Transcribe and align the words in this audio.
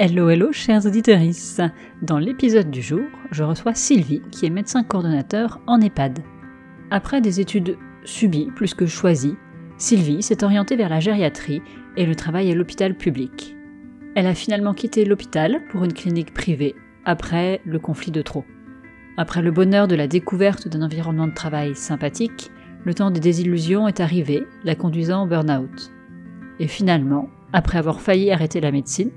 Hello, 0.00 0.30
hello, 0.30 0.52
chers 0.52 0.86
auditeurs. 0.86 1.18
Dans 2.02 2.18
l'épisode 2.20 2.70
du 2.70 2.82
jour, 2.82 3.02
je 3.32 3.42
reçois 3.42 3.74
Sylvie, 3.74 4.22
qui 4.30 4.46
est 4.46 4.50
médecin 4.50 4.84
coordonnateur 4.84 5.60
en 5.66 5.80
EHPAD. 5.80 6.20
Après 6.92 7.20
des 7.20 7.40
études 7.40 7.76
subies 8.04 8.48
plus 8.54 8.74
que 8.74 8.86
choisies, 8.86 9.34
Sylvie 9.76 10.22
s'est 10.22 10.44
orientée 10.44 10.76
vers 10.76 10.88
la 10.88 11.00
gériatrie 11.00 11.62
et 11.96 12.06
le 12.06 12.14
travail 12.14 12.52
à 12.52 12.54
l'hôpital 12.54 12.94
public. 12.94 13.56
Elle 14.14 14.28
a 14.28 14.36
finalement 14.36 14.72
quitté 14.72 15.04
l'hôpital 15.04 15.62
pour 15.68 15.82
une 15.82 15.92
clinique 15.92 16.32
privée 16.32 16.76
après 17.04 17.60
le 17.64 17.80
conflit 17.80 18.12
de 18.12 18.22
trop. 18.22 18.44
Après 19.16 19.42
le 19.42 19.50
bonheur 19.50 19.88
de 19.88 19.96
la 19.96 20.06
découverte 20.06 20.68
d'un 20.68 20.82
environnement 20.82 21.26
de 21.26 21.34
travail 21.34 21.74
sympathique, 21.74 22.52
le 22.84 22.94
temps 22.94 23.10
des 23.10 23.18
désillusions 23.18 23.88
est 23.88 23.98
arrivé, 23.98 24.46
la 24.62 24.76
conduisant 24.76 25.24
au 25.24 25.26
burn-out. 25.26 25.90
Et 26.60 26.68
finalement, 26.68 27.28
après 27.52 27.78
avoir 27.78 28.00
failli 28.00 28.30
arrêter 28.30 28.60
la 28.60 28.70
médecine, 28.70 29.10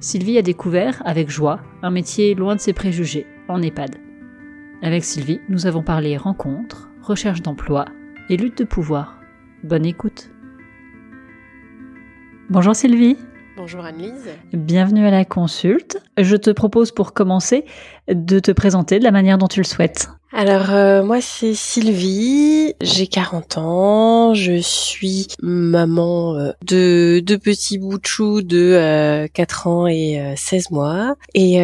Sylvie 0.00 0.36
a 0.36 0.42
découvert, 0.42 1.02
avec 1.06 1.30
joie, 1.30 1.60
un 1.82 1.90
métier 1.90 2.34
loin 2.34 2.54
de 2.54 2.60
ses 2.60 2.74
préjugés, 2.74 3.26
en 3.48 3.62
EHPAD. 3.62 3.96
Avec 4.82 5.04
Sylvie, 5.04 5.40
nous 5.48 5.66
avons 5.66 5.82
parlé 5.82 6.18
rencontres, 6.18 6.90
recherche 7.02 7.40
d'emploi 7.40 7.86
et 8.28 8.36
lutte 8.36 8.58
de 8.58 8.64
pouvoir. 8.64 9.18
Bonne 9.64 9.86
écoute. 9.86 10.30
Bonjour 12.50 12.76
Sylvie. 12.76 13.16
Bonjour 13.56 13.86
Annelise. 13.86 14.28
Bienvenue 14.52 15.06
à 15.06 15.10
la 15.10 15.24
consulte. 15.24 16.02
Je 16.18 16.36
te 16.36 16.50
propose 16.50 16.92
pour 16.92 17.14
commencer 17.14 17.64
de 18.08 18.38
te 18.38 18.50
présenter 18.50 18.98
de 18.98 19.04
la 19.04 19.10
manière 19.10 19.38
dont 19.38 19.48
tu 19.48 19.60
le 19.60 19.64
souhaites. 19.64 20.08
Alors 20.32 20.70
euh, 20.70 21.02
moi 21.02 21.22
c'est 21.22 21.54
Sylvie, 21.54 22.74
j'ai 22.82 23.06
40 23.06 23.56
ans, 23.56 24.34
je 24.34 24.60
suis 24.60 25.28
maman 25.40 26.34
euh, 26.34 26.52
de 26.66 27.20
deux 27.20 27.38
petits 27.38 27.78
bouts 27.78 27.98
de 27.98 28.06
chou 28.06 28.42
de 28.42 29.26
4 29.32 29.66
euh, 29.66 29.70
ans 29.70 29.86
et 29.86 30.34
16 30.36 30.72
mois 30.72 31.14
et 31.32 31.56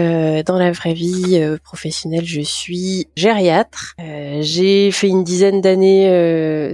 dans 0.47 0.57
la 0.57 0.73
vraie 0.73 0.95
vie 0.95 1.39
professionnelle 1.63 2.25
je 2.25 2.41
suis 2.41 3.09
gériatre. 3.15 3.95
j'ai 4.41 4.91
fait 4.91 5.09
une 5.09 5.25
dizaine 5.25 5.61
d'années 5.61 6.09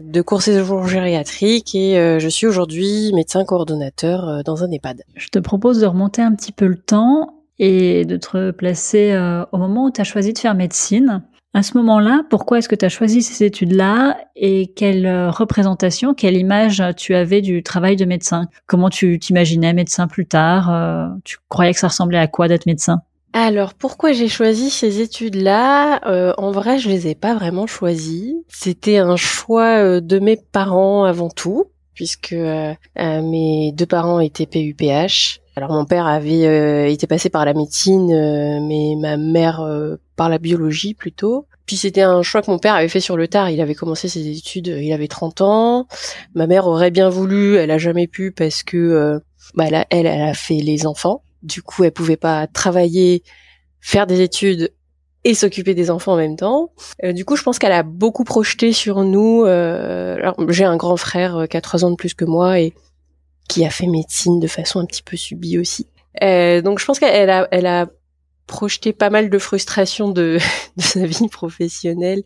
de 0.00 0.22
cours 0.22 0.42
séjour 0.42 0.86
gériatrique 0.86 1.74
et 1.74 2.18
je 2.20 2.28
suis 2.28 2.46
aujourd'hui 2.46 3.12
médecin 3.12 3.44
coordonnateur 3.44 4.44
dans 4.44 4.62
un 4.62 4.70
EHPAD. 4.70 5.02
Je 5.16 5.28
te 5.28 5.40
propose 5.40 5.80
de 5.80 5.86
remonter 5.86 6.22
un 6.22 6.34
petit 6.34 6.52
peu 6.52 6.66
le 6.66 6.78
temps 6.78 7.37
et 7.58 8.04
de 8.04 8.16
te 8.16 8.50
placer 8.50 9.16
au 9.52 9.58
moment 9.58 9.86
où 9.86 9.90
tu 9.90 10.00
as 10.00 10.04
choisi 10.04 10.32
de 10.32 10.38
faire 10.38 10.54
médecine. 10.54 11.22
À 11.54 11.62
ce 11.62 11.76
moment-là, 11.78 12.24
pourquoi 12.28 12.58
est-ce 12.58 12.68
que 12.68 12.74
tu 12.74 12.84
as 12.84 12.90
choisi 12.90 13.22
ces 13.22 13.42
études-là 13.44 14.18
et 14.36 14.66
quelle 14.76 15.06
euh, 15.06 15.30
représentation, 15.30 16.12
quelle 16.12 16.36
image 16.36 16.82
tu 16.96 17.14
avais 17.14 17.40
du 17.40 17.62
travail 17.62 17.96
de 17.96 18.04
médecin? 18.04 18.48
Comment 18.66 18.90
tu 18.90 19.18
t'imaginais 19.18 19.72
médecin 19.72 20.08
plus 20.08 20.26
tard 20.26 20.70
euh, 20.70 21.08
Tu 21.24 21.38
croyais 21.48 21.72
que 21.72 21.80
ça 21.80 21.88
ressemblait 21.88 22.18
à 22.18 22.26
quoi 22.26 22.48
d'être 22.48 22.66
médecin? 22.66 23.00
Alors 23.32 23.74
pourquoi 23.74 24.12
j'ai 24.12 24.28
choisi 24.28 24.68
ces 24.68 25.00
études-là? 25.00 26.06
Euh, 26.06 26.34
En 26.36 26.50
vrai, 26.50 26.78
je 26.78 26.90
les 26.90 27.08
ai 27.08 27.14
pas 27.14 27.34
vraiment 27.34 27.66
choisies. 27.66 28.36
C'était 28.48 28.98
un 28.98 29.16
choix 29.16 30.00
de 30.00 30.18
mes 30.18 30.36
parents 30.36 31.04
avant 31.04 31.30
tout, 31.30 31.64
puisque 31.94 32.36
mes 32.96 33.72
deux 33.72 33.86
parents 33.86 34.20
étaient 34.20 34.46
PUPH. 34.46 35.40
Alors 35.58 35.72
mon 35.72 35.84
père 35.84 36.06
avait 36.06 36.92
été 36.92 37.08
passé 37.08 37.30
par 37.30 37.44
la 37.44 37.52
médecine, 37.52 38.06
mais 38.68 38.94
ma 38.96 39.16
mère 39.16 39.60
par 40.14 40.28
la 40.28 40.38
biologie 40.38 40.94
plutôt. 40.94 41.48
Puis 41.68 41.76
c'était 41.76 42.02
un 42.02 42.22
choix 42.22 42.40
que 42.40 42.50
mon 42.50 42.60
père 42.60 42.74
avait 42.74 42.88
fait 42.88 43.00
sur 43.00 43.16
le 43.16 43.26
tard. 43.26 43.50
Il 43.50 43.60
avait 43.60 43.74
commencé 43.74 44.08
ses 44.08 44.26
études, 44.26 44.68
il 44.68 44.92
avait 44.92 45.08
30 45.08 45.40
ans. 45.42 45.88
Ma 46.34 46.46
mère 46.46 46.68
aurait 46.68 46.92
bien 46.92 47.08
voulu, 47.08 47.56
elle 47.56 47.72
a 47.72 47.76
jamais 47.76 48.06
pu 48.06 48.30
parce 48.30 48.62
que 48.62 48.76
euh, 48.76 49.18
bah 49.54 49.64
elle, 49.66 49.84
elle, 49.90 50.06
a 50.06 50.32
fait 50.32 50.60
les 50.60 50.86
enfants. 50.86 51.24
Du 51.42 51.60
coup, 51.60 51.82
elle 51.82 51.90
pouvait 51.90 52.16
pas 52.16 52.46
travailler, 52.46 53.24
faire 53.80 54.06
des 54.06 54.20
études 54.20 54.72
et 55.24 55.34
s'occuper 55.34 55.74
des 55.74 55.90
enfants 55.90 56.12
en 56.12 56.16
même 56.18 56.36
temps. 56.36 56.70
Euh, 57.02 57.12
du 57.12 57.24
coup, 57.24 57.34
je 57.34 57.42
pense 57.42 57.58
qu'elle 57.58 57.72
a 57.72 57.82
beaucoup 57.82 58.22
projeté 58.22 58.72
sur 58.72 59.02
nous. 59.02 59.44
Euh, 59.44 60.32
j'ai 60.50 60.64
un 60.64 60.76
grand 60.76 60.96
frère 60.96 61.48
qui 61.50 61.56
a 61.58 61.60
trois 61.60 61.84
ans 61.84 61.90
de 61.90 61.96
plus 61.96 62.14
que 62.14 62.24
moi 62.24 62.60
et 62.60 62.72
qui 63.48 63.64
a 63.64 63.70
fait 63.70 63.86
médecine 63.86 64.40
de 64.40 64.46
façon 64.46 64.80
un 64.80 64.86
petit 64.86 65.02
peu 65.02 65.16
subie 65.16 65.58
aussi. 65.58 65.86
donc, 66.20 66.78
je 66.78 66.84
pense 66.84 66.98
qu'elle 66.98 67.30
a, 67.30 67.48
elle 67.50 67.66
a 67.66 67.88
projeté 68.46 68.92
pas 68.92 69.10
mal 69.10 69.30
de 69.30 69.38
frustration 69.38 70.08
de, 70.08 70.38
de 70.76 70.82
sa 70.82 71.06
vie 71.06 71.28
professionnelle 71.28 72.22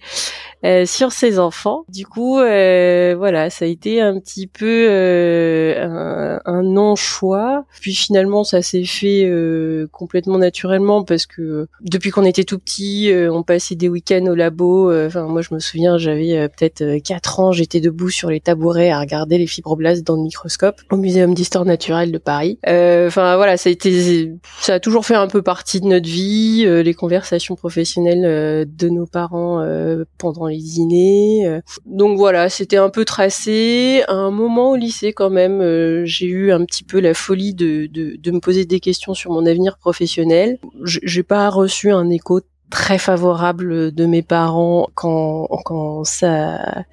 euh, 0.64 0.86
sur 0.86 1.12
ses 1.12 1.38
enfants. 1.38 1.84
Du 1.88 2.06
coup, 2.06 2.38
euh, 2.38 3.14
voilà, 3.16 3.50
ça 3.50 3.64
a 3.64 3.68
été 3.68 4.00
un 4.00 4.18
petit 4.18 4.46
peu 4.46 4.86
euh, 4.88 5.84
un, 5.84 6.40
un 6.44 6.62
non-choix. 6.62 7.64
Puis 7.80 7.94
finalement, 7.94 8.44
ça 8.44 8.62
s'est 8.62 8.84
fait 8.84 9.24
euh, 9.24 9.86
complètement 9.92 10.38
naturellement 10.38 11.04
parce 11.04 11.26
que 11.26 11.66
depuis 11.80 12.10
qu'on 12.10 12.24
était 12.24 12.44
tout 12.44 12.58
petit, 12.58 13.10
euh, 13.10 13.32
on 13.32 13.42
passait 13.42 13.74
des 13.74 13.88
week-ends 13.88 14.26
au 14.26 14.34
labo. 14.34 14.92
Enfin, 14.92 15.24
moi, 15.24 15.42
je 15.42 15.54
me 15.54 15.58
souviens, 15.58 15.98
j'avais 15.98 16.48
peut-être 16.48 16.98
4 17.02 17.40
ans, 17.40 17.52
j'étais 17.52 17.80
debout 17.80 18.10
sur 18.10 18.30
les 18.30 18.40
tabourets 18.40 18.90
à 18.90 19.00
regarder 19.00 19.38
les 19.38 19.46
fibroblastes 19.46 20.06
dans 20.06 20.16
le 20.16 20.22
microscope 20.22 20.80
au 20.90 20.96
Muséum 20.96 21.34
d'histoire 21.34 21.64
naturelle 21.64 22.12
de 22.12 22.18
Paris. 22.18 22.58
Enfin, 22.66 23.36
voilà, 23.36 23.56
ça 23.56 23.68
a 23.68 23.72
été, 23.72 24.32
ça 24.60 24.74
a 24.74 24.80
toujours 24.80 25.04
fait 25.04 25.14
un 25.14 25.26
peu 25.26 25.42
partie 25.42 25.80
de 25.80 25.86
notre 25.86 26.08
vie, 26.08 26.64
euh, 26.66 26.82
les 26.82 26.94
conversations 26.94 27.56
professionnelles 27.56 28.24
euh, 28.24 28.64
de 28.66 28.88
nos 28.88 29.06
parents 29.06 29.60
euh, 29.60 30.04
pendant 30.32 30.48
les 30.48 30.58
dîners. 30.58 31.60
Donc 31.86 32.16
voilà, 32.16 32.48
c'était 32.48 32.76
un 32.76 32.90
peu 32.90 33.04
tracé. 33.04 34.02
À 34.08 34.14
un 34.14 34.30
moment 34.30 34.70
au 34.70 34.76
lycée 34.76 35.12
quand 35.12 35.30
même, 35.30 36.04
j'ai 36.04 36.26
eu 36.26 36.52
un 36.52 36.64
petit 36.64 36.84
peu 36.84 37.00
la 37.00 37.14
folie 37.14 37.54
de, 37.54 37.86
de, 37.86 38.16
de 38.16 38.30
me 38.30 38.40
poser 38.40 38.64
des 38.64 38.80
questions 38.80 39.14
sur 39.14 39.32
mon 39.32 39.46
avenir 39.46 39.78
professionnel. 39.78 40.58
J'ai 40.84 41.22
pas 41.22 41.48
reçu 41.50 41.90
un 41.90 42.10
écho 42.10 42.40
très 42.72 42.96
favorable 42.96 43.92
de 43.92 44.06
mes 44.06 44.22
parents 44.22 44.88
quand 44.94 45.46
quand 45.64 46.04
ça 46.04 46.84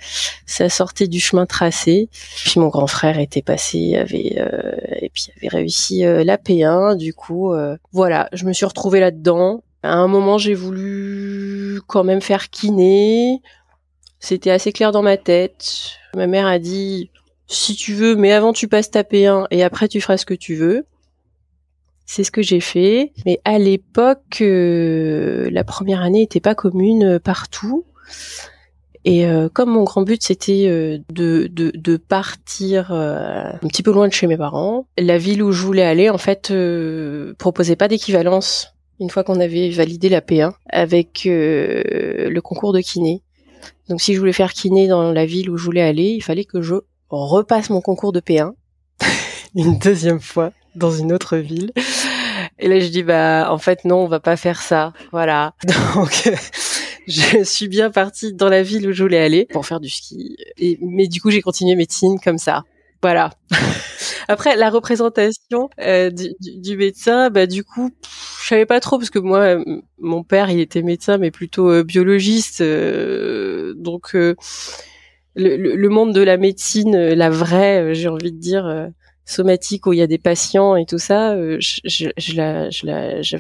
ça 0.46 0.68
sortait 0.70 1.08
du 1.08 1.20
chemin 1.20 1.46
tracé. 1.46 2.10
Puis 2.44 2.60
mon 2.60 2.68
grand 2.68 2.86
frère 2.86 3.18
était 3.18 3.42
passé, 3.42 3.96
avait 3.96 4.36
euh, 4.38 4.74
et 5.02 5.10
puis 5.10 5.28
avait 5.38 5.48
réussi 5.48 6.06
euh, 6.06 6.24
la 6.24 6.38
P1. 6.38 6.98
Du 6.98 7.14
coup, 7.14 7.54
euh, 7.54 7.78
voilà, 7.94 8.28
je 8.34 8.46
me 8.46 8.52
suis 8.52 8.66
retrouvée 8.66 9.00
là-dedans. 9.00 9.64
À 9.84 9.94
un 9.94 10.08
moment, 10.08 10.38
j'ai 10.38 10.54
voulu 10.54 11.82
quand 11.88 12.04
même 12.04 12.22
faire 12.22 12.50
kiné. 12.50 13.42
C'était 14.20 14.52
assez 14.52 14.74
clair 14.74 14.92
dans 14.92 15.02
ma 15.02 15.18
tête. 15.18 15.92
Ma 16.16 16.28
mère 16.28 16.48
a 16.48 16.60
dit 16.60 17.10
si 17.48 17.76
tu 17.76 17.94
veux, 17.94 18.16
mais 18.16 18.32
avant 18.32 18.54
tu 18.54 18.68
passes 18.68 18.92
ta 18.92 19.04
P1 19.04 19.48
et 19.52 19.64
après 19.64 19.88
tu 19.88 20.02
feras 20.02 20.18
ce 20.18 20.26
que 20.26 20.34
tu 20.34 20.56
veux. 20.56 20.86
C'est 22.06 22.24
ce 22.24 22.32
que 22.32 22.42
j'ai 22.42 22.60
fait. 22.60 23.14
Mais 23.26 23.40
à 23.46 23.58
l'époque, 23.58 24.42
euh, 24.42 25.50
la 25.52 25.64
première 25.64 26.02
année 26.02 26.22
n'était 26.22 26.40
pas 26.40 26.56
commune 26.56 27.04
euh, 27.04 27.20
partout. 27.20 27.86
Et 29.06 29.26
euh, 29.26 29.48
comme 29.48 29.70
mon 29.70 29.84
grand 29.84 30.02
but 30.02 30.22
c'était 30.22 30.68
de, 31.10 31.48
de, 31.50 31.72
de, 31.74 31.98
partir 31.98 32.92
un 32.92 33.58
petit 33.68 33.82
peu 33.82 33.94
loin 33.94 34.10
de 34.10 34.14
chez 34.14 34.28
mes 34.28 34.36
parents, 34.36 34.88
la 34.98 35.18
ville 35.18 35.42
où 35.42 35.54
je 35.54 35.66
voulais 35.66 35.86
aller 35.86 36.10
en 36.10 36.18
fait 36.18 36.54
proposait 37.38 37.78
pas 37.78 37.88
d'équivalence 37.88 38.74
une 39.00 39.10
fois 39.10 39.24
qu'on 39.24 39.40
avait 39.40 39.70
validé 39.70 40.10
la 40.10 40.22
P1 40.22 40.54
avec 40.70 41.22
le 41.26 42.40
concours 42.40 42.74
de 42.74 42.82
kiné. 42.82 43.24
Donc 43.88 44.02
si 44.02 44.14
je 44.14 44.20
voulais 44.20 44.34
faire 44.34 44.54
kiné 44.54 44.88
dans 44.88 45.12
la 45.12 45.26
ville 45.26 45.50
où 45.50 45.58
je 45.58 45.66
voulais 45.66 45.82
aller, 45.82 46.10
il 46.10 46.22
fallait 46.22 46.46
que 46.46 46.62
je 46.62 46.76
repasse 47.10 47.70
mon 47.70 47.82
concours 47.82 48.12
de 48.12 48.20
P1 48.20 48.52
une 49.56 49.80
deuxième 49.80 50.20
fois 50.20 50.52
dans 50.76 50.92
une 50.92 51.12
autre 51.12 51.38
ville. 51.38 51.72
Et 52.60 52.68
là, 52.68 52.80
je 52.80 52.88
dis 52.88 53.04
bah 53.04 53.48
en 53.52 53.58
fait 53.58 53.86
non, 53.86 54.04
on 54.04 54.08
va 54.08 54.20
pas 54.20 54.38
faire 54.38 54.62
ça. 54.62 54.94
Voilà. 55.12 55.54
Donc 55.96 56.30
je 57.08 57.44
suis 57.44 57.68
bien 57.68 57.90
partie 57.90 58.34
dans 58.34 58.50
la 58.50 58.62
ville 58.62 58.88
où 58.88 58.92
je 58.92 59.04
voulais 59.04 59.20
aller 59.20 59.46
pour 59.46 59.66
faire 59.66 59.80
du 59.80 59.90
ski. 59.90 60.38
Mais 60.82 61.08
du 61.08 61.22
coup, 61.22 61.32
j'ai 61.32 61.42
continué 61.42 61.76
médecine 61.76 62.20
comme 62.20 62.38
ça. 62.38 62.64
Voilà. 63.02 63.32
Après 64.28 64.56
la 64.56 64.70
représentation 64.70 65.70
euh, 65.80 66.10
du, 66.10 66.30
du, 66.40 66.78
médecin, 66.78 67.30
bah 67.30 67.48
du 67.48 67.64
coup, 67.64 67.92
je 68.44 68.48
savais 68.48 68.66
pas 68.66 68.80
trop 68.80 68.98
parce 68.98 69.10
que 69.10 69.20
moi, 69.20 69.58
mon 70.00 70.24
père, 70.24 70.50
il 70.52 70.60
était 70.60 70.84
médecin, 70.84 71.18
mais 71.18 71.32
plutôt 71.32 71.72
euh, 71.72 71.84
biologiste. 71.84 72.62
Euh, 72.62 73.74
donc 73.76 74.14
le, 74.14 74.36
le, 75.36 75.90
monde 75.90 76.14
de 76.14 76.22
la 76.22 76.38
médecine, 76.38 76.96
la 76.96 77.30
vraie, 77.30 77.96
j'ai 77.96 78.10
envie 78.10 78.32
de 78.32 78.38
dire, 78.38 78.92
somatique 79.30 79.86
où 79.86 79.94
il 79.94 80.00
y 80.00 80.02
a 80.02 80.08
des 80.08 80.18
patients 80.18 80.76
et 80.76 80.86
tout 80.86 80.98
ça, 80.98 81.34
euh, 81.34 81.58
je, 81.60 81.82
je, 81.86 82.10
je, 82.18 82.36
la, 82.36 82.70
je, 82.70 82.86
la, 82.86 83.22
je, 83.22 83.38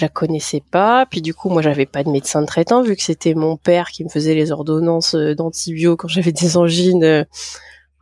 la 0.00 0.08
connaissais 0.08 0.62
pas. 0.70 1.06
Puis 1.06 1.22
du 1.22 1.32
coup, 1.32 1.48
moi, 1.48 1.62
j'avais 1.62 1.86
pas 1.86 2.02
de 2.02 2.10
médecin 2.10 2.44
traitant 2.44 2.82
vu 2.82 2.96
que 2.96 3.02
c'était 3.02 3.34
mon 3.34 3.56
père 3.56 3.88
qui 3.90 4.04
me 4.04 4.08
faisait 4.08 4.34
les 4.34 4.52
ordonnances 4.52 5.14
euh, 5.14 5.34
d'antibio 5.34 5.96
quand 5.96 6.08
j'avais 6.08 6.32
des 6.32 6.56
angines. 6.56 7.26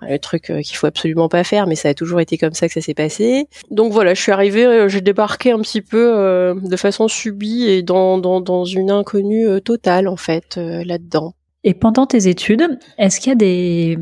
Euh, 0.02 0.08
le 0.10 0.18
truc 0.18 0.44
qu'il 0.44 0.76
faut 0.76 0.86
absolument 0.86 1.28
pas 1.28 1.44
faire, 1.44 1.66
mais 1.66 1.74
ça 1.74 1.90
a 1.90 1.94
toujours 1.94 2.20
été 2.20 2.38
comme 2.38 2.54
ça 2.54 2.68
que 2.68 2.74
ça 2.74 2.80
s'est 2.80 2.94
passé. 2.94 3.46
Donc 3.70 3.92
voilà, 3.92 4.14
je 4.14 4.20
suis 4.20 4.32
arrivée, 4.32 4.88
j'ai 4.88 5.00
débarqué 5.00 5.52
un 5.52 5.60
petit 5.60 5.82
peu 5.82 6.54
de 6.60 6.76
façon 6.76 7.08
subie 7.08 7.68
et 7.68 7.82
dans, 7.82 8.18
dans, 8.18 8.40
dans 8.40 8.64
une 8.64 8.90
inconnue 8.90 9.60
totale 9.62 10.08
en 10.08 10.16
fait 10.16 10.56
là-dedans. 10.56 11.34
Et 11.62 11.74
pendant 11.74 12.06
tes 12.06 12.28
études, 12.28 12.78
est-ce 12.96 13.20
qu'il 13.20 13.30
y 13.30 13.32
a 13.32 13.36
des, 13.36 13.98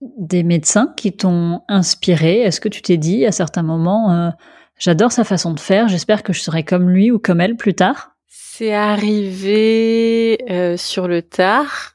des 0.00 0.42
médecins 0.42 0.92
qui 0.96 1.12
t'ont 1.12 1.62
inspiré? 1.68 2.40
Est-ce 2.40 2.60
que 2.60 2.68
tu 2.68 2.82
t'es 2.82 2.96
dit 2.96 3.24
à 3.26 3.32
certains 3.32 3.62
moments, 3.62 4.12
euh, 4.12 4.30
J'adore 4.78 5.12
sa 5.12 5.24
façon 5.24 5.54
de 5.54 5.60
faire, 5.60 5.88
j'espère 5.88 6.22
que 6.22 6.34
je 6.34 6.40
serai 6.40 6.62
comme 6.62 6.90
lui 6.90 7.10
ou 7.10 7.18
comme 7.18 7.40
elle 7.40 7.56
plus 7.56 7.74
tard? 7.74 8.10
C'est 8.28 8.74
arrivé 8.74 10.38
euh, 10.50 10.76
sur 10.76 11.08
le 11.08 11.22
tard. 11.22 11.92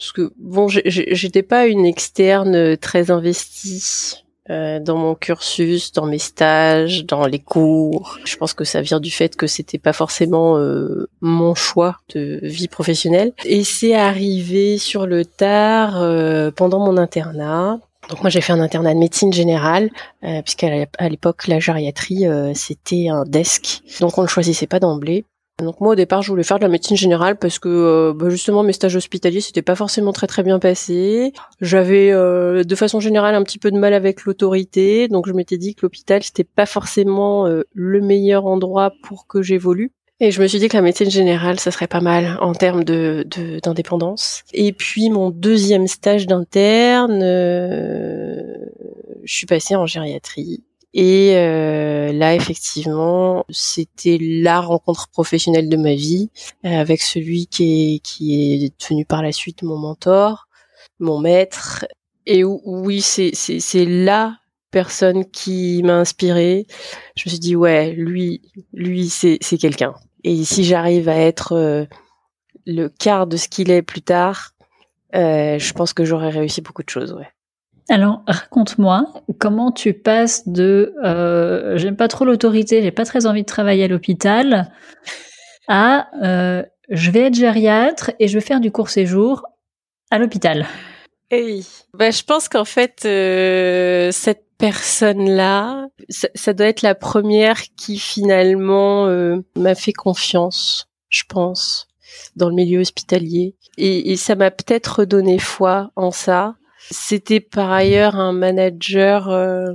Parce 0.00 0.12
que 0.12 0.32
bon, 0.38 0.66
j'étais 0.68 1.42
pas 1.42 1.66
une 1.66 1.84
externe 1.84 2.78
très 2.78 3.10
investie 3.10 4.24
euh, 4.48 4.80
dans 4.80 4.96
mon 4.96 5.14
cursus, 5.14 5.92
dans 5.92 6.06
mes 6.06 6.18
stages, 6.18 7.04
dans 7.04 7.26
les 7.26 7.38
cours. 7.38 8.18
Je 8.24 8.36
pense 8.36 8.54
que 8.54 8.64
ça 8.64 8.80
vient 8.80 8.98
du 8.98 9.10
fait 9.10 9.36
que 9.36 9.46
c'était 9.46 9.78
pas 9.78 9.92
forcément 9.92 10.56
euh, 10.56 11.06
mon 11.20 11.54
choix 11.54 11.98
de 12.14 12.40
vie 12.42 12.66
professionnelle. 12.66 13.32
Et 13.44 13.62
c'est 13.62 13.94
arrivé 13.94 14.78
sur 14.78 15.06
le 15.06 15.26
tard 15.26 16.00
euh, 16.00 16.50
pendant 16.50 16.78
mon 16.80 16.96
internat. 16.96 17.78
Donc 18.08 18.22
moi 18.22 18.30
j'ai 18.30 18.40
fait 18.40 18.54
un 18.54 18.60
internat 18.60 18.94
de 18.94 18.98
médecine 18.98 19.32
générale, 19.32 19.90
puisqu'à 20.42 20.68
l'époque 21.08 21.46
la 21.46 21.60
gériatrie 21.60 22.24
c'était 22.54 23.08
un 23.08 23.24
desk, 23.24 23.82
donc 24.00 24.18
on 24.18 24.22
le 24.22 24.26
choisissait 24.26 24.66
pas 24.66 24.80
d'emblée. 24.80 25.26
Donc 25.62 25.80
moi 25.80 25.92
au 25.92 25.94
départ 25.94 26.22
je 26.22 26.30
voulais 26.30 26.42
faire 26.42 26.58
de 26.58 26.62
la 26.62 26.68
médecine 26.68 26.96
générale 26.96 27.36
parce 27.36 27.58
que 27.58 27.68
euh, 27.68 28.12
bah, 28.14 28.30
justement 28.30 28.62
mes 28.62 28.72
stages 28.72 28.96
hospitaliers 28.96 29.40
c'était 29.40 29.62
pas 29.62 29.74
forcément 29.74 30.12
très 30.12 30.26
très 30.26 30.42
bien 30.42 30.58
passé. 30.58 31.32
J'avais 31.60 32.10
euh, 32.12 32.64
de 32.64 32.74
façon 32.74 33.00
générale 33.00 33.34
un 33.34 33.42
petit 33.42 33.58
peu 33.58 33.70
de 33.70 33.78
mal 33.78 33.94
avec 33.94 34.24
l'autorité, 34.24 35.08
donc 35.08 35.26
je 35.26 35.32
m'étais 35.32 35.58
dit 35.58 35.74
que 35.74 35.82
l'hôpital 35.82 36.22
c'était 36.22 36.44
pas 36.44 36.66
forcément 36.66 37.46
euh, 37.46 37.62
le 37.74 38.00
meilleur 38.00 38.46
endroit 38.46 38.92
pour 39.02 39.26
que 39.26 39.42
j'évolue. 39.42 39.92
Et 40.22 40.30
je 40.30 40.42
me 40.42 40.46
suis 40.46 40.58
dit 40.58 40.68
que 40.68 40.76
la 40.76 40.82
médecine 40.82 41.10
générale, 41.10 41.58
ça 41.58 41.70
serait 41.70 41.86
pas 41.86 42.02
mal 42.02 42.36
en 42.42 42.52
termes 42.52 42.84
de 42.84 43.26
d'indépendance. 43.62 44.42
Et 44.52 44.72
puis 44.72 45.08
mon 45.08 45.30
deuxième 45.30 45.86
stage 45.86 46.26
d'interne, 46.26 47.20
je 49.22 49.32
suis 49.32 49.46
passée 49.46 49.76
en 49.76 49.86
gériatrie. 49.86 50.62
Et 50.92 51.36
euh, 51.36 52.12
là, 52.12 52.34
effectivement, 52.34 53.44
c'était 53.48 54.18
la 54.20 54.60
rencontre 54.60 55.08
professionnelle 55.08 55.68
de 55.68 55.76
ma 55.76 55.94
vie 55.94 56.30
euh, 56.64 56.80
avec 56.80 57.00
celui 57.00 57.46
qui 57.46 57.94
est, 57.94 57.98
qui 58.00 58.64
est 58.64 58.74
devenu 58.80 59.04
par 59.04 59.22
la 59.22 59.30
suite 59.30 59.62
mon 59.62 59.78
mentor, 59.78 60.48
mon 60.98 61.20
maître. 61.20 61.86
Et 62.26 62.42
oui, 62.44 63.00
c'est, 63.00 63.32
la 63.84 64.36
personne 64.72 65.24
qui 65.30 65.82
m'a 65.84 65.96
inspirée. 65.96 66.66
Je 67.16 67.24
me 67.26 67.30
suis 67.30 67.38
dit, 67.38 67.56
ouais, 67.56 67.92
lui, 67.92 68.42
lui, 68.72 69.08
c'est, 69.08 69.38
quelqu'un. 69.58 69.94
Et 70.24 70.44
si 70.44 70.64
j'arrive 70.64 71.08
à 71.08 71.16
être 71.16 71.52
euh, 71.52 71.84
le 72.66 72.88
quart 72.88 73.26
de 73.26 73.36
ce 73.36 73.48
qu'il 73.48 73.70
est 73.70 73.82
plus 73.82 74.02
tard, 74.02 74.54
je 75.12 75.72
pense 75.72 75.92
que 75.92 76.04
j'aurais 76.04 76.30
réussi 76.30 76.60
beaucoup 76.62 76.82
de 76.82 76.90
choses, 76.90 77.12
ouais. 77.12 77.28
Alors, 77.88 78.22
raconte-moi 78.26 79.06
comment 79.38 79.72
tu 79.72 79.94
passes 79.94 80.46
de 80.48 80.94
euh, 81.04 81.76
j'aime 81.76 81.96
pas 81.96 82.08
trop 82.08 82.24
l'autorité, 82.24 82.82
j'ai 82.82 82.90
pas 82.90 83.04
très 83.04 83.26
envie 83.26 83.42
de 83.42 83.46
travailler 83.46 83.84
à 83.84 83.88
l'hôpital, 83.88 84.72
à 85.66 86.08
euh, 86.22 86.62
je 86.88 87.10
vais 87.10 87.26
être 87.26 87.34
gériatre 87.34 88.12
et 88.18 88.28
je 88.28 88.34
vais 88.34 88.44
faire 88.44 88.60
du 88.60 88.70
court 88.70 88.90
séjour 88.90 89.44
à 90.10 90.18
l'hôpital. 90.18 90.66
Hey. 91.30 91.64
Bah, 91.94 92.10
je 92.10 92.22
pense 92.22 92.48
qu'en 92.48 92.64
fait, 92.64 93.02
euh, 93.04 94.10
cette 94.12 94.44
personne-là, 94.58 95.88
ça, 96.08 96.52
doit 96.52 96.66
être 96.66 96.82
la 96.82 96.94
première 96.94 97.62
qui 97.76 97.98
finalement 97.98 99.06
m'a 99.56 99.74
fait 99.74 99.92
confiance, 99.92 100.86
je 101.08 101.22
pense, 101.26 101.88
dans 102.36 102.50
le 102.50 102.54
milieu 102.54 102.80
hospitalier. 102.80 103.56
Et, 103.78 104.12
et 104.12 104.16
ça 104.16 104.34
m'a 104.34 104.50
peut-être 104.50 105.04
donné 105.04 105.38
foi 105.38 105.90
en 105.96 106.10
ça 106.10 106.56
c'était 106.90 107.40
par 107.40 107.70
ailleurs 107.70 108.16
un 108.16 108.32
manager 108.32 109.28
euh, 109.28 109.74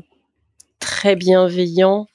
très 0.80 1.16
bienveillant, 1.16 2.08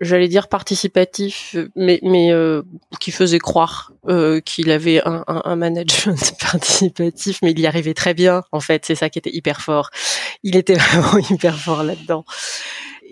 j'allais 0.00 0.28
dire 0.28 0.48
participatif, 0.48 1.56
mais 1.74 1.98
mais 2.02 2.32
euh, 2.32 2.62
qui 3.00 3.10
faisait 3.10 3.38
croire 3.38 3.92
euh, 4.08 4.40
qu'il 4.40 4.70
avait 4.70 5.02
un, 5.06 5.24
un, 5.26 5.56
management 5.56 6.34
participatif, 6.52 7.38
mais 7.42 7.52
il 7.52 7.60
y 7.60 7.66
arrivait 7.66 7.94
très 7.94 8.14
bien. 8.14 8.42
En 8.52 8.60
fait, 8.60 8.84
c'est 8.84 8.94
ça 8.94 9.08
qui 9.08 9.18
était 9.18 9.34
hyper 9.34 9.62
fort. 9.62 9.90
Il 10.42 10.56
était 10.56 10.74
vraiment 10.76 11.18
hyper 11.30 11.58
fort 11.58 11.82
là-dedans. 11.82 12.24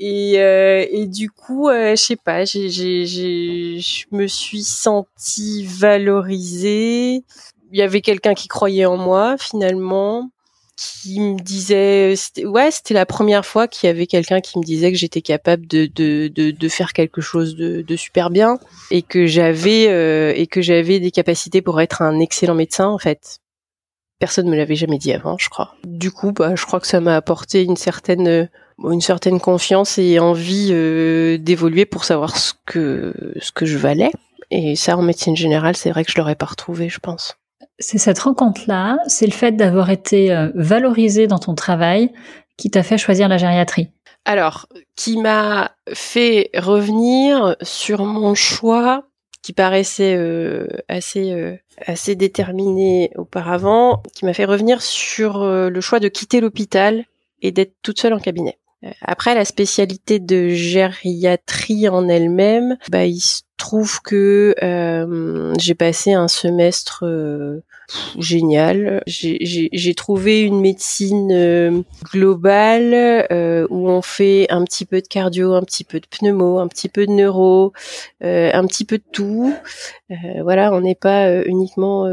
Et, 0.03 0.37
et 0.37 1.07
du 1.07 1.31
coup, 1.31 1.69
je 1.71 1.95
sais 1.95 2.17
pas, 2.17 2.47
je 2.47 4.17
me 4.17 4.27
suis 4.27 4.63
sentie 4.63 5.67
valorisée. 5.67 7.23
Il 7.73 7.79
y 7.79 7.83
avait 7.83 8.01
quelqu'un 8.01 8.33
qui 8.33 8.49
croyait 8.49 8.87
en 8.87 8.97
moi 8.97 9.37
finalement 9.39 10.31
qui 10.81 11.21
me 11.21 11.39
disait, 11.39 12.15
ouais, 12.45 12.71
c'était 12.71 12.95
la 12.95 13.05
première 13.05 13.45
fois 13.45 13.69
qu'il 13.69 13.87
y 13.87 13.91
avait 13.91 14.07
quelqu'un 14.07 14.41
qui 14.41 14.59
me 14.59 14.65
disait 14.65 14.91
que 14.91 14.97
j'étais 14.97 15.21
capable 15.21 15.67
de, 15.67 15.85
de, 15.85 16.29
de, 16.29 16.53
de, 16.53 16.69
faire 16.69 16.95
quelque 16.95 17.21
chose 17.21 17.55
de, 17.55 17.83
de 17.83 17.97
super 17.97 18.31
bien 18.31 18.59
et 18.91 19.03
que 19.03 19.27
j'avais 19.27 19.89
euh, 19.89 20.33
et 20.35 20.47
que 20.47 20.63
j'avais 20.63 20.99
des 20.99 21.11
capacités 21.11 21.61
pour 21.61 21.83
être 21.83 22.01
un 22.01 22.19
excellent 22.19 22.55
médecin 22.55 22.89
en 22.89 22.97
fait. 22.97 23.41
Personne 24.19 24.49
me 24.49 24.57
l'avait 24.57 24.75
jamais 24.75 24.97
dit 24.97 25.13
avant, 25.13 25.37
je 25.39 25.51
crois. 25.51 25.75
Du 25.85 26.11
coup, 26.11 26.33
bah, 26.33 26.55
je 26.57 26.65
crois 26.65 26.81
que 26.81 26.87
ça 26.87 27.01
m'a 27.01 27.17
apporté 27.17 27.63
une 27.63 27.77
certaine 27.77 28.49
une 28.83 29.03
certaine 29.03 29.39
confiance 29.39 29.99
et 29.99 30.19
envie 30.19 30.71
euh, 30.73 31.37
d'évoluer 31.37 31.85
pour 31.85 32.05
savoir 32.05 32.39
ce 32.39 32.55
que 32.65 33.35
ce 33.39 33.53
que 33.53 33.67
je 33.67 33.77
valais. 33.77 34.13
Et 34.51 34.77
ça, 34.77 34.97
en 34.97 35.03
médecine 35.03 35.37
générale, 35.37 35.77
c'est 35.77 35.91
vrai 35.91 36.05
que 36.05 36.11
je 36.11 36.19
l'aurais 36.19 36.37
pas 36.37 36.47
retrouvé, 36.47 36.89
je 36.89 37.01
pense 37.01 37.37
c'est 37.81 37.99
cette 37.99 38.19
rencontre-là, 38.19 38.99
c'est 39.07 39.27
le 39.27 39.33
fait 39.33 39.53
d'avoir 39.53 39.91
été 39.91 40.33
euh, 40.33 40.51
valorisé 40.55 41.27
dans 41.27 41.39
ton 41.39 41.55
travail 41.55 42.13
qui 42.57 42.71
t'a 42.71 42.83
fait 42.83 42.99
choisir 42.99 43.29
la 43.29 43.39
gériatrie. 43.39 43.89
Alors, 44.27 44.69
qui 44.97 45.17
m'a 45.17 45.73
fait 45.95 46.51
revenir 46.55 47.57
sur 47.63 48.05
mon 48.05 48.35
choix 48.35 49.05
qui 49.43 49.55
paraissait 49.55 50.15
euh, 50.15 50.67
assez 50.89 51.33
euh, 51.33 51.57
assez 51.87 52.15
déterminé 52.15 53.11
auparavant, 53.17 54.03
qui 54.15 54.27
m'a 54.27 54.35
fait 54.35 54.45
revenir 54.45 54.83
sur 54.83 55.43
le 55.47 55.81
choix 55.81 55.99
de 55.99 56.09
quitter 56.09 56.43
l'hôpital 56.43 57.07
et 57.41 57.53
d'être 57.53 57.73
toute 57.83 57.99
seule 57.99 58.13
en 58.13 58.19
cabinet. 58.19 58.59
Après, 59.01 59.35
la 59.35 59.47
spécialité 59.47 60.19
de 60.19 60.49
gériatrie 60.49 61.89
en 61.89 62.07
elle-même, 62.07 62.77
bah, 62.91 63.07
il 63.07 63.21
se 63.21 63.41
trouve 63.61 64.03
que 64.03 64.55
euh, 64.63 65.55
j'ai 65.59 65.75
passé 65.75 66.13
un 66.13 66.27
semestre 66.27 67.05
euh, 67.05 67.63
génial. 68.19 69.03
J'ai 69.07 69.95
trouvé 69.95 70.43
une 70.43 70.61
médecine 70.61 71.31
euh, 71.33 71.83
globale 72.13 73.27
où 73.71 73.89
on 73.89 74.03
fait 74.03 74.47
un 74.51 74.65
petit 74.65 74.85
peu 74.85 75.01
de 75.01 75.07
cardio, 75.07 75.55
un 75.55 75.63
petit 75.63 75.85
peu 75.85 76.01
de 76.01 76.07
pneumo, 76.07 76.59
un 76.59 76.67
petit 76.67 76.89
peu 76.89 77.07
de 77.07 77.13
neuro, 77.13 77.73
un 78.21 78.67
petit 78.67 78.85
peu 78.85 78.99
de 78.99 79.05
tout. 79.13 79.55
voilà, 80.43 80.73
on 80.73 80.81
n'est 80.81 80.97
pas 80.97 81.45
uniquement 81.45 82.09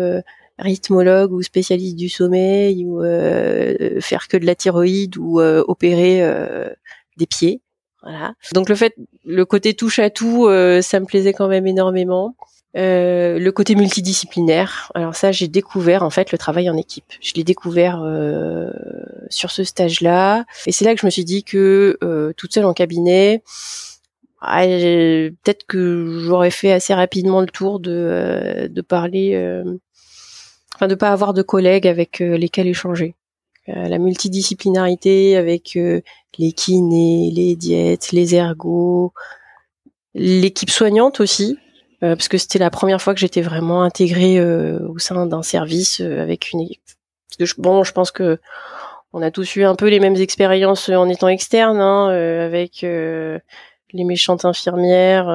rythmologue 0.59 1.31
ou 1.33 1.41
spécialiste 1.41 1.95
du 1.95 2.09
sommeil 2.09 2.85
ou 2.85 3.03
euh, 3.03 3.99
faire 4.01 4.27
que 4.27 4.37
de 4.37 4.45
la 4.45 4.55
thyroïde 4.55 5.17
ou 5.17 5.39
euh, 5.39 5.63
opérer 5.67 6.23
euh, 6.23 6.69
des 7.17 7.27
pieds. 7.27 7.61
Voilà. 8.03 8.33
Donc 8.53 8.69
le 8.69 8.75
fait, 8.75 8.95
le 9.25 9.45
côté 9.45 9.73
touche 9.73 9.99
à 9.99 10.09
tout, 10.09 10.47
ça 10.81 10.99
me 10.99 11.05
plaisait 11.05 11.33
quand 11.33 11.47
même 11.47 11.67
énormément. 11.67 12.35
le 12.75 13.49
côté 13.49 13.75
multidisciplinaire. 13.75 14.91
Alors 14.95 15.15
ça, 15.15 15.31
j'ai 15.31 15.47
découvert 15.47 16.03
en 16.03 16.09
fait 16.09 16.31
le 16.31 16.37
travail 16.37 16.69
en 16.69 16.77
équipe. 16.77 17.11
Je 17.21 17.33
l'ai 17.35 17.43
découvert 17.43 18.01
sur 19.29 19.51
ce 19.51 19.63
stage-là, 19.63 20.45
et 20.67 20.71
c'est 20.71 20.85
là 20.85 20.93
que 20.93 21.01
je 21.01 21.05
me 21.05 21.11
suis 21.11 21.25
dit 21.25 21.43
que 21.43 21.97
toute 22.37 22.53
seule 22.53 22.65
en 22.65 22.73
cabinet, 22.73 23.43
ah, 24.41 24.63
peut-être 24.63 25.65
que 25.65 26.21
j'aurais 26.23 26.51
fait 26.51 26.71
assez 26.71 26.93
rapidement 26.93 27.41
le 27.41 27.47
tour 27.47 27.79
de, 27.79 28.69
de 28.71 28.81
parler 28.81 29.63
enfin 30.77 30.87
de 30.87 30.95
pas 30.95 31.11
avoir 31.11 31.33
de 31.33 31.41
collègues 31.41 31.87
avec 31.87 32.21
euh, 32.21 32.37
lesquels 32.37 32.67
échanger. 32.67 33.15
Euh, 33.69 33.87
la 33.87 33.97
multidisciplinarité 33.97 35.35
avec 35.35 35.75
euh, 35.75 36.01
les 36.37 36.51
kinés, 36.51 37.31
les 37.33 37.55
diètes, 37.55 38.11
les 38.11 38.35
ergos, 38.35 39.13
l'équipe 40.13 40.69
soignante 40.69 41.19
aussi, 41.19 41.57
parce 42.01 42.27
que 42.27 42.37
c'était 42.37 42.59
la 42.59 42.69
première 42.69 43.01
fois 43.01 43.13
que 43.13 43.19
j'étais 43.19 43.41
vraiment 43.41 43.83
intégrée 43.83 44.41
au 44.41 44.97
sein 44.99 45.25
d'un 45.25 45.43
service 45.43 45.99
avec 45.99 46.51
une 46.51 46.61
équipe. 46.61 46.81
Bon, 47.57 47.83
je 47.83 47.91
pense 47.91 48.11
que 48.11 48.39
on 49.13 49.21
a 49.21 49.31
tous 49.31 49.55
eu 49.55 49.63
un 49.63 49.75
peu 49.75 49.87
les 49.87 49.99
mêmes 49.99 50.15
expériences 50.15 50.89
en 50.89 51.09
étant 51.09 51.27
externe, 51.27 51.79
hein, 51.79 52.09
avec 52.09 52.81
les 52.81 54.03
méchantes 54.03 54.45
infirmières 54.45 55.29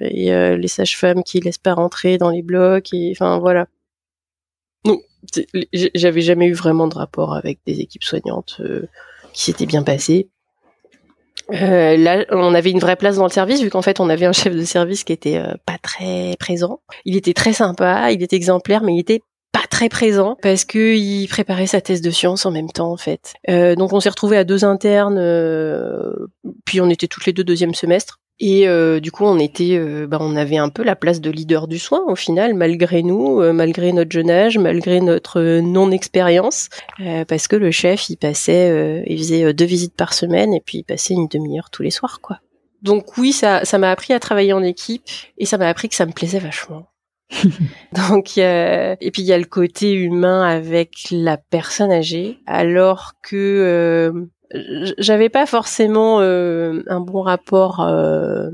et 0.00 0.56
les 0.56 0.68
sages-femmes 0.68 1.22
qui 1.22 1.40
laissent 1.40 1.58
pas 1.58 1.74
rentrer 1.74 2.18
dans 2.18 2.30
les 2.30 2.42
blocs. 2.42 2.92
Et 2.92 3.12
enfin 3.12 3.38
voilà, 3.38 3.66
non, 4.86 5.00
j'avais 5.72 6.20
jamais 6.20 6.46
eu 6.46 6.52
vraiment 6.52 6.86
de 6.86 6.94
rapport 6.94 7.34
avec 7.34 7.58
des 7.66 7.80
équipes 7.80 8.04
soignantes 8.04 8.58
euh, 8.60 8.88
qui 9.36 9.44
s'étaient 9.44 9.66
bien 9.66 9.82
passées. 9.82 10.30
Euh, 11.52 11.96
là, 11.96 12.24
on 12.30 12.54
avait 12.54 12.70
une 12.70 12.80
vraie 12.80 12.96
place 12.96 13.16
dans 13.16 13.24
le 13.24 13.30
service 13.30 13.60
vu 13.60 13.70
qu'en 13.70 13.82
fait, 13.82 14.00
on 14.00 14.08
avait 14.08 14.24
un 14.24 14.32
chef 14.32 14.56
de 14.56 14.64
service 14.64 15.04
qui 15.04 15.12
était 15.12 15.36
euh, 15.36 15.54
pas 15.66 15.76
très 15.80 16.34
présent. 16.40 16.80
Il 17.04 17.16
était 17.16 17.34
très 17.34 17.52
sympa, 17.52 18.10
il 18.10 18.22
était 18.22 18.34
exemplaire, 18.34 18.82
mais 18.82 18.94
il 18.94 18.98
était 18.98 19.20
pas 19.56 19.66
très 19.70 19.88
présent 19.88 20.36
parce 20.42 20.66
que 20.66 20.96
il 20.96 21.26
préparait 21.28 21.66
sa 21.66 21.80
thèse 21.80 22.02
de 22.02 22.10
science 22.10 22.44
en 22.44 22.50
même 22.50 22.70
temps 22.70 22.92
en 22.92 22.98
fait. 22.98 23.32
Euh, 23.48 23.74
donc 23.74 23.94
on 23.94 24.00
s'est 24.00 24.10
retrouvé 24.10 24.36
à 24.36 24.44
deux 24.44 24.66
internes, 24.66 25.16
euh, 25.18 26.12
puis 26.66 26.82
on 26.82 26.90
était 26.90 27.06
toutes 27.06 27.24
les 27.24 27.32
deux 27.32 27.44
deuxième 27.44 27.74
semestre. 27.74 28.20
Et 28.38 28.68
euh, 28.68 29.00
du 29.00 29.10
coup, 29.10 29.24
on 29.24 29.38
était, 29.38 29.78
bah, 30.06 30.18
on 30.20 30.36
avait 30.36 30.58
un 30.58 30.68
peu 30.68 30.82
la 30.82 30.94
place 30.94 31.22
de 31.22 31.30
leader 31.30 31.68
du 31.68 31.78
soin 31.78 32.04
au 32.06 32.16
final, 32.16 32.52
malgré 32.52 33.02
nous, 33.02 33.40
malgré 33.54 33.94
notre 33.94 34.10
jeune 34.10 34.30
âge, 34.30 34.58
malgré 34.58 35.00
notre 35.00 35.60
non-expérience, 35.60 36.68
parce 37.26 37.48
que 37.48 37.56
le 37.56 37.70
chef, 37.70 38.10
il 38.10 38.18
passait, 38.18 39.02
il 39.06 39.16
faisait 39.16 39.54
deux 39.54 39.64
visites 39.64 39.96
par 39.96 40.12
semaine 40.12 40.52
et 40.52 40.60
puis 40.60 40.78
il 40.78 40.84
passait 40.84 41.14
une 41.14 41.28
demi-heure 41.28 41.70
tous 41.70 41.82
les 41.82 41.90
soirs, 41.90 42.20
quoi. 42.20 42.40
Donc 42.82 43.16
oui, 43.16 43.32
ça, 43.32 43.64
ça 43.64 43.78
m'a 43.78 43.90
appris 43.90 44.12
à 44.12 44.20
travailler 44.20 44.52
en 44.52 44.62
équipe 44.62 45.08
et 45.38 45.46
ça 45.46 45.56
m'a 45.56 45.68
appris 45.68 45.88
que 45.88 45.94
ça 45.94 46.04
me 46.04 46.12
plaisait 46.12 46.38
vachement. 46.38 46.86
Donc 47.92 48.38
et 48.38 49.10
puis 49.12 49.22
il 49.22 49.26
y 49.26 49.32
a 49.32 49.38
le 49.38 49.44
côté 49.44 49.92
humain 49.92 50.42
avec 50.42 51.08
la 51.10 51.36
personne 51.36 51.90
âgée, 51.90 52.38
alors 52.46 53.12
que 53.22 53.36
euh, 53.36 54.26
j'avais 54.98 55.28
pas 55.28 55.46
forcément 55.46 56.20
euh, 56.20 56.82
un 56.86 57.00
bon 57.00 57.22
rapport 57.22 57.80
euh, 57.80 58.50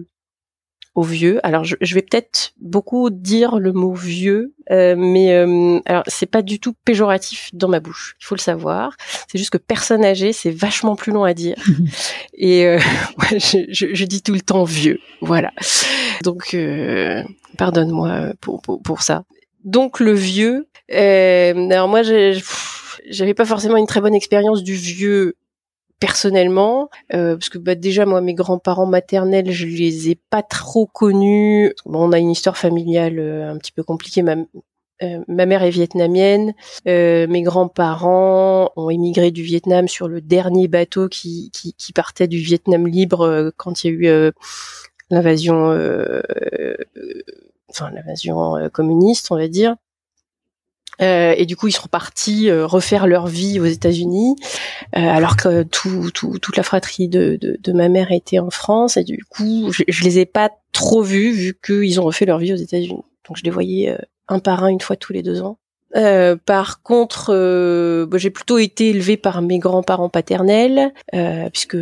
aux 0.95 1.03
vieux. 1.03 1.41
Alors 1.45 1.65
je, 1.65 1.95
vais 1.95 2.03
peut-être 2.03 2.53
beaucoup 2.61 3.09
dire 3.11 3.59
le 3.59 3.73
mot 3.73 3.95
vieux, 3.95 4.55
euh, 4.71 4.95
mais 4.97 5.33
euh, 5.33 5.81
alors 5.87 6.03
c'est 6.07 6.27
pas 6.27 6.43
du 6.43 6.61
tout 6.61 6.75
péjoratif 6.85 7.51
dans 7.55 7.69
ma 7.69 7.81
bouche. 7.81 8.15
Il 8.21 8.25
faut 8.25 8.35
le 8.35 8.41
savoir. 8.41 8.97
C'est 9.31 9.39
juste 9.39 9.51
que 9.51 9.59
personne 9.59 10.05
âgée, 10.05 10.33
c'est 10.33 10.51
vachement 10.51 10.95
plus 10.95 11.13
long 11.13 11.25
à 11.25 11.33
dire. 11.33 11.57
Et 12.35 12.67
euh, 12.67 12.79
je, 13.33 13.89
je, 13.93 14.05
dis 14.05 14.23
tout 14.23 14.35
le 14.35 14.43
temps 14.43 14.65
vieux. 14.65 14.99
Voilà. 15.23 15.53
Donc 16.23 16.51
euh, 16.55 17.23
pardonne-moi 17.57 18.33
pour, 18.41 18.61
pour, 18.61 18.83
pour 18.83 19.03
ça. 19.03 19.25
Donc 19.65 19.99
le 19.99 20.13
vieux. 20.13 20.69
alors 20.91 21.89
moi, 21.89 22.03
j'avais 22.03 23.35
pas 23.35 23.47
forcément 23.47 23.79
une 23.79 23.87
très 23.87 24.03
bonne 24.03 24.15
expérience 24.15 24.63
du 24.63 24.75
vieux 24.75 25.37
personnellement, 26.03 26.91
euh, 27.15 27.37
parce 27.37 27.49
que 27.49 27.59
bah, 27.59 27.77
déjà 27.77 28.07
moi 28.07 28.21
mes 28.21 28.35
grands-parents 28.35 28.87
maternels 28.87 29.53
je 29.53 29.67
les 29.67 30.11
ai 30.11 30.17
pas 30.31 30.43
trop 30.43 30.85
connus. 30.85 31.73
Bon, 31.87 32.09
on 32.09 32.13
a 32.13 32.19
une 32.19 32.33
histoire 32.33 32.57
familiale 32.57 33.21
euh, 33.21 33.49
un 33.49 33.57
petit 33.57 33.71
peu 33.71 33.85
compliquée. 33.85 34.23
Ma, 34.23 34.35
euh, 35.05 35.21
ma 35.29 35.47
mère 35.47 35.63
est 35.63 35.71
vietnamienne. 35.71 36.55
mes 36.87 37.43
grands-parents 37.43 38.73
ont 38.75 38.91
émigré 38.91 39.31
du 39.31 39.45
Vietnam 39.45 39.87
sur 39.87 40.09
le 40.09 40.21
dernier 40.21 40.67
bateau 40.67 41.09
qui, 41.09 41.53
qui, 41.53 41.73
qui 41.75 41.93
partait 41.93 42.27
du 42.27 42.39
Vietnam 42.39 42.89
libre 42.89 43.53
quand 43.57 43.85
il 43.85 43.87
y 43.87 44.09
a 44.09 44.27
eu 44.27 44.33
l'invasion, 45.11 45.69
enfin 47.71 47.91
l'invasion 47.93 48.69
communiste, 48.73 49.31
on 49.31 49.37
va 49.37 49.47
dire. 49.47 49.77
Euh, 51.01 51.35
et 51.37 51.47
du 51.47 51.57
coup, 51.57 51.69
ils 51.69 51.73
sont 51.73 51.89
partis 51.89 52.51
euh, 52.51 52.67
refaire 52.67 53.07
leur 53.07 53.27
vie 53.27 53.59
aux 53.61 53.65
États-Unis, 53.65 54.37
euh, 54.97 55.01
alors 55.01 55.37
que 55.37 55.63
tout, 55.63 56.11
tout, 56.13 56.39
toute 56.39 56.57
la 56.57 56.63
fratrie 56.63 57.09
de, 57.09 57.39
de, 57.41 57.59
de, 57.61 57.73
ma 57.73 57.89
mère 57.89 58.13
était 58.13 58.39
en 58.39 58.51
France. 58.51 58.97
Et 58.97 59.05
du 59.05 59.25
coup, 59.29 59.73
je, 59.73 59.85
je 59.89 60.05
les 60.05 60.19
ai 60.19 60.27
pas 60.27 60.51
trop 60.73 61.03
vus 61.03 61.33
vu 61.33 61.59
qu'ils 61.65 62.01
ont 62.01 62.05
refait 62.05 62.27
leur 62.27 62.39
vie 62.39 62.53
aux 62.53 62.57
États-Unis. 62.57 63.03
Donc, 63.29 63.37
je 63.37 63.45
les 63.45 63.51
voyais 63.51 63.97
un 64.29 64.39
par 64.39 64.65
un 64.65 64.69
une 64.69 64.81
fois 64.81 64.97
tous 64.97 65.13
les 65.13 65.23
deux 65.23 65.43
ans. 65.43 65.59
par 66.45 66.83
contre, 66.83 68.09
j'ai 68.17 68.31
plutôt 68.31 68.59
été 68.59 68.91
élevée 68.91 69.17
par 69.17 69.43
mes 69.43 69.59
grands-parents 69.59 70.09
paternels, 70.09 70.93
puisque 71.53 71.77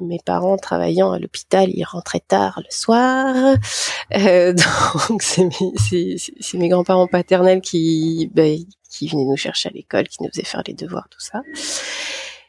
mes 0.00 0.18
parents 0.24 0.56
travaillant 0.56 1.12
à 1.12 1.18
l'hôpital, 1.18 1.68
ils 1.72 1.84
rentraient 1.84 2.22
tard 2.26 2.60
le 2.64 2.70
soir. 2.70 3.56
Euh, 4.16 4.52
donc 5.08 5.22
c'est 5.22 5.44
mes, 5.44 6.16
mes 6.54 6.68
grands-parents 6.68 7.06
paternels 7.06 7.60
qui, 7.60 8.30
ben, 8.34 8.58
qui 8.90 9.08
venaient 9.08 9.24
nous 9.24 9.36
chercher 9.36 9.68
à 9.68 9.72
l'école, 9.72 10.08
qui 10.08 10.22
nous 10.22 10.28
faisaient 10.30 10.44
faire 10.44 10.62
les 10.66 10.74
devoirs, 10.74 11.08
tout 11.10 11.20
ça. 11.20 11.42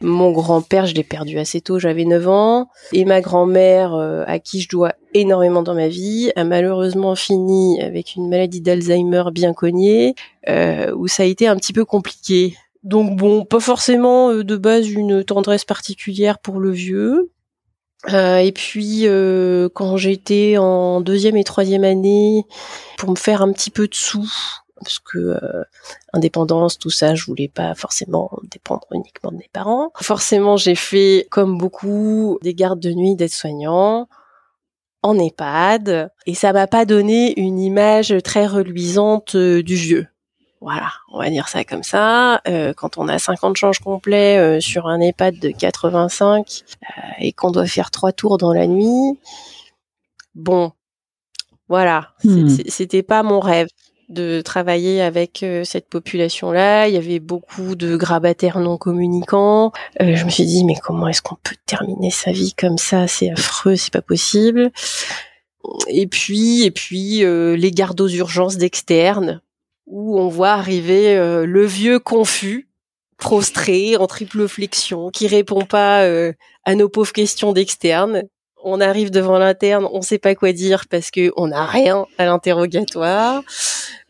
Mon 0.04 0.32
grand-père, 0.32 0.88
je 0.88 0.96
l'ai 0.96 1.04
perdu 1.04 1.38
assez 1.38 1.62
tôt, 1.62 1.78
j'avais 1.78 2.06
9 2.06 2.28
ans. 2.28 2.70
Et 2.92 3.06
ma 3.06 3.22
grand-mère, 3.22 3.94
euh, 3.94 4.24
à 4.26 4.40
qui 4.40 4.60
je 4.60 4.68
dois 4.68 4.94
énormément 5.14 5.62
dans 5.62 5.76
ma 5.76 5.90
vie, 5.90 6.32
a 6.36 6.44
malheureusement 6.44 7.16
fini 7.16 7.80
avec 7.82 8.16
une 8.16 8.28
maladie 8.28 8.62
d'Alzheimer 8.62 9.26
bien 9.32 9.54
cognée, 9.54 10.16
euh, 10.50 10.92
où 10.96 11.08
ça 11.08 11.22
a 11.24 11.28
été 11.28 11.48
un 11.48 11.56
petit 11.56 11.72
peu 11.72 11.86
compliqué. 11.86 12.56
Donc 12.84 13.16
bon, 13.16 13.46
pas 13.46 13.60
forcément 13.60 14.32
euh, 14.32 14.44
de 14.44 14.58
base 14.58 14.90
une 14.90 15.24
tendresse 15.24 15.66
particulière 15.66 16.40
pour 16.40 16.60
le 16.60 16.72
vieux, 16.72 17.30
euh, 18.10 18.38
et 18.38 18.52
puis 18.52 19.08
euh, 19.08 19.70
quand 19.74 19.98
j'étais 19.98 20.58
en 20.58 21.02
deuxième 21.02 21.38
et 21.38 21.44
troisième 21.44 21.84
année, 21.84 22.46
pour 22.98 23.12
me 23.12 23.16
faire 23.16 23.42
un 23.42 23.52
petit 23.52 23.70
peu 23.70 23.88
de 23.88 23.94
sous, 23.94 24.32
parce 24.80 25.00
que 25.00 25.18
euh, 25.20 25.64
indépendance, 26.14 26.80
tout 26.80 26.90
ça, 26.90 27.14
je 27.14 27.26
voulais 27.26 27.48
pas 27.48 27.76
forcément 27.76 28.32
dépendre 28.50 28.88
uniquement 28.92 29.32
de 29.32 29.38
mes 29.38 29.50
parents. 29.54 29.92
Forcément, 30.02 30.58
j'ai 30.58 30.76
fait 30.76 31.28
comme 31.30 31.58
beaucoup 31.58 32.40
des 32.42 32.56
gardes 32.56 32.80
de 32.80 32.92
nuit 32.92 33.16
d'aide-soignants 33.16 34.08
en 35.04 35.18
EHPAD, 35.18 36.12
et 36.28 36.36
ça 36.36 36.54
m'a 36.54 36.68
pas 36.68 36.86
donné 36.86 37.40
une 37.40 37.60
image 37.60 38.16
très 38.24 38.46
reluisante 38.46 39.36
du 39.36 39.76
vieux. 39.76 40.08
Voilà, 40.62 40.92
on 41.12 41.18
va 41.18 41.32
dire 41.32 41.48
ça 41.48 41.64
comme 41.64 41.82
ça. 41.82 42.40
Euh, 42.48 42.72
quand 42.74 43.00
on 43.00 43.08
a 43.08 43.18
50 43.18 43.58
changes 43.58 43.80
complets 43.80 44.38
euh, 44.38 44.60
sur 44.60 44.86
un 44.86 45.02
EHPAD 45.02 45.40
de 45.40 45.50
85 45.50 46.46
euh, 46.84 47.02
et 47.20 47.34
qu'on 47.34 47.50
doit 47.50 47.66
faire 47.66 47.90
trois 47.90 48.12
tours 48.12 48.38
dans 48.38 48.54
la 48.54 48.68
nuit, 48.68 49.18
bon, 50.36 50.72
voilà, 51.68 52.14
hmm. 52.24 52.48
c'était 52.68 53.02
pas 53.02 53.24
mon 53.24 53.40
rêve 53.40 53.70
de 54.10 54.42
travailler 54.42 55.02
avec 55.02 55.44
cette 55.64 55.88
population-là. 55.90 56.90
Il 56.90 56.94
y 56.94 56.98
avait 56.98 57.20
beaucoup 57.20 57.76
de 57.76 57.96
grabataires 57.96 58.60
non 58.60 58.78
communicants. 58.78 59.72
je 60.00 60.26
me 60.26 60.30
suis 60.30 60.46
dit 60.46 60.66
mais 60.66 60.76
comment 60.76 61.08
est-ce 61.08 61.22
qu'on 61.22 61.38
peut 61.42 61.56
terminer 61.66 62.12
sa 62.12 62.34
vie 62.34 62.54
comme 62.54 62.78
ça? 62.78 63.08
C'est 63.08 63.32
affreux, 63.32 63.78
c'est 63.78 63.94
pas 63.94 64.02
possible. 64.02 64.70
Et 65.88 66.08
puis 66.08 66.64
et 66.64 66.72
puis 66.72 67.24
les 67.24 67.72
gardes 67.72 68.02
aux 68.02 68.10
urgences 68.10 68.58
d'externe 68.58 69.42
où 69.92 70.18
on 70.18 70.30
voit 70.30 70.52
arriver 70.52 71.16
euh, 71.16 71.46
le 71.46 71.66
vieux 71.66 72.00
confus, 72.00 72.70
prostré, 73.18 73.98
en 73.98 74.08
triple 74.08 74.48
flexion, 74.48 75.12
qui 75.12 75.28
répond 75.28 75.66
pas 75.66 76.04
euh, 76.04 76.34
à 76.64 76.74
nos 76.76 76.90
pauvres 76.90 77.12
questions 77.12 77.52
d'externe. 77.52 78.24
On 78.64 78.80
arrive 78.80 79.12
devant 79.12 79.38
l'interne, 79.38 79.88
on 79.92 80.02
sait 80.02 80.20
pas 80.20 80.34
quoi 80.34 80.54
dire 80.54 80.86
parce 80.90 81.12
que 81.12 81.32
on 81.36 81.48
n'a 81.48 81.66
rien 81.66 82.06
à 82.18 82.26
l'interrogatoire. 82.26 83.44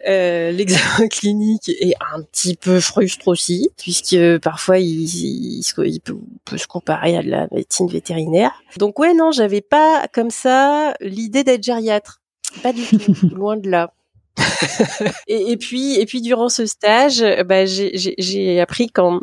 Euh, 0.08 0.52
L'examen 0.52 1.08
clinique 1.08 1.70
est 1.70 1.96
un 2.14 2.22
petit 2.22 2.56
peu 2.56 2.80
frustre 2.80 3.28
aussi, 3.28 3.70
puisque 3.78 4.38
parfois 4.40 4.78
il, 4.78 5.04
il, 5.04 5.64
peut, 6.04 6.18
peut, 6.46 6.58
se 6.58 6.68
comparer 6.68 7.18
à 7.18 7.24
de 7.24 7.30
la 7.30 7.48
médecine 7.52 7.88
vétérinaire. 7.88 8.52
Donc 8.78 9.00
ouais, 9.00 9.14
non, 9.14 9.32
j'avais 9.32 9.62
pas 9.62 10.06
comme 10.14 10.32
ça 10.32 10.94
l'idée 11.00 11.44
d'être 11.44 11.64
gériatre. 11.64 12.22
Pas 12.62 12.74
du 12.74 12.86
tout, 12.86 13.16
loin 13.34 13.58
de 13.58 13.70
là. 13.70 13.94
Et, 15.28 15.58
puis, 15.58 16.00
et 16.00 16.06
puis 16.06 16.22
durant 16.22 16.50
ce 16.50 16.66
stage, 16.66 17.24
bah, 17.46 17.66
j'ai 17.66 18.60
appris 18.60 18.90
qu'en 18.90 19.20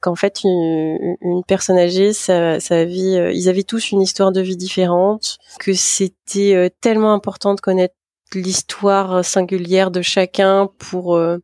qu'en 0.00 0.14
fait 0.14 0.42
une, 0.44 1.42
personne 1.46 1.78
âgée, 1.78 2.12
sa, 2.12 2.84
vie, 2.84 3.16
euh, 3.16 3.32
ils 3.32 3.48
avaient 3.48 3.62
tous 3.62 3.90
une 3.90 4.00
histoire 4.00 4.32
de 4.32 4.40
vie 4.40 4.56
différente, 4.56 5.38
que 5.60 5.72
c'était 5.72 6.54
euh, 6.54 6.68
tellement 6.80 7.12
important 7.12 7.54
de 7.54 7.60
connaître 7.60 7.94
l'histoire 8.34 9.24
singulière 9.24 9.90
de 9.90 10.02
chacun 10.02 10.68
pour 10.78 11.16
euh, 11.16 11.38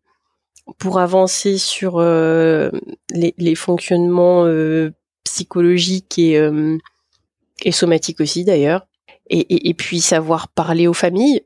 pour 0.79 0.99
avancer 1.01 1.59
sur 1.59 2.01
les, 2.01 3.35
les, 3.37 3.55
fonctionnements 3.57 4.47
psychologiques 5.25 6.21
et 6.21 6.41
et 7.65 7.73
somatiques 7.73 8.21
aussi 8.21 8.45
d'ailleurs. 8.45 8.87
Et, 9.29 9.75
puis 9.75 10.01
savoir 10.01 10.49
parler 10.49 10.87
aux 10.87 10.93
familles 10.93 11.43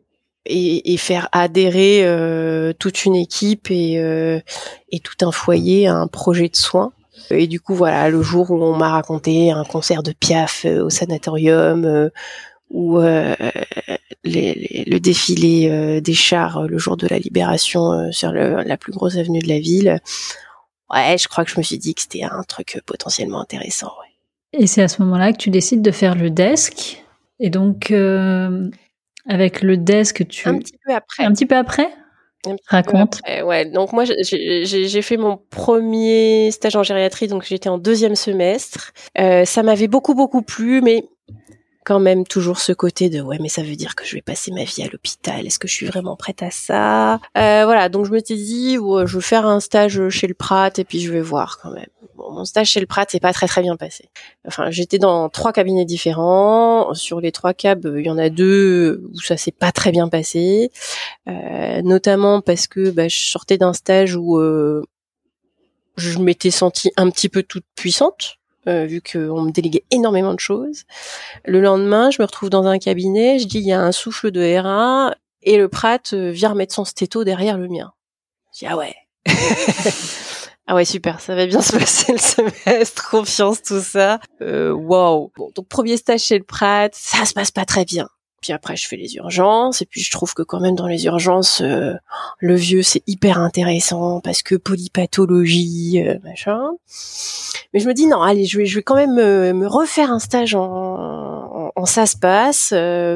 et, 0.48 0.96
faire 0.96 1.28
adhérer 1.32 2.04
euh, 2.04 2.72
toute 2.78 3.04
une 3.04 3.16
équipe 3.16 3.70
et, 3.70 3.98
euh, 3.98 4.40
et 4.90 5.00
tout 5.00 5.16
un 5.22 5.32
foyer 5.32 5.86
à 5.86 5.94
un 5.94 6.06
projet 6.06 6.48
de 6.48 6.56
soins. 6.56 6.92
Et 7.30 7.46
du 7.46 7.60
coup, 7.60 7.74
voilà, 7.74 8.08
le 8.08 8.22
jour 8.22 8.50
où 8.50 8.62
on 8.62 8.76
m'a 8.76 8.90
raconté 8.90 9.50
un 9.50 9.64
concert 9.64 10.02
de 10.02 10.12
Piaf 10.12 10.64
euh, 10.64 10.84
au 10.84 10.90
sanatorium, 10.90 12.10
ou 12.70 12.98
le 12.98 14.98
défilé 14.98 16.00
des 16.00 16.14
chars 16.14 16.62
le 16.62 16.78
jour 16.78 16.96
de 16.96 17.06
la 17.06 17.20
libération 17.20 18.10
sur 18.10 18.32
la 18.32 18.76
plus 18.76 18.92
grosse 18.92 19.16
avenue 19.16 19.38
de 19.38 19.46
la 19.46 19.60
ville, 19.60 20.00
ouais, 20.92 21.16
je 21.16 21.28
crois 21.28 21.44
que 21.44 21.50
je 21.52 21.58
me 21.58 21.62
suis 21.62 21.78
dit 21.78 21.94
que 21.94 22.02
c'était 22.02 22.24
un 22.24 22.42
truc 22.42 22.82
potentiellement 22.84 23.40
intéressant. 23.40 23.92
Et 24.52 24.66
c'est 24.66 24.82
à 24.82 24.88
ce 24.88 25.00
moment-là 25.02 25.32
que 25.32 25.38
tu 25.38 25.50
décides 25.50 25.80
de 25.80 25.92
faire 25.92 26.16
le 26.16 26.28
desk. 26.28 27.04
Et 27.38 27.50
donc, 27.50 27.92
avec 29.28 29.62
le 29.62 29.76
desk, 29.76 30.26
tu... 30.28 30.48
Un 30.48 30.58
petit 30.58 30.78
peu 30.84 30.94
après. 30.94 31.24
Un 31.24 31.32
petit 31.32 31.46
peu 31.46 31.56
après 31.56 31.88
Raconte. 32.68 33.20
ouais, 33.44 33.64
donc 33.64 33.92
moi 33.92 34.04
j'ai 34.04 35.02
fait 35.02 35.16
mon 35.16 35.38
premier 35.50 36.50
stage 36.52 36.76
en 36.76 36.82
gériatrie, 36.82 37.26
donc 37.26 37.44
j'étais 37.44 37.68
en 37.68 37.78
deuxième 37.78 38.14
semestre. 38.14 38.92
Euh, 39.18 39.44
ça 39.44 39.62
m'avait 39.62 39.88
beaucoup 39.88 40.14
beaucoup 40.14 40.42
plu, 40.42 40.80
mais 40.80 41.04
quand 41.86 42.00
même 42.00 42.26
toujours 42.26 42.58
ce 42.58 42.72
côté 42.72 43.08
de 43.08 43.20
ouais 43.20 43.38
mais 43.40 43.48
ça 43.48 43.62
veut 43.62 43.76
dire 43.76 43.94
que 43.94 44.04
je 44.04 44.16
vais 44.16 44.20
passer 44.20 44.50
ma 44.50 44.64
vie 44.64 44.82
à 44.82 44.88
l'hôpital. 44.88 45.46
Est-ce 45.46 45.60
que 45.60 45.68
je 45.68 45.74
suis 45.74 45.86
vraiment 45.86 46.16
prête 46.16 46.42
à 46.42 46.50
ça? 46.50 47.14
Euh, 47.38 47.62
voilà. 47.64 47.88
Donc 47.88 48.06
je 48.06 48.10
me 48.10 48.18
suis 48.18 48.34
dit 48.34 48.74
je 48.74 49.16
vais 49.16 49.22
faire 49.22 49.46
un 49.46 49.60
stage 49.60 50.08
chez 50.08 50.26
le 50.26 50.34
Prat 50.34 50.72
et 50.76 50.84
puis 50.84 51.00
je 51.00 51.12
vais 51.12 51.20
voir 51.20 51.58
quand 51.62 51.70
même. 51.70 51.86
Mon 52.16 52.44
stage 52.44 52.70
chez 52.70 52.80
le 52.80 52.86
Prat 52.86 53.06
c'est 53.08 53.20
pas 53.20 53.32
très 53.32 53.46
très 53.46 53.62
bien 53.62 53.76
passé. 53.76 54.10
Enfin 54.48 54.70
j'étais 54.70 54.98
dans 54.98 55.28
trois 55.28 55.52
cabinets 55.52 55.84
différents. 55.84 56.92
Sur 56.94 57.20
les 57.20 57.30
trois 57.30 57.54
cabs 57.54 57.86
il 57.96 58.04
y 58.04 58.10
en 58.10 58.18
a 58.18 58.30
deux 58.30 59.04
où 59.14 59.20
ça 59.20 59.36
s'est 59.36 59.52
pas 59.52 59.70
très 59.70 59.92
bien 59.92 60.08
passé. 60.08 60.72
Euh, 61.28 61.82
notamment 61.82 62.40
parce 62.40 62.66
que 62.66 62.90
bah, 62.90 63.06
je 63.06 63.16
sortais 63.16 63.58
d'un 63.58 63.72
stage 63.72 64.16
où 64.16 64.38
euh, 64.38 64.82
je 65.96 66.18
m'étais 66.18 66.50
sentie 66.50 66.90
un 66.96 67.10
petit 67.10 67.28
peu 67.28 67.44
toute 67.44 67.64
puissante 67.76 68.38
euh, 68.68 68.84
vu 68.84 69.00
qu'on 69.00 69.42
me 69.42 69.50
déléguait 69.50 69.84
énormément 69.90 70.34
de 70.34 70.40
choses. 70.40 70.84
Le 71.44 71.60
lendemain, 71.60 72.10
je 72.10 72.20
me 72.20 72.26
retrouve 72.26 72.50
dans 72.50 72.66
un 72.66 72.78
cabinet, 72.78 73.38
je 73.38 73.46
dis 73.46 73.58
il 73.58 73.66
y 73.66 73.72
a 73.72 73.80
un 73.80 73.92
souffle 73.92 74.30
de 74.30 74.40
R1 74.40 75.12
et 75.42 75.56
le 75.56 75.68
Prat 75.68 75.98
euh, 76.12 76.30
vient 76.30 76.50
remettre 76.50 76.74
son 76.74 76.84
stéto 76.84 77.24
derrière 77.24 77.58
le 77.58 77.68
mien. 77.68 77.92
Je 78.52 78.60
dis 78.60 78.66
ah 78.66 78.76
ouais. 78.76 78.94
ah 80.66 80.74
ouais 80.74 80.84
super, 80.84 81.20
ça 81.20 81.34
va 81.34 81.46
bien 81.46 81.62
se 81.62 81.72
passer 81.76 82.12
le 82.12 82.18
semestre, 82.18 83.10
confiance 83.10 83.62
tout 83.62 83.80
ça. 83.80 84.20
Euh, 84.42 84.72
wow. 84.72 85.32
Bon, 85.36 85.50
donc 85.54 85.68
premier 85.68 85.96
stage 85.96 86.20
chez 86.20 86.38
le 86.38 86.44
Prat, 86.44 86.88
ça 86.92 87.24
se 87.24 87.34
passe 87.34 87.50
pas 87.50 87.64
très 87.64 87.84
bien. 87.84 88.08
Puis 88.42 88.52
après, 88.52 88.76
je 88.76 88.86
fais 88.86 88.96
les 88.96 89.14
urgences. 89.16 89.82
Et 89.82 89.86
puis, 89.86 90.00
je 90.00 90.10
trouve 90.10 90.34
que 90.34 90.42
quand 90.42 90.60
même 90.60 90.74
dans 90.74 90.86
les 90.86 91.06
urgences, 91.06 91.60
euh, 91.62 91.94
le 92.38 92.54
vieux, 92.54 92.82
c'est 92.82 93.02
hyper 93.06 93.38
intéressant 93.38 94.20
parce 94.20 94.42
que 94.42 94.54
polypathologie, 94.54 96.02
euh, 96.06 96.18
machin. 96.22 96.70
Mais 97.72 97.80
je 97.80 97.88
me 97.88 97.94
dis, 97.94 98.06
non, 98.06 98.22
allez, 98.22 98.44
je 98.44 98.58
vais, 98.58 98.66
je 98.66 98.76
vais 98.76 98.82
quand 98.82 98.96
même 98.96 99.14
me, 99.14 99.66
refaire 99.66 100.12
un 100.12 100.18
stage 100.18 100.54
en, 100.54 101.72
en, 101.74 101.86
ça 101.86 102.06
se 102.06 102.16
passe 102.16 102.70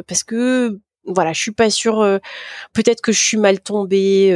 parce 0.07 0.25
que 0.25 0.79
voilà, 1.07 1.33
je 1.33 1.41
suis 1.41 1.53
pas 1.53 1.71
sûre. 1.71 2.21
peut-être 2.73 3.01
que 3.01 3.13
je 3.13 3.21
suis 3.21 3.37
mal 3.37 3.61
tombée 3.61 4.33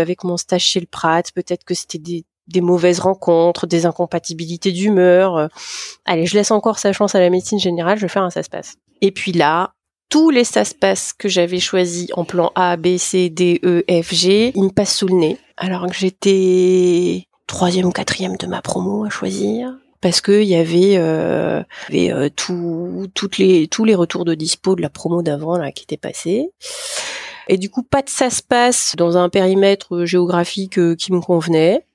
avec 0.00 0.24
mon 0.24 0.36
stage 0.36 0.62
chez 0.62 0.80
le 0.80 0.86
Prat. 0.86 1.22
Peut-être 1.34 1.64
que 1.64 1.74
c'était 1.74 1.98
des, 1.98 2.24
des 2.48 2.60
mauvaises 2.60 3.00
rencontres, 3.00 3.66
des 3.66 3.86
incompatibilités 3.86 4.72
d'humeur. 4.72 5.48
allez, 6.04 6.26
je 6.26 6.34
laisse 6.34 6.50
encore 6.50 6.78
sa 6.78 6.92
chance 6.92 7.14
à 7.14 7.20
la 7.20 7.30
médecine 7.30 7.58
générale. 7.58 7.96
Je 7.98 8.02
vais 8.02 8.08
faire 8.08 8.22
un 8.22 8.30
ça 8.30 8.42
se 8.42 8.50
passe. 8.50 8.76
Et 9.00 9.10
puis 9.10 9.32
là, 9.32 9.74
tous 10.08 10.30
les 10.30 10.44
sas-pass 10.44 11.12
que 11.12 11.28
j'avais 11.28 11.60
choisis 11.60 12.08
en 12.14 12.24
plan 12.24 12.52
A, 12.54 12.76
B, 12.76 12.96
C, 12.98 13.30
D, 13.30 13.60
E, 13.64 13.84
F, 13.88 14.14
G, 14.14 14.52
ils 14.54 14.62
me 14.62 14.70
passent 14.70 14.96
sous 14.96 15.08
le 15.08 15.14
nez. 15.14 15.38
Alors 15.56 15.86
que 15.86 15.94
j'étais 15.94 17.26
troisième 17.46 17.86
ou 17.86 17.92
quatrième 17.92 18.36
de 18.36 18.46
ma 18.46 18.62
promo 18.62 19.04
à 19.04 19.10
choisir 19.10 19.74
parce 20.00 20.20
que 20.20 20.42
il 20.42 20.48
y 20.48 20.54
avait, 20.54 20.98
euh, 20.98 21.62
avait 21.88 22.12
euh, 22.12 22.28
tout, 22.28 23.06
toutes 23.14 23.38
les, 23.38 23.68
tous 23.68 23.86
les 23.86 23.94
retours 23.94 24.26
de 24.26 24.34
dispo 24.34 24.76
de 24.76 24.82
la 24.82 24.90
promo 24.90 25.22
d'avant 25.22 25.56
là 25.56 25.72
qui 25.72 25.84
étaient 25.84 25.96
passés. 25.96 26.50
Et 27.48 27.56
du 27.56 27.70
coup, 27.70 27.82
pas 27.82 28.02
de 28.02 28.10
ça 28.10 28.28
se 28.28 28.42
passe 28.42 28.94
dans 28.96 29.16
un 29.16 29.30
périmètre 29.30 30.04
géographique 30.04 30.78
euh, 30.78 30.94
qui 30.94 31.10
me 31.10 31.20
convenait. 31.20 31.86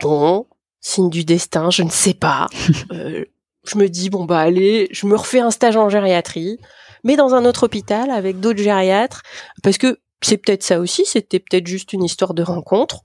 Bon, 0.00 0.46
signe 0.80 1.10
du 1.10 1.24
destin, 1.24 1.70
je 1.70 1.82
ne 1.82 1.90
sais 1.90 2.14
pas. 2.14 2.46
Euh, 2.92 3.24
je 3.66 3.78
me 3.78 3.88
dis 3.88 4.10
bon 4.10 4.24
bah 4.24 4.40
allez, 4.40 4.88
je 4.92 5.06
me 5.06 5.16
refais 5.16 5.40
un 5.40 5.50
stage 5.50 5.76
en 5.76 5.88
gériatrie 5.88 6.58
mais 7.04 7.16
dans 7.16 7.34
un 7.34 7.44
autre 7.44 7.64
hôpital 7.64 8.10
avec 8.10 8.40
d'autres 8.40 8.62
gériatres, 8.62 9.22
parce 9.62 9.78
que 9.78 10.00
c'est 10.22 10.38
peut-être 10.38 10.62
ça 10.62 10.80
aussi, 10.80 11.04
c'était 11.04 11.38
peut-être 11.38 11.66
juste 11.66 11.92
une 11.92 12.02
histoire 12.02 12.34
de 12.34 12.42
rencontre. 12.42 13.02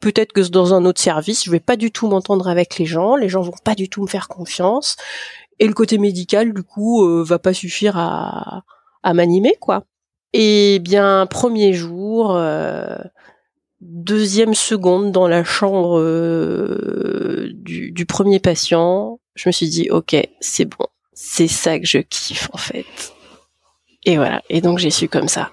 Peut-être 0.00 0.32
que 0.32 0.46
dans 0.48 0.74
un 0.74 0.84
autre 0.84 1.00
service, 1.00 1.44
je 1.44 1.50
vais 1.50 1.60
pas 1.60 1.76
du 1.76 1.90
tout 1.90 2.06
m'entendre 2.08 2.46
avec 2.48 2.78
les 2.78 2.86
gens, 2.86 3.16
les 3.16 3.28
gens 3.28 3.40
vont 3.40 3.52
pas 3.64 3.74
du 3.74 3.88
tout 3.88 4.02
me 4.02 4.06
faire 4.06 4.28
confiance, 4.28 4.96
et 5.58 5.66
le 5.66 5.74
côté 5.74 5.98
médical, 5.98 6.52
du 6.52 6.62
coup, 6.62 7.04
euh, 7.04 7.24
va 7.24 7.38
pas 7.38 7.54
suffire 7.54 7.96
à, 7.96 8.62
à 9.02 9.14
m'animer, 9.14 9.54
quoi. 9.60 9.84
Et 10.34 10.78
bien, 10.80 11.26
premier 11.26 11.72
jour, 11.72 12.36
euh, 12.36 12.98
deuxième 13.80 14.54
seconde 14.54 15.10
dans 15.10 15.26
la 15.26 15.42
chambre 15.42 15.98
euh, 15.98 17.48
du, 17.54 17.92
du 17.92 18.06
premier 18.06 18.38
patient, 18.40 19.20
je 19.34 19.48
me 19.48 19.52
suis 19.52 19.68
dit, 19.68 19.88
ok, 19.90 20.16
c'est 20.40 20.66
bon, 20.66 20.86
c'est 21.12 21.48
ça 21.48 21.78
que 21.78 21.86
je 21.86 21.98
kiffe 21.98 22.50
en 22.52 22.58
fait. 22.58 22.84
Et 24.04 24.16
voilà. 24.16 24.42
Et 24.48 24.60
donc 24.60 24.78
j'ai 24.78 24.90
su 24.90 25.08
comme 25.08 25.28
ça. 25.28 25.50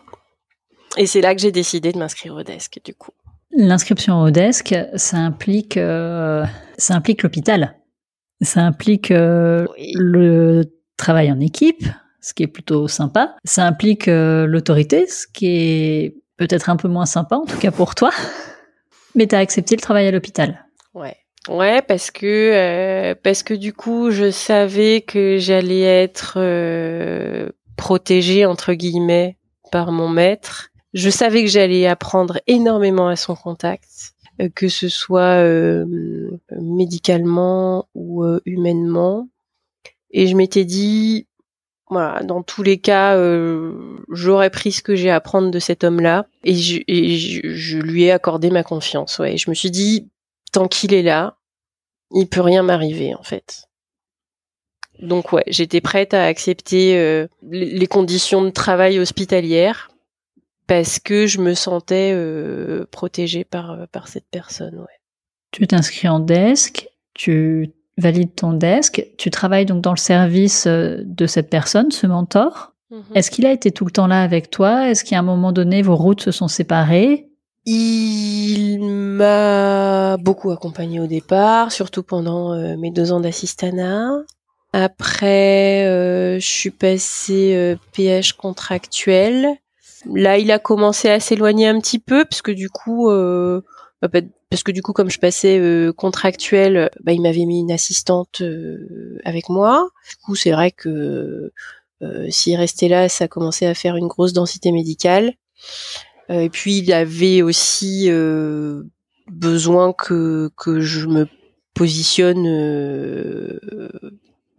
Et 0.97 1.07
c'est 1.07 1.21
là 1.21 1.35
que 1.35 1.41
j'ai 1.41 1.51
décidé 1.51 1.91
de 1.91 1.97
m'inscrire 1.97 2.35
au 2.35 2.43
desk, 2.43 2.79
du 2.83 2.93
coup. 2.93 3.11
L'inscription 3.51 4.21
au 4.21 4.31
desk, 4.31 4.75
ça 4.95 5.17
implique, 5.17 5.77
euh, 5.77 6.45
ça 6.77 6.95
implique 6.95 7.23
l'hôpital. 7.23 7.75
Ça 8.41 8.61
implique 8.61 9.11
euh, 9.11 9.65
le 9.95 10.63
travail 10.97 11.31
en 11.31 11.39
équipe, 11.39 11.85
ce 12.21 12.33
qui 12.33 12.43
est 12.43 12.47
plutôt 12.47 12.87
sympa. 12.87 13.35
Ça 13.43 13.65
implique 13.65 14.07
euh, 14.07 14.45
l'autorité, 14.45 15.07
ce 15.07 15.25
qui 15.27 15.47
est 15.47 16.15
peut-être 16.37 16.69
un 16.69 16.75
peu 16.75 16.87
moins 16.87 17.05
sympa, 17.05 17.37
en 17.37 17.45
tout 17.45 17.57
cas 17.57 17.71
pour 17.71 17.95
toi. 17.95 18.11
Mais 19.15 19.27
tu 19.27 19.35
as 19.35 19.39
accepté 19.39 19.75
le 19.75 19.81
travail 19.81 20.07
à 20.07 20.11
l'hôpital. 20.11 20.65
Ouais. 20.93 21.15
Ouais, 21.47 21.81
parce 21.81 22.09
que 22.09 23.13
parce 23.23 23.43
que 23.43 23.53
du 23.53 23.71
coup, 23.71 24.09
je 24.09 24.31
savais 24.31 25.01
que 25.01 25.37
j'allais 25.37 25.81
être 25.81 26.39
protégée 27.75 28.45
entre 28.45 28.73
guillemets 28.73 29.37
par 29.71 29.91
mon 29.91 30.09
maître. 30.09 30.69
Je 30.93 31.09
savais 31.09 31.43
que 31.43 31.49
j'allais 31.49 31.87
apprendre 31.87 32.39
énormément 32.47 33.07
à 33.07 33.15
son 33.15 33.35
contact, 33.35 34.13
euh, 34.41 34.49
que 34.53 34.69
ce 34.69 34.87
soit 34.87 35.41
euh, 35.43 35.85
médicalement 36.51 37.87
ou 37.93 38.23
euh, 38.23 38.39
humainement. 38.45 39.27
Et 40.11 40.27
je 40.27 40.35
m'étais 40.35 40.63
dit, 40.63 41.27
voilà, 41.89 42.23
dans 42.23 42.41
tous 42.41 42.63
les 42.63 42.77
cas, 42.77 43.17
j'aurais 44.09 44.49
pris 44.49 44.71
ce 44.71 44.81
que 44.81 44.95
j'ai 44.95 45.09
à 45.09 45.15
apprendre 45.15 45.51
de 45.51 45.59
cet 45.59 45.83
homme-là 45.83 46.25
et, 46.45 46.55
je, 46.55 46.79
je, 46.87 47.77
lui 47.77 48.03
ai 48.03 48.11
accordé 48.11 48.49
ma 48.49 48.63
confiance. 48.63 49.19
Ouais, 49.19 49.35
je 49.35 49.49
me 49.49 49.55
suis 49.55 49.71
dit, 49.71 50.09
tant 50.53 50.69
qu'il 50.69 50.93
est 50.93 51.03
là, 51.03 51.37
il 52.11 52.29
peut 52.29 52.41
rien 52.41 52.63
m'arriver 52.63 53.13
en 53.13 53.23
fait. 53.23 53.67
Donc 55.01 55.33
ouais, 55.33 55.43
j'étais 55.47 55.81
prête 55.81 56.13
à 56.13 56.25
accepter 56.25 56.97
euh, 56.97 57.27
les 57.49 57.87
conditions 57.87 58.43
de 58.43 58.49
travail 58.49 58.99
hospitalières 58.99 59.89
parce 60.67 60.99
que 60.99 61.27
je 61.27 61.39
me 61.41 61.53
sentais 61.53 62.11
euh, 62.13 62.85
protégée 62.91 63.43
par 63.43 63.71
euh, 63.71 63.85
par 63.91 64.07
cette 64.07 64.25
personne. 64.31 64.75
Ouais. 64.75 64.99
Tu 65.51 65.67
t'inscris 65.67 66.07
en 66.07 66.19
desk, 66.19 66.87
tu 67.13 67.71
valides 67.97 68.35
ton 68.35 68.53
desk, 68.53 69.05
tu 69.17 69.29
travailles 69.29 69.65
donc 69.65 69.81
dans 69.81 69.93
le 69.93 69.97
service 69.97 70.67
de 70.67 71.27
cette 71.27 71.49
personne, 71.49 71.91
ce 71.91 72.07
mentor. 72.07 72.73
Mhm. 72.91 73.03
Est-ce 73.15 73.31
qu'il 73.31 73.45
a 73.45 73.51
été 73.51 73.71
tout 73.71 73.85
le 73.85 73.91
temps 73.91 74.07
là 74.07 74.21
avec 74.21 74.49
toi? 74.49 74.89
Est-ce 74.89 75.03
qu'à 75.03 75.19
un 75.19 75.23
moment 75.23 75.51
donné 75.51 75.81
vos 75.81 75.95
routes 75.95 76.21
se 76.21 76.31
sont 76.31 76.47
séparées? 76.47 77.29
Il 77.65 78.79
m'a 78.79 80.17
beaucoup 80.17 80.51
accompagné 80.51 80.99
au 80.99 81.07
départ, 81.07 81.71
surtout 81.71 82.03
pendant 82.03 82.55
mes 82.77 82.91
deux 82.91 83.11
ans 83.11 83.19
d'assistanat. 83.19 84.11
Après, 84.77 85.87
euh, 85.87 86.37
je 86.37 86.45
suis 86.45 86.69
passée 86.69 87.55
euh, 87.55 87.77
PH 87.93 88.33
contractuel. 88.33 89.55
Là, 90.13 90.37
il 90.37 90.51
a 90.51 90.59
commencé 90.59 91.07
à 91.07 91.21
s'éloigner 91.21 91.65
un 91.65 91.79
petit 91.79 91.97
peu 91.97 92.25
parce 92.25 92.41
que 92.41 92.51
du 92.51 92.69
coup, 92.69 93.09
euh, 93.09 93.61
bah, 94.01 94.19
parce 94.49 94.63
que 94.63 94.73
du 94.73 94.81
coup, 94.81 94.91
comme 94.91 95.09
je 95.09 95.17
passais 95.17 95.57
euh, 95.59 95.93
contractuel, 95.93 96.89
bah, 97.05 97.13
il 97.13 97.21
m'avait 97.21 97.45
mis 97.45 97.61
une 97.61 97.71
assistante 97.71 98.43
avec 99.23 99.47
moi. 99.47 99.87
Du 100.09 100.15
coup, 100.25 100.35
c'est 100.35 100.51
vrai 100.51 100.71
que 100.71 101.53
s'il 102.27 102.57
restait 102.57 102.89
là, 102.89 103.07
ça 103.07 103.29
commençait 103.29 103.67
à 103.67 103.75
faire 103.75 103.95
une 103.95 104.07
grosse 104.07 104.33
densité 104.33 104.73
médicale. 104.73 105.35
et 106.27 106.49
puis, 106.49 106.79
il 106.79 106.91
avait 106.91 107.41
aussi 107.41 108.09
besoin 109.31 109.93
que 109.93 110.51
que 110.57 110.81
je 110.81 111.07
me 111.07 111.27
positionne 111.73 112.45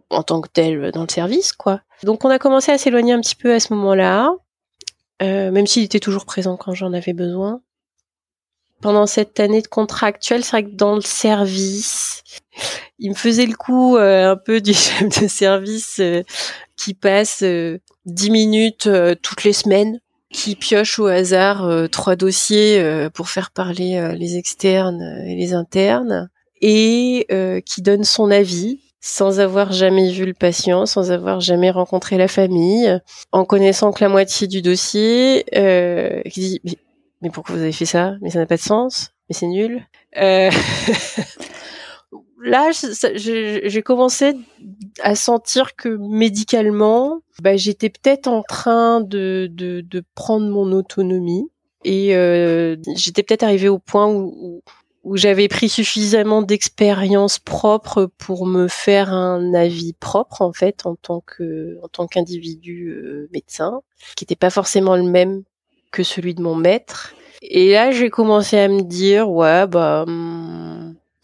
en 0.09 0.23
tant 0.23 0.41
que 0.41 0.49
tel 0.49 0.91
dans 0.91 1.03
le 1.03 1.09
service, 1.09 1.53
quoi. 1.53 1.81
Donc 2.03 2.25
on 2.25 2.29
a 2.29 2.39
commencé 2.39 2.71
à 2.71 2.77
s'éloigner 2.77 3.13
un 3.13 3.21
petit 3.21 3.35
peu 3.35 3.53
à 3.53 3.59
ce 3.59 3.73
moment-là, 3.73 4.31
euh, 5.21 5.51
même 5.51 5.67
s'il 5.67 5.83
était 5.83 5.99
toujours 5.99 6.25
présent 6.25 6.57
quand 6.57 6.73
j'en 6.73 6.93
avais 6.93 7.13
besoin. 7.13 7.61
Pendant 8.81 9.07
cette 9.07 9.39
année 9.39 9.63
de 9.63 9.67
contrat 9.67 10.07
actuel, 10.07 10.43
c'est 10.43 10.51
vrai 10.51 10.63
que 10.63 10.75
dans 10.75 10.95
le 10.95 11.01
service, 11.01 12.23
il 12.99 13.09
me 13.09 13.15
faisait 13.15 13.47
le 13.47 13.55
coup 13.55 13.97
euh, 13.97 14.31
un 14.31 14.37
peu 14.37 14.61
du 14.61 14.73
chef 14.75 15.21
de 15.21 15.27
service 15.27 15.99
euh, 15.99 16.21
qui 16.75 16.93
passe 16.93 17.43
dix 18.05 18.29
minutes 18.29 18.87
toutes 19.23 19.43
les 19.43 19.53
semaines, 19.53 19.99
qui 20.31 20.55
pioche 20.55 20.99
au 20.99 21.07
hasard 21.07 21.89
trois 21.89 22.15
dossiers 22.15 23.09
pour 23.15 23.29
faire 23.29 23.49
parler 23.49 24.13
les 24.15 24.37
externes 24.37 25.01
et 25.25 25.35
les 25.35 25.55
internes, 25.55 26.29
et 26.61 27.25
qui 27.65 27.81
donne 27.81 28.03
son 28.03 28.29
avis 28.29 28.86
sans 29.07 29.39
avoir 29.39 29.71
jamais 29.71 30.11
vu 30.11 30.25
le 30.25 30.33
patient, 30.33 30.85
sans 30.85 31.11
avoir 31.11 31.39
jamais 31.39 31.71
rencontré 31.71 32.17
la 32.17 32.27
famille, 32.27 32.99
en 33.31 33.45
connaissant 33.45 33.93
que 33.93 34.03
la 34.03 34.09
moitié 34.09 34.47
du 34.47 34.61
dossier, 34.61 35.45
euh, 35.55 36.21
qui 36.23 36.39
dit 36.41 36.61
mais, 36.65 36.73
mais, 37.21 37.29
pourquoi 37.29 37.55
vous 37.55 37.61
avez 37.61 37.71
fait 37.71 37.85
ça? 37.85 38.15
Mais 38.21 38.31
ça 38.31 38.39
n'a 38.39 38.45
pas 38.45 38.57
de 38.57 38.61
sens, 38.61 39.13
mais 39.29 39.33
c'est 39.33 39.47
nul. 39.47 39.87
Euh, 40.17 40.51
là, 42.43 42.71
j'ai 43.15 43.81
commencé 43.81 44.33
à 45.01 45.15
sentir 45.15 45.77
que 45.77 45.87
médicalement, 45.87 47.21
bah, 47.41 47.55
j'étais 47.55 47.89
peut-être 47.89 48.27
en 48.27 48.43
train 48.43 48.99
de, 48.99 49.47
de, 49.49 49.79
de, 49.79 50.03
prendre 50.15 50.49
mon 50.49 50.73
autonomie 50.73 51.49
et 51.85 52.13
euh, 52.13 52.75
j'étais 52.93 53.23
peut-être 53.23 53.43
arrivée 53.43 53.69
au 53.69 53.79
point 53.79 54.07
où, 54.07 54.33
où, 54.37 54.61
j'avais 55.15 55.47
pris 55.47 55.69
suffisamment 55.69 56.41
d'expérience 56.41 57.39
propre 57.39 58.09
pour 58.17 58.45
me 58.45 58.67
faire 58.67 59.13
un 59.13 59.53
avis 59.53 59.93
propre 59.93 60.41
en 60.41 60.53
fait 60.53 60.85
en 60.85 60.95
tant 60.95 61.21
que 61.21 61.77
en 61.83 61.87
tant 61.87 62.07
qu'individu 62.07 62.89
euh, 62.89 63.29
médecin, 63.33 63.81
qui 64.15 64.23
n'était 64.23 64.35
pas 64.35 64.49
forcément 64.49 64.95
le 64.95 65.03
même 65.03 65.43
que 65.91 66.03
celui 66.03 66.35
de 66.35 66.41
mon 66.41 66.55
maître. 66.55 67.13
Et 67.41 67.71
là, 67.71 67.91
j'ai 67.91 68.09
commencé 68.09 68.57
à 68.57 68.67
me 68.67 68.81
dire, 68.81 69.29
ouais, 69.29 69.67
bah, 69.67 70.03
hum, 70.07 70.76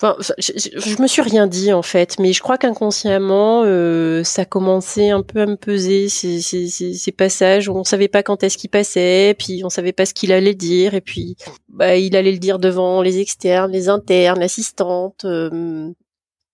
Enfin, 0.04 0.18
je, 0.38 1.02
me 1.02 1.08
suis 1.08 1.22
rien 1.22 1.48
dit 1.48 1.72
en 1.72 1.82
fait, 1.82 2.20
mais 2.20 2.34
je 2.34 2.42
crois 2.42 2.58
qu'inconsciemment, 2.58 3.64
euh, 3.64 4.22
ça 4.26 4.44
commençait 4.44 5.12
un 5.12 5.22
peu 5.22 5.40
à 5.40 5.46
me 5.46 5.56
peser 5.56 6.10
ces, 6.10 6.42
ces, 6.42 6.68
ces, 6.68 7.12
passages 7.14 7.70
où 7.70 7.74
on 7.74 7.86
savait 7.86 8.10
pas 8.10 8.22
quand 8.22 8.44
est-ce 8.44 8.58
qu'il 8.58 8.70
passait, 8.70 9.34
puis 9.40 9.62
on 9.64 9.70
savait 9.70 9.94
pas 9.94 10.06
ce 10.06 10.14
qu'il 10.14 10.34
allait 10.34 10.56
dire, 10.56 10.94
et 10.94 11.00
puis 11.00 11.38
bah 11.70 11.96
il 11.96 12.18
allait 12.18 12.34
le 12.34 12.38
dire 12.38 12.60
devant 12.60 13.02
les 13.02 13.20
externes, 13.20 13.72
les 13.72 13.88
internes, 13.88 14.42
l'assistante. 14.42 15.24
Euh, 15.24 15.94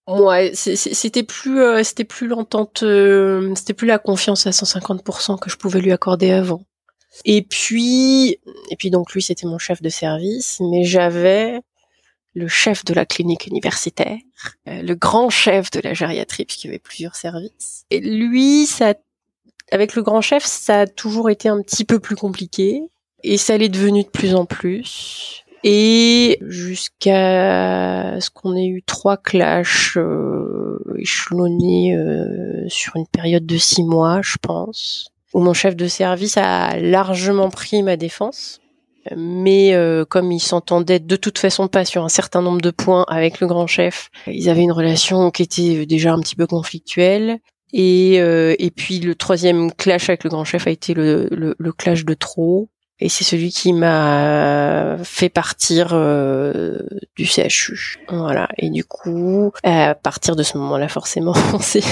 ouais, 0.07 0.51
c'était 0.53 1.23
plus, 1.23 1.59
euh, 1.59 1.81
c'était 1.81 2.03
plus 2.03 2.27
l'entente, 2.27 2.83
euh, 2.83 3.55
c'était 3.55 3.73
plus 3.73 3.88
la 3.88 3.97
confiance 3.97 4.45
à 4.45 4.51
150% 4.51 5.39
que 5.39 5.49
je 5.49 5.55
pouvais 5.55 5.81
lui 5.81 5.91
accorder 5.91 6.29
avant. 6.29 6.62
Et 7.25 7.41
puis, 7.41 8.38
et 8.69 8.75
puis 8.77 8.91
donc 8.91 9.12
lui 9.13 9.23
c'était 9.23 9.47
mon 9.47 9.57
chef 9.57 9.81
de 9.81 9.89
service, 9.89 10.59
mais 10.69 10.83
j'avais 10.83 11.62
le 12.34 12.48
chef 12.48 12.86
de 12.86 12.94
la 12.94 13.06
clinique 13.06 13.48
universitaire, 13.48 14.18
euh, 14.68 14.82
le 14.82 14.96
grand 14.96 15.30
chef 15.30 15.72
de 15.72 15.80
la 15.82 15.94
gériatrie, 15.94 16.46
puisqu'il 16.46 16.68
y 16.68 16.70
avait 16.70 16.80
plusieurs 16.80 17.15
services. 17.15 17.86
Et 17.89 18.00
lui, 18.00 18.65
ça, 18.65 18.94
avec 19.72 19.96
le 19.96 20.04
grand 20.04 20.22
chef, 20.22 20.46
ça 20.46 20.82
a 20.82 20.88
toujours 20.88 21.30
été 21.30 21.50
un 21.50 21.62
petit 21.62 21.86
peu 21.86 22.00
plus 22.00 22.15
compliqué, 22.15 22.82
et 23.24 23.38
ça 23.38 23.58
l'est 23.58 23.70
devenu 23.70 24.04
de 24.04 24.10
plus 24.10 24.36
en 24.36 24.46
plus. 24.46 25.44
Et 25.63 26.38
jusqu'à 26.42 28.20
ce 28.22 28.30
qu'on 28.30 28.56
ait 28.56 28.68
eu 28.68 28.82
trois 28.82 29.18
clashs 29.18 29.98
euh, 29.98 30.80
échelonnés 30.98 31.96
euh, 31.96 32.70
sur 32.70 32.96
une 32.96 33.08
période 33.08 33.46
de 33.46 33.58
six 33.58 33.84
mois, 33.84 34.22
je 34.22 34.38
pense, 34.42 35.12
où 35.34 35.42
mon 35.42 35.54
chef 35.54 35.76
de 35.76 35.88
service 35.88 36.38
a 36.38 36.78
largement 36.78 37.50
pris 37.50 37.84
ma 37.84 37.98
défense 37.98 38.62
mais 39.15 39.74
euh, 39.74 40.06
comme 40.06 40.32
ils 40.32 40.39
s'entendaient 40.39 41.00
de 41.00 41.15
toute 41.15 41.38
façon 41.38 41.67
pas 41.67 41.86
sur 41.86 42.04
un 42.04 42.10
certain 42.10 42.41
nombre 42.41 42.62
de 42.62 42.72
points 42.72 43.06
avec 43.08 43.39
le 43.39 43.48
grand 43.48 43.67
chef, 43.67 44.10
ils 44.28 44.50
avaient 44.50 44.62
une 44.62 44.72
relation 44.72 45.32
qui 45.32 45.43
était 45.43 45.86
déjà 45.86 46.13
un 46.13 46.19
petit 46.19 46.36
peu 46.36 46.48
conflictuelle. 46.48 47.39
Et, 47.72 48.19
euh, 48.19 48.56
et 48.58 48.72
puis 48.72 49.00
le 49.00 49.13
troisième 49.15 49.72
clash 49.72 50.10
avec 50.10 50.24
le 50.24 50.30
grand 50.30 50.43
chef 50.43 50.65
a 50.65 50.72
été 50.72 50.93
le, 50.93 51.30
le, 51.32 51.72
clash 51.72 52.04
de 52.04 52.13
trop. 52.15 52.69
Et 53.00 53.10
c'est 53.10 53.24
celui 53.24 53.52
qui 53.52 53.74
m'a 53.74 54.98
fait 55.04 55.30
partir 55.30 55.91
euh, 55.93 56.80
du 57.15 57.26
CHU. 57.26 58.00
Voilà. 58.10 58.50
Et 58.58 58.69
du 58.69 58.84
coup, 58.84 59.52
à 59.63 59.95
partir 59.95 60.36
de 60.36 60.43
ce 60.43 60.58
moment-là, 60.58 60.88
forcément, 60.88 61.34
on 61.54 61.60
s'est 61.60 61.84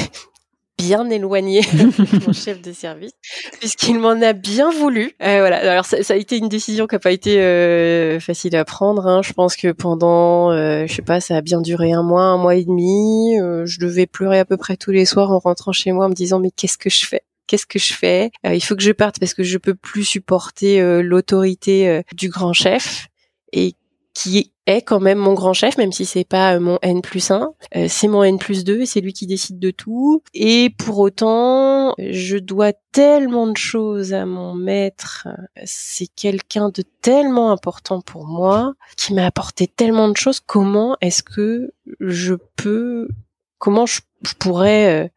bien 0.77 1.09
éloigné 1.09 1.61
mon 2.25 2.33
chef 2.33 2.61
de 2.61 2.71
service 2.71 3.11
puisqu'il 3.59 3.99
m'en 3.99 4.21
a 4.21 4.33
bien 4.33 4.71
voulu. 4.71 5.13
Euh, 5.21 5.39
voilà. 5.39 5.57
Alors 5.57 5.85
ça, 5.85 6.03
ça, 6.03 6.13
a 6.13 6.17
été 6.17 6.37
une 6.37 6.49
décision 6.49 6.87
qui 6.87 6.95
a 6.95 6.99
pas 6.99 7.11
été 7.11 7.39
euh, 7.41 8.19
facile 8.19 8.55
à 8.55 8.65
prendre. 8.65 9.07
Hein. 9.07 9.21
Je 9.23 9.33
pense 9.33 9.55
que 9.55 9.71
pendant, 9.71 10.51
euh, 10.51 10.85
je 10.87 10.93
sais 10.93 11.01
pas, 11.01 11.19
ça 11.19 11.37
a 11.37 11.41
bien 11.41 11.61
duré 11.61 11.91
un 11.91 12.03
mois, 12.03 12.23
un 12.23 12.37
mois 12.37 12.55
et 12.55 12.65
demi. 12.65 13.39
Euh, 13.39 13.65
je 13.65 13.79
devais 13.79 14.05
pleurer 14.05 14.39
à 14.39 14.45
peu 14.45 14.57
près 14.57 14.77
tous 14.77 14.91
les 14.91 15.05
soirs 15.05 15.31
en 15.31 15.39
rentrant 15.39 15.71
chez 15.71 15.91
moi, 15.91 16.05
en 16.05 16.09
me 16.09 16.13
disant 16.13 16.39
mais 16.39 16.51
qu'est-ce 16.51 16.77
que 16.77 16.89
je 16.89 17.05
fais? 17.05 17.21
Qu'est-ce 17.47 17.65
que 17.65 17.79
je 17.79 17.93
fais? 17.93 18.31
Il 18.43 18.61
faut 18.61 18.75
que 18.75 18.83
je 18.83 18.91
parte 18.91 19.19
parce 19.19 19.33
que 19.33 19.43
je 19.43 19.57
peux 19.57 19.73
plus 19.73 20.03
supporter 20.03 20.81
l'autorité 21.01 22.01
du 22.13 22.27
grand 22.27 22.51
chef 22.51 23.07
et 23.53 23.73
qui 24.17 24.51
est 24.65 24.81
quand 24.81 24.99
même 24.99 25.19
mon 25.19 25.35
grand 25.35 25.53
chef, 25.53 25.77
même 25.77 25.91
si 25.91 26.03
c'est 26.03 26.23
pas 26.23 26.55
euh, 26.55 26.59
mon 26.59 26.79
N 26.81 27.03
plus 27.03 27.29
1. 27.29 27.53
Euh, 27.75 27.85
c'est 27.87 28.07
mon 28.07 28.23
N 28.23 28.39
plus 28.39 28.63
2 28.63 28.81
et 28.81 28.85
c'est 28.87 28.99
lui 28.99 29.13
qui 29.13 29.27
décide 29.27 29.59
de 29.59 29.69
tout. 29.69 30.23
Et 30.33 30.71
pour 30.71 30.97
autant, 30.97 31.93
je 31.99 32.37
dois 32.37 32.73
tellement 32.91 33.45
de 33.45 33.55
choses 33.55 34.13
à 34.13 34.25
mon 34.25 34.55
maître. 34.55 35.27
C'est 35.65 36.07
quelqu'un 36.07 36.69
de 36.69 36.81
tellement 37.03 37.51
important 37.51 38.01
pour 38.01 38.25
moi, 38.25 38.73
qui 38.97 39.13
m'a 39.13 39.23
apporté 39.23 39.67
tellement 39.67 40.09
de 40.09 40.17
choses. 40.17 40.39
Comment 40.39 40.97
est-ce 40.99 41.21
que 41.21 41.71
je 41.99 42.33
peux, 42.55 43.07
comment 43.59 43.85
je, 43.85 44.01
pourrais 44.39 45.03
euh, 45.03 45.07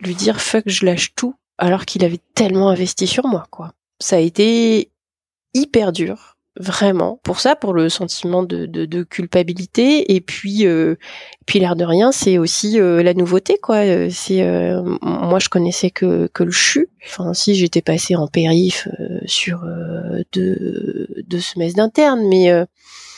lui 0.00 0.16
dire 0.16 0.40
fuck, 0.40 0.64
je 0.66 0.84
lâche 0.84 1.14
tout, 1.14 1.36
alors 1.56 1.84
qu'il 1.84 2.04
avait 2.04 2.20
tellement 2.34 2.70
investi 2.70 3.06
sur 3.06 3.28
moi, 3.28 3.46
quoi. 3.52 3.74
Ça 4.00 4.16
a 4.16 4.18
été 4.18 4.90
hyper 5.54 5.92
dur 5.92 6.33
vraiment. 6.58 7.18
Pour 7.22 7.40
ça 7.40 7.56
pour 7.56 7.72
le 7.72 7.88
sentiment 7.88 8.42
de, 8.42 8.66
de, 8.66 8.84
de 8.84 9.02
culpabilité. 9.02 10.14
Et 10.14 10.20
puis 10.20 10.66
euh, 10.66 10.96
puis 11.46 11.58
l'air 11.58 11.76
de 11.76 11.84
rien 11.84 12.12
c'est 12.12 12.38
aussi 12.38 12.80
euh, 12.80 13.02
la 13.02 13.14
nouveauté 13.14 13.58
quoi. 13.60 13.76
Euh, 13.76 14.08
c'est 14.10 14.42
euh, 14.42 14.82
moi 15.02 15.38
je 15.38 15.48
connaissais 15.48 15.90
que 15.90 16.28
que 16.32 16.44
le 16.44 16.52
CHU. 16.52 16.88
Enfin 17.06 17.34
si 17.34 17.54
j'étais 17.54 17.82
passé 17.82 18.16
en 18.16 18.28
périph 18.28 18.88
sur 19.26 19.64
deux 20.32 21.08
deux 21.26 21.40
semestres 21.40 21.76
d'interne 21.76 22.26
mais 22.28 22.50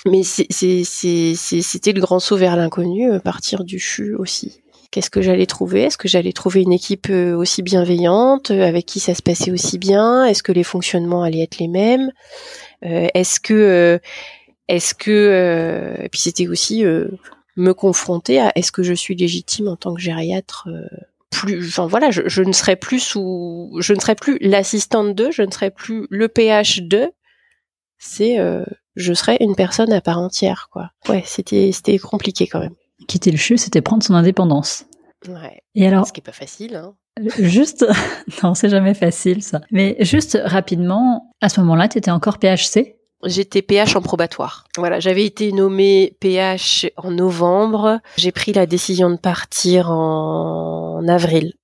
mais 0.07 0.22
c'était 0.22 1.92
le 1.92 2.01
grand 2.01 2.20
saut 2.20 2.37
vers 2.37 2.57
l'inconnu 2.57 3.20
partir 3.20 3.64
du 3.64 3.79
CHU 3.79 4.14
aussi. 4.16 4.61
Qu'est-ce 4.92 5.11
que 5.11 5.20
j'allais 5.20 5.46
trouver? 5.46 5.83
Est-ce 5.83 5.99
que 5.99 6.09
j'allais 6.09 6.33
trouver 6.33 6.62
une 6.62 6.72
équipe 6.72 7.11
aussi 7.11 7.62
bienveillante, 7.62 8.51
avec 8.51 8.87
qui 8.87 8.99
ça 8.99 9.14
se 9.14 9.22
passait 9.22 9.51
aussi 9.51 9.79
bien? 9.79 10.25
Est-ce 10.25 10.42
que 10.42 10.53
les 10.53 10.62
fonctionnements 10.62 11.22
allaient 11.22 11.42
être 11.42 11.59
les 11.59 11.68
mêmes? 11.68 12.11
euh, 12.11 12.65
est-ce 13.14 13.40
que, 13.40 13.55
euh, 13.55 13.99
est-ce 14.68 14.94
que, 14.94 15.11
euh, 15.11 16.03
et 16.03 16.09
puis 16.09 16.20
c'était 16.20 16.49
aussi 16.49 16.85
me 17.57 17.72
confronter 17.72 18.40
à 18.40 18.53
est-ce 18.55 18.72
que 18.72 18.83
je 18.83 18.94
suis 18.94 19.14
légitime 19.14 19.68
en 19.68 19.77
tant 19.77 19.94
que 19.94 20.01
gériatre 20.01 20.68
plus, 21.31 21.68
enfin 21.68 21.87
voilà, 21.87 22.11
je, 22.11 22.42
ne 22.42 22.53
serai 22.53 22.77
plus 22.77 23.01
sous, 23.01 23.77
je 23.81 23.92
ne 23.92 24.01
serai 24.01 24.14
plus 24.14 24.38
l'assistante 24.40 25.14
de, 25.14 25.31
je 25.31 25.42
ne 25.42 25.51
serai 25.51 25.70
plus 25.70 26.07
le 26.11 26.29
PH 26.29 26.83
de, 26.83 27.11
c'est, 27.99 28.38
je 28.94 29.12
serai 29.12 29.37
une 29.40 29.55
personne 29.55 29.92
à 29.92 30.01
part 30.01 30.18
entière, 30.18 30.68
quoi. 30.72 30.90
Ouais, 31.09 31.22
c'était, 31.27 31.70
c'était 31.72 31.99
compliqué 31.99 32.46
quand 32.46 32.61
même. 32.61 32.75
Quitter 33.09 33.31
le 33.31 33.37
CHU, 33.37 33.59
c'était 33.59 33.83
prendre 33.83 34.03
son 34.03 34.14
indépendance. 34.14 34.87
Ouais. 35.28 35.62
Et 35.74 35.86
alors, 35.86 36.06
ce 36.06 36.12
qui 36.12 36.20
est 36.20 36.22
pas 36.22 36.32
facile. 36.32 36.76
Hein. 36.76 36.94
Juste, 37.38 37.86
non, 38.42 38.54
c'est 38.54 38.68
jamais 38.68 38.94
facile 38.94 39.42
ça. 39.42 39.60
Mais 39.70 39.96
juste 40.00 40.38
rapidement, 40.44 41.32
à 41.40 41.48
ce 41.48 41.60
moment-là, 41.60 41.88
tu 41.88 41.98
étais 41.98 42.10
encore 42.10 42.38
PHC 42.38 42.96
J'étais 43.24 43.62
PH 43.62 43.96
en 43.96 44.02
probatoire. 44.02 44.68
Voilà, 44.76 45.00
j'avais 45.00 45.24
été 45.24 45.50
nommée 45.50 46.16
PH 46.20 46.86
en 46.96 47.10
novembre. 47.10 48.00
J'ai 48.18 48.30
pris 48.30 48.52
la 48.52 48.66
décision 48.66 49.10
de 49.10 49.16
partir 49.16 49.90
en, 49.90 51.06
avril. 51.08 51.54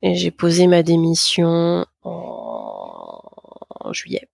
Et 0.00 0.14
j'ai 0.14 0.30
posé 0.30 0.68
ma 0.68 0.82
démission 0.82 1.84
en 2.04 3.92
juillet. 3.92 4.28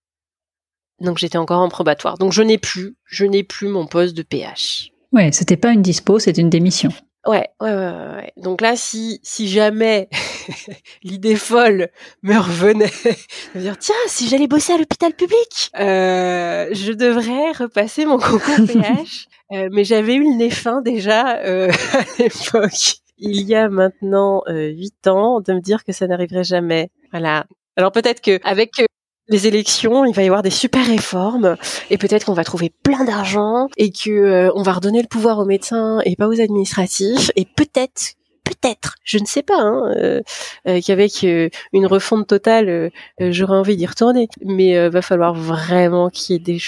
Donc 1.01 1.19
j'étais 1.19 1.39
encore 1.39 1.61
en 1.61 1.69
probatoire. 1.69 2.19
Donc 2.19 2.33
je 2.33 2.43
n'ai 2.43 2.59
plus, 2.59 2.97
je 3.07 3.25
n'ai 3.25 3.43
plus 3.43 3.69
mon 3.69 3.87
poste 3.87 4.17
de 4.17 4.23
PH. 4.23 4.91
Ouais, 5.13 5.33
c'était 5.33 5.57
pas 5.57 5.73
une 5.73 5.83
dispo, 5.83 6.19
c'était 6.19 6.41
une 6.41 6.51
démission. 6.51 6.91
Ouais, 7.29 7.47
ouais, 7.61 7.75
ouais, 7.75 7.93
ouais. 8.17 8.33
Donc 8.39 8.63
là, 8.63 8.75
si, 8.75 9.21
si 9.23 9.49
jamais 9.49 10.09
l'idée 11.03 11.37
folle 11.37 11.91
me 12.23 12.39
revenait, 12.39 12.87
de 13.55 13.61
dire 13.61 13.77
tiens, 13.77 13.95
si 14.07 14.29
j'allais 14.29 14.47
bosser 14.47 14.73
à 14.73 14.79
l'hôpital 14.79 15.13
public, 15.13 15.71
euh, 15.79 16.69
je 16.73 16.91
devrais 16.93 17.53
repasser 17.53 18.07
mon 18.07 18.17
concours 18.17 18.67
PH. 18.67 19.29
Euh, 19.53 19.69
mais 19.71 19.85
j'avais 19.85 20.15
eu 20.15 20.25
le 20.25 20.37
nez 20.37 20.49
fin 20.49 20.81
déjà 20.81 21.37
euh, 21.41 21.71
à 21.93 22.23
l'époque. 22.23 22.95
Il 23.19 23.43
y 23.43 23.55
a 23.55 23.69
maintenant 23.69 24.43
huit 24.49 25.07
ans, 25.07 25.43
de 25.43 25.53
me 25.53 25.61
dire 25.61 25.85
que 25.85 25.93
ça 25.93 26.07
n'arriverait 26.07 26.45
jamais. 26.45 26.91
Voilà. 27.11 27.45
Alors 27.77 27.93
peut-être 27.93 28.23
que 28.23 28.41
avec 28.43 28.73
les 29.29 29.47
élections, 29.47 30.05
il 30.05 30.15
va 30.15 30.23
y 30.23 30.27
avoir 30.27 30.43
des 30.43 30.51
super 30.51 30.87
réformes 30.87 31.57
et 31.91 31.99
peut-être 31.99 32.27
qu'on 32.27 32.35
va 32.35 32.45
trouver 32.45 32.73
plein 32.83 33.05
d'argent 33.05 33.69
et 33.77 33.93
que 33.93 34.11
euh, 34.11 34.51
on 34.55 34.63
va 34.63 34.73
redonner 34.73 35.03
le 35.03 35.09
pouvoir 35.09 35.39
aux 35.39 35.45
médecins 35.45 36.01
et 36.05 36.17
pas 36.17 36.29
aux 36.29 36.41
administratifs 36.41 37.31
et 37.37 37.45
peut-être 37.45 38.15
peut-être, 38.45 38.95
je 39.05 39.19
ne 39.19 39.27
sais 39.27 39.43
pas, 39.43 39.61
hein, 39.61 39.93
euh, 39.99 40.23
euh, 40.67 40.81
qu'avec 40.81 41.23
une 41.23 41.87
refonte 41.87 42.27
totale, 42.27 42.91
j'aurais 43.21 43.59
envie 43.59 43.77
d'y 43.77 43.85
retourner. 43.85 44.27
Mais 44.43 44.89
va 44.89 45.03
falloir 45.03 45.35
vraiment 45.35 46.09
qu'il 46.09 46.35
y 46.35 46.37
ait 46.37 46.43
des 46.43 46.59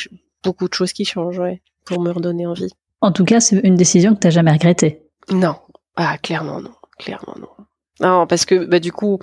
beaucoup 0.45 0.69
de 0.69 0.75
choses 0.75 0.93
qui 0.93 1.07
changent, 1.07 1.39
ouais, 1.39 1.63
pour 1.87 2.03
me 2.03 2.11
redonner 2.11 2.47
envie. 2.47 2.71
En 3.01 3.13
tout 3.13 3.25
cas, 3.25 3.41
c'est 3.41 3.61
une 3.65 3.77
décision 3.77 4.15
que 4.15 4.21
tu 4.21 4.27
n'as 4.27 4.31
jamais 4.31 4.53
regrettée. 4.53 5.01
Non, 5.31 5.57
ah 5.97 6.19
clairement 6.19 6.61
non, 6.61 6.75
clairement 6.99 7.35
non. 7.39 7.49
Non, 8.01 8.27
parce 8.27 8.45
que 8.45 8.65
bah, 8.65 8.81
du 8.81 8.93
coup, 8.93 9.19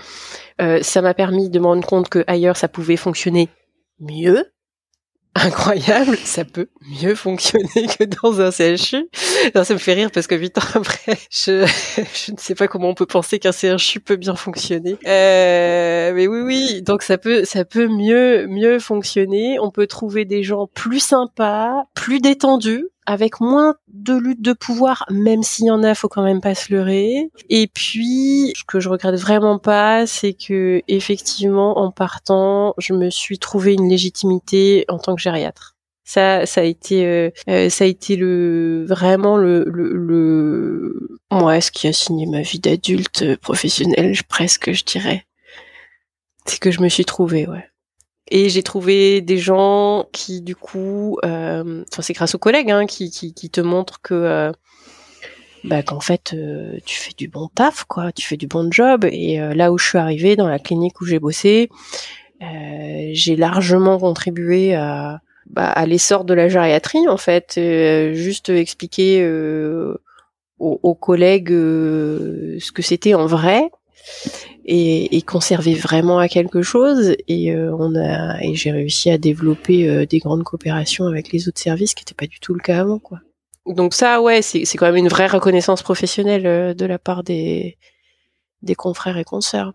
euh, 0.62 0.80
ça 0.82 1.02
m'a 1.02 1.14
permis 1.14 1.50
de 1.50 1.60
me 1.60 1.66
rendre 1.66 1.86
compte 1.86 2.10
que 2.10 2.24
ailleurs 2.28 2.58
ça 2.58 2.68
pouvait 2.68 2.98
fonctionner 2.98 3.50
mieux. 4.00 4.46
incroyable, 5.46 6.18
ça 6.18 6.46
peut 6.46 6.70
mieux 7.02 7.14
fonctionner 7.14 7.88
que 7.98 8.06
dans 8.06 8.42
un 8.42 8.50
CHU. 8.50 9.08
ça 9.54 9.74
me 9.74 9.80
fait 9.80 9.94
rire 9.94 10.10
parce 10.12 10.26
que 10.26 10.36
huit 10.36 10.58
ans 10.58 10.62
après, 10.74 11.18
je, 11.30 11.66
je 12.26 12.32
ne 12.32 12.38
sais 12.38 12.56
pas 12.56 12.68
comment 12.68 12.90
on 12.90 12.94
peut 12.96 13.06
penser 13.06 13.40
qu'un 13.40 13.52
CHU 13.52 14.00
peut 14.00 14.16
bien 14.16 14.36
fonctionner. 14.36 14.98
Euh, 15.06 16.14
mais 16.14 16.28
oui, 16.28 16.42
oui, 16.42 16.82
donc 16.82 17.04
ça 17.04 17.18
peut, 17.18 17.46
ça 17.46 17.66
peut 17.66 17.88
mieux, 17.88 18.48
mieux 18.48 18.80
fonctionner. 18.80 19.60
On 19.60 19.70
peut 19.70 19.88
trouver 19.88 20.26
des 20.26 20.44
gens 20.44 20.68
plus 20.74 21.00
sympas, 21.00 21.84
plus 21.94 22.20
détendus, 22.20 22.88
avec 23.08 23.40
moins 23.40 23.76
de 23.88 24.14
lutte 24.16 24.42
de 24.42 24.54
pouvoir, 24.54 25.06
même 25.10 25.42
s'il 25.42 25.66
y 25.66 25.72
en 25.72 25.82
a, 25.82 25.96
faut 25.96 26.10
quand 26.10 26.24
même 26.24 26.42
pas 26.42 26.54
se 26.54 26.74
leurrer. 26.74 27.32
Et 27.50 27.68
puis, 27.68 28.54
ce 28.56 28.64
que 28.66 28.80
je 28.82 28.90
regrette 28.90 29.16
vraiment 29.16 29.58
pas, 29.58 30.06
c'est 30.06 30.34
que 30.34 30.84
effectivement, 30.90 31.80
en 31.80 31.90
partant, 31.90 32.76
je 32.78 32.94
me 32.94 33.10
suis 33.10 33.40
trouvé 33.40 33.74
une 33.74 33.90
légitimité 33.90 34.86
en 34.90 35.00
tant 35.00 35.16
que 35.16 35.22
gériatre. 35.22 35.76
Ça, 36.04 36.46
ça 36.46 36.62
a 36.62 36.64
été, 36.64 37.06
euh, 37.06 37.32
euh, 37.50 37.70
ça 37.70 37.86
a 37.86 37.88
été 37.88 38.16
le 38.16 38.86
vraiment 38.88 39.38
le, 39.38 39.66
le, 39.68 39.94
le, 39.94 41.20
moi, 41.32 41.60
ce 41.60 41.72
qui 41.72 41.88
a 41.88 41.94
signé 41.94 42.26
ma 42.26 42.42
vie 42.42 42.60
d'adulte 42.60 43.24
euh, 43.24 43.38
professionnelle, 43.38 44.16
presque, 44.30 44.72
je 44.72 44.84
dirais. 44.86 45.26
C'est 46.46 46.60
que 46.60 46.72
je 46.72 46.82
me 46.82 46.88
suis 46.90 47.04
trouvée, 47.06 47.48
ouais. 47.48 47.66
Et 48.30 48.50
j'ai 48.50 48.64
trouvé 48.64 49.22
des 49.22 49.38
gens 49.38 50.06
qui, 50.12 50.42
du 50.42 50.56
coup, 50.56 51.18
euh, 51.24 51.84
enfin 51.92 52.02
c'est 52.02 52.14
grâce 52.14 52.36
aux 52.36 52.40
collègues, 52.40 52.72
hein, 52.72 52.86
qui, 52.86 53.10
qui, 53.10 53.34
qui, 53.34 53.50
te 53.50 53.62
montrent 53.62 54.02
que, 54.02 54.14
euh, 54.14 54.52
bah, 55.64 55.82
qu'en 55.82 56.02
fait, 56.02 56.34
euh, 56.34 56.78
tu 56.86 56.98
fais 56.98 57.14
du 57.18 57.30
bon 57.30 57.48
taf, 57.56 57.86
quoi, 57.86 58.12
tu 58.12 58.28
fais 58.28 58.36
du 58.36 58.48
bon 58.48 58.70
job. 58.72 59.06
Et 59.10 59.38
là 59.38 59.72
où 59.72 59.78
je 59.78 59.88
suis 59.88 59.98
arrivée, 59.98 60.36
dans 60.36 60.48
la 60.48 60.60
clinique 60.60 61.00
où 61.00 61.06
j'ai 61.06 61.20
bossé, 61.20 61.70
j'ai 62.42 63.36
largement 63.38 63.98
contribué 63.98 64.76
à, 64.76 65.22
bah, 65.50 65.68
à 65.70 65.86
l'essor 65.86 66.26
de 66.26 66.34
la 66.34 66.50
gériatrie, 66.50 67.08
en 67.08 67.18
fait. 67.18 67.60
juste 68.14 68.50
expliquer 68.50 69.26
aux, 70.60 70.80
aux, 70.84 70.96
collègues 70.96 71.50
ce 71.50 72.72
que 72.74 72.82
c'était 72.82 73.14
en 73.14 73.26
vrai 73.26 73.70
et, 74.68 75.16
et 75.16 75.22
conserver 75.22 75.74
vraiment 75.74 76.20
à 76.20 76.28
quelque 76.28 76.62
chose. 76.62 77.16
Et 77.28 77.52
euh, 77.52 77.74
on 77.80 77.96
a 77.96 78.42
et 78.44 78.54
j'ai 78.54 78.72
réussi 78.72 79.10
à 79.10 79.18
développer 79.18 79.90
euh, 79.90 80.06
des 80.06 80.20
grandes 80.20 80.44
coopérations 80.44 81.08
avec 81.08 81.32
les 81.32 81.48
autres 81.48 81.60
services, 81.60 81.96
qui 81.96 82.04
n'était 82.04 82.14
pas 82.14 82.28
du 82.28 82.40
tout 82.40 82.54
le 82.54 82.60
cas 82.60 82.80
avant, 82.80 83.00
quoi. 83.00 83.20
Donc 83.66 83.94
ça, 83.94 84.22
ouais, 84.22 84.42
c'est 84.42 84.66
c'est 84.66 84.78
quand 84.78 84.86
même 84.86 84.96
une 84.98 85.08
vraie 85.08 85.28
reconnaissance 85.28 85.82
professionnelle 85.82 86.46
euh, 86.46 86.74
de 86.74 86.86
la 86.86 87.00
part 87.00 87.24
des 87.24 87.78
des 88.62 88.76
confrères 88.76 89.18
et 89.18 89.24
consoeurs. 89.24 89.74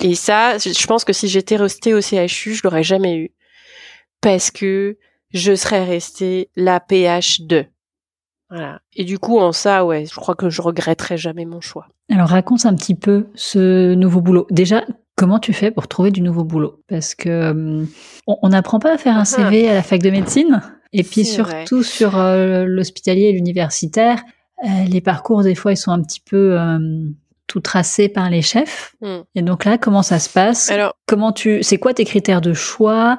Et 0.00 0.14
ça, 0.14 0.58
je 0.58 0.86
pense 0.86 1.04
que 1.04 1.12
si 1.12 1.28
j'étais 1.28 1.56
restée 1.56 1.94
au 1.94 2.00
CHU, 2.00 2.54
je 2.54 2.60
l'aurais 2.62 2.82
jamais 2.82 3.16
eu, 3.16 3.32
parce 4.20 4.50
que 4.50 4.98
je 5.32 5.54
serais 5.54 5.84
restée 5.84 6.50
la 6.56 6.78
PH2. 6.78 7.66
Voilà. 8.52 8.80
Et 8.94 9.04
du 9.04 9.18
coup, 9.18 9.38
en 9.38 9.52
ça, 9.52 9.84
ouais, 9.86 10.04
je 10.04 10.14
crois 10.14 10.34
que 10.34 10.50
je 10.50 10.60
regretterai 10.60 11.16
jamais 11.16 11.46
mon 11.46 11.62
choix. 11.62 11.86
Alors 12.10 12.28
raconte 12.28 12.66
un 12.66 12.74
petit 12.74 12.94
peu 12.94 13.28
ce 13.34 13.94
nouveau 13.94 14.20
boulot. 14.20 14.46
Déjà, 14.50 14.84
comment 15.16 15.38
tu 15.38 15.54
fais 15.54 15.70
pour 15.70 15.88
trouver 15.88 16.10
du 16.10 16.20
nouveau 16.20 16.44
boulot? 16.44 16.82
Parce 16.86 17.14
que 17.14 17.30
euh, 17.30 17.84
on 18.26 18.48
n'apprend 18.50 18.78
pas 18.78 18.92
à 18.92 18.98
faire 18.98 19.16
un 19.16 19.24
CV 19.24 19.70
à 19.70 19.74
la 19.74 19.82
fac 19.82 20.02
de 20.02 20.10
médecine. 20.10 20.60
Et 20.92 21.02
puis 21.02 21.24
surtout 21.24 21.82
sur 21.82 22.18
euh, 22.18 22.66
l'hospitalier 22.66 23.28
et 23.28 23.32
l'universitaire, 23.32 24.22
euh, 24.64 24.84
les 24.86 25.00
parcours 25.00 25.42
des 25.42 25.54
fois 25.54 25.72
ils 25.72 25.78
sont 25.78 25.90
un 25.90 26.02
petit 26.02 26.20
peu 26.20 26.58
tout 27.46 27.60
tracés 27.60 28.10
par 28.10 28.28
les 28.28 28.42
chefs. 28.42 28.94
Hmm. 29.00 29.20
Et 29.34 29.40
donc 29.40 29.64
là, 29.64 29.78
comment 29.78 30.02
ça 30.02 30.18
se 30.18 30.28
passe? 30.28 30.70
Alors, 30.70 30.92
comment 31.06 31.32
tu, 31.32 31.62
c'est 31.62 31.78
quoi 31.78 31.94
tes 31.94 32.04
critères 32.04 32.42
de 32.42 32.52
choix? 32.52 33.18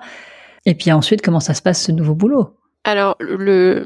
Et 0.68 0.76
puis 0.76 0.92
ensuite, 0.92 1.24
comment 1.24 1.40
ça 1.40 1.56
se 1.56 1.64
passe 1.64 1.82
ce 1.82 1.92
nouveau 1.92 2.14
boulot? 2.14 2.56
Alors 2.86 3.16
le, 3.20 3.86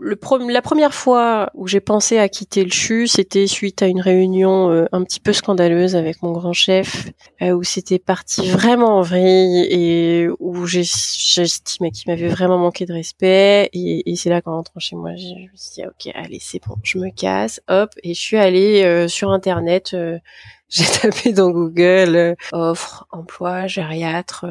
le 0.00 0.18
la 0.50 0.62
première 0.62 0.94
fois 0.94 1.50
où 1.54 1.66
j'ai 1.66 1.80
pensé 1.80 2.18
à 2.18 2.30
quitter 2.30 2.64
le 2.64 2.70
CHU, 2.70 3.06
c'était 3.06 3.46
suite 3.46 3.82
à 3.82 3.86
une 3.86 4.00
réunion 4.00 4.70
euh, 4.70 4.86
un 4.92 5.04
petit 5.04 5.20
peu 5.20 5.34
scandaleuse 5.34 5.96
avec 5.96 6.22
mon 6.22 6.32
grand 6.32 6.54
chef, 6.54 7.08
euh, 7.42 7.50
où 7.50 7.62
c'était 7.62 7.98
parti 7.98 8.48
vraiment 8.48 8.98
en 8.98 9.02
vrille 9.02 9.66
et 9.70 10.28
où 10.40 10.66
j'estimais 10.66 11.90
qu'il 11.90 12.10
m'avait 12.10 12.28
vraiment 12.28 12.56
manqué 12.56 12.86
de 12.86 12.94
respect. 12.94 13.68
Et, 13.74 14.10
et 14.10 14.16
c'est 14.16 14.30
là 14.30 14.40
qu'en 14.40 14.52
rentrant 14.52 14.80
chez 14.80 14.96
moi, 14.96 15.14
je 15.14 15.24
me 15.24 15.56
suis 15.56 15.82
dit 15.82 15.84
ok, 15.86 16.14
allez 16.14 16.38
c'est 16.40 16.64
bon, 16.66 16.76
je 16.82 16.98
me 16.98 17.10
casse, 17.10 17.60
hop, 17.68 17.90
et 18.02 18.14
je 18.14 18.20
suis 18.20 18.38
allée 18.38 18.82
euh, 18.82 19.08
sur 19.08 19.30
internet. 19.30 19.94
j'ai 20.70 20.84
tapé 20.86 21.34
dans 21.34 21.50
Google 21.50 22.34
offre 22.52 23.06
emploi 23.10 23.66
gériatre 23.66 24.46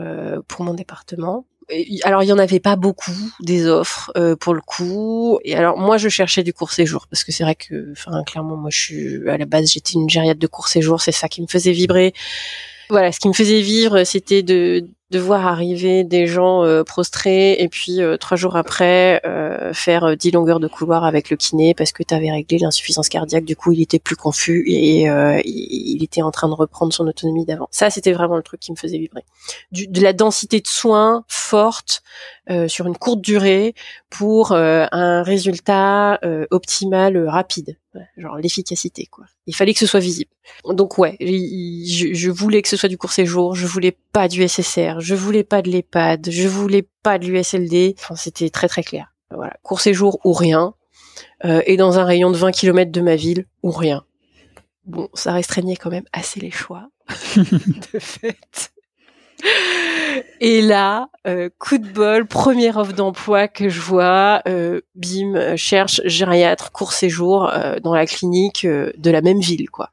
pour 0.48 0.64
mon 0.64 0.76
département 0.76 1.48
alors 2.04 2.24
il 2.24 2.28
y 2.28 2.34
en 2.34 2.38
avait 2.38 2.60
pas 2.60 2.76
beaucoup 2.76 3.12
des 3.40 3.68
offres 3.68 4.12
euh, 4.18 4.36
pour 4.36 4.54
le 4.54 4.62
coup. 4.62 5.40
Et 5.44 5.56
alors 5.56 5.78
moi 5.78 5.98
je 5.98 6.10
cherchais 6.10 6.44
du 6.44 6.54
court 6.54 6.72
séjour 6.72 7.08
parce 7.08 7.24
que 7.24 7.32
c'est 7.32 7.44
vrai 7.44 7.56
que, 7.56 7.92
enfin 7.92 8.24
clairement 8.26 8.58
moi 8.58 8.70
je 8.70 8.80
suis 8.80 9.30
à 9.30 9.38
la 9.38 9.46
base 9.46 9.72
j'étais 9.72 9.94
une 9.94 10.10
gériade 10.10 10.38
de 10.38 10.48
court 10.48 10.68
séjour, 10.68 11.02
c'est 11.02 11.12
ça 11.12 11.28
qui 11.28 11.42
me 11.42 11.48
faisait 11.48 11.72
vibrer. 11.72 12.14
Voilà, 12.90 13.12
ce 13.12 13.20
qui 13.20 13.30
me 13.30 13.34
faisait 13.34 13.62
vivre, 13.62 14.04
c'était 14.04 14.44
de 14.44 14.86
de 15.12 15.20
voir 15.20 15.46
arriver 15.46 16.06
des 16.06 16.26
gens 16.26 16.64
euh, 16.64 16.84
prostrés 16.84 17.54
et 17.60 17.68
puis 17.68 18.02
euh, 18.02 18.16
trois 18.16 18.38
jours 18.38 18.56
après 18.56 19.22
euh, 19.26 19.74
faire 19.74 20.16
dix 20.16 20.32
longueurs 20.32 20.62
de 20.62 20.70
couloir 20.70 21.04
avec 21.04 21.30
le 21.30 21.36
kiné 21.36 21.74
parce 21.74 21.92
que 21.92 22.02
tu 22.02 22.14
avais 22.14 22.32
réglé 22.32 22.58
l'insuffisance 22.58 23.10
cardiaque. 23.10 23.44
Du 23.44 23.58
coup, 23.58 23.74
il 23.74 23.82
était 23.82 24.00
plus 24.00 24.16
confus 24.16 24.64
et 24.68 25.04
il 25.44 26.04
était 26.04 26.22
en 26.22 26.32
train 26.32 26.48
de 26.48 26.54
reprendre 26.54 26.94
son 26.94 27.06
autonomie 27.08 27.46
d'avant. 27.46 27.68
Ça, 27.72 27.90
c'était 27.90 28.14
vraiment 28.14 28.38
le 28.38 28.44
truc 28.44 28.62
qui 28.62 28.72
me 28.72 28.78
faisait 28.78 28.98
vibrer. 28.98 29.24
De 29.72 30.02
la 30.02 30.14
densité 30.14 30.62
de 30.62 30.68
soins 30.68 31.26
forte 31.28 32.04
sur 32.68 32.88
une 32.88 32.96
courte 32.96 33.22
durée 33.22 33.76
pour 34.10 34.54
un 34.54 35.24
résultat 35.24 36.20
optimal 36.52 37.28
rapide 37.28 37.78
genre 38.18 38.38
l'efficacité 38.38 39.06
quoi. 39.06 39.26
Il 39.48 39.56
fallait 39.56 39.74
que 39.74 39.80
ce 39.80 39.86
soit 39.86 40.00
visible. 40.00 40.32
Donc 40.66 40.98
ouais, 40.98 41.18
je, 41.20 42.30
voulais 42.30 42.62
que 42.62 42.70
ce 42.70 42.78
soit 42.78 42.90
du 42.90 42.98
court 42.98 43.12
séjour, 43.12 43.56
je 43.56 43.66
voulais 43.68 43.96
pas 44.14 44.28
du 44.28 44.48
SSR, 44.48 45.00
je 45.00 45.16
voulais 45.16 45.44
pas 45.44 45.62
de 45.62 45.70
l'EHPAD, 45.70 46.30
je 46.30 46.48
voulais 46.48 46.88
pas 47.04 47.18
de 47.20 47.26
l'USLD. 47.26 47.96
Enfin, 48.00 48.16
c'était 48.16 48.50
très 48.50 48.68
très 48.68 48.84
clair. 48.84 49.14
Voilà, 49.34 49.56
court 49.64 49.80
séjour 49.80 50.20
ou 50.26 50.34
rien, 50.34 50.74
euh, 51.46 51.62
et 51.66 51.78
dans 51.78 52.00
un 52.00 52.04
rayon 52.04 52.32
de 52.32 52.38
20 52.38 52.52
km 52.52 52.92
de 52.92 53.02
ma 53.02 53.16
ville 53.16 53.46
ou 53.64 53.72
rien. 53.72 54.04
Bon, 54.86 55.10
ça 55.14 55.32
restreignait 55.32 55.76
quand 55.76 55.90
même 55.90 56.06
assez 56.12 56.40
les 56.40 56.52
choix, 56.52 56.90
de 57.38 58.00
fait. 58.00 58.72
Et 60.42 60.62
là, 60.62 61.10
euh, 61.28 61.50
coup 61.60 61.78
de 61.78 61.88
bol, 61.88 62.26
première 62.26 62.78
offre 62.78 62.94
d'emploi 62.94 63.48
que 63.48 63.70
je 63.70 63.82
vois, 63.82 64.42
euh, 64.48 64.82
bim, 64.96 65.56
cherche 65.56 66.02
gériatre, 66.06 66.72
court 66.72 66.94
séjour 66.94 67.50
euh, 67.50 67.80
dans 67.80 67.94
la 67.94 68.06
clinique 68.06 68.66
euh, 68.66 68.92
de 68.98 69.12
la 69.12 69.22
même 69.22 69.40
ville, 69.40 69.70
quoi. 69.70 69.92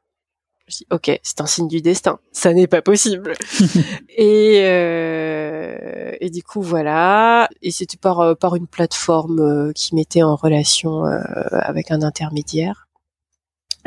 Je 0.67 0.79
dis, 0.79 0.87
ok, 0.91 1.19
c'est 1.23 1.41
un 1.41 1.47
signe 1.47 1.69
du 1.69 1.81
destin, 1.81 2.19
ça 2.31 2.53
n'est 2.53 2.67
pas 2.67 2.83
possible. 2.83 3.33
et, 4.11 4.61
euh, 4.65 6.13
et 6.21 6.29
du 6.29 6.43
coup, 6.43 6.61
voilà. 6.61 7.49
Et 7.63 7.71
c'était 7.71 7.97
par, 7.97 8.37
par 8.37 8.55
une 8.55 8.67
plateforme 8.67 9.73
qui 9.75 9.95
mettait 9.95 10.23
en 10.23 10.37
relation 10.37 11.05
avec 11.05 11.91
un 11.91 12.03
intermédiaire. 12.03 12.88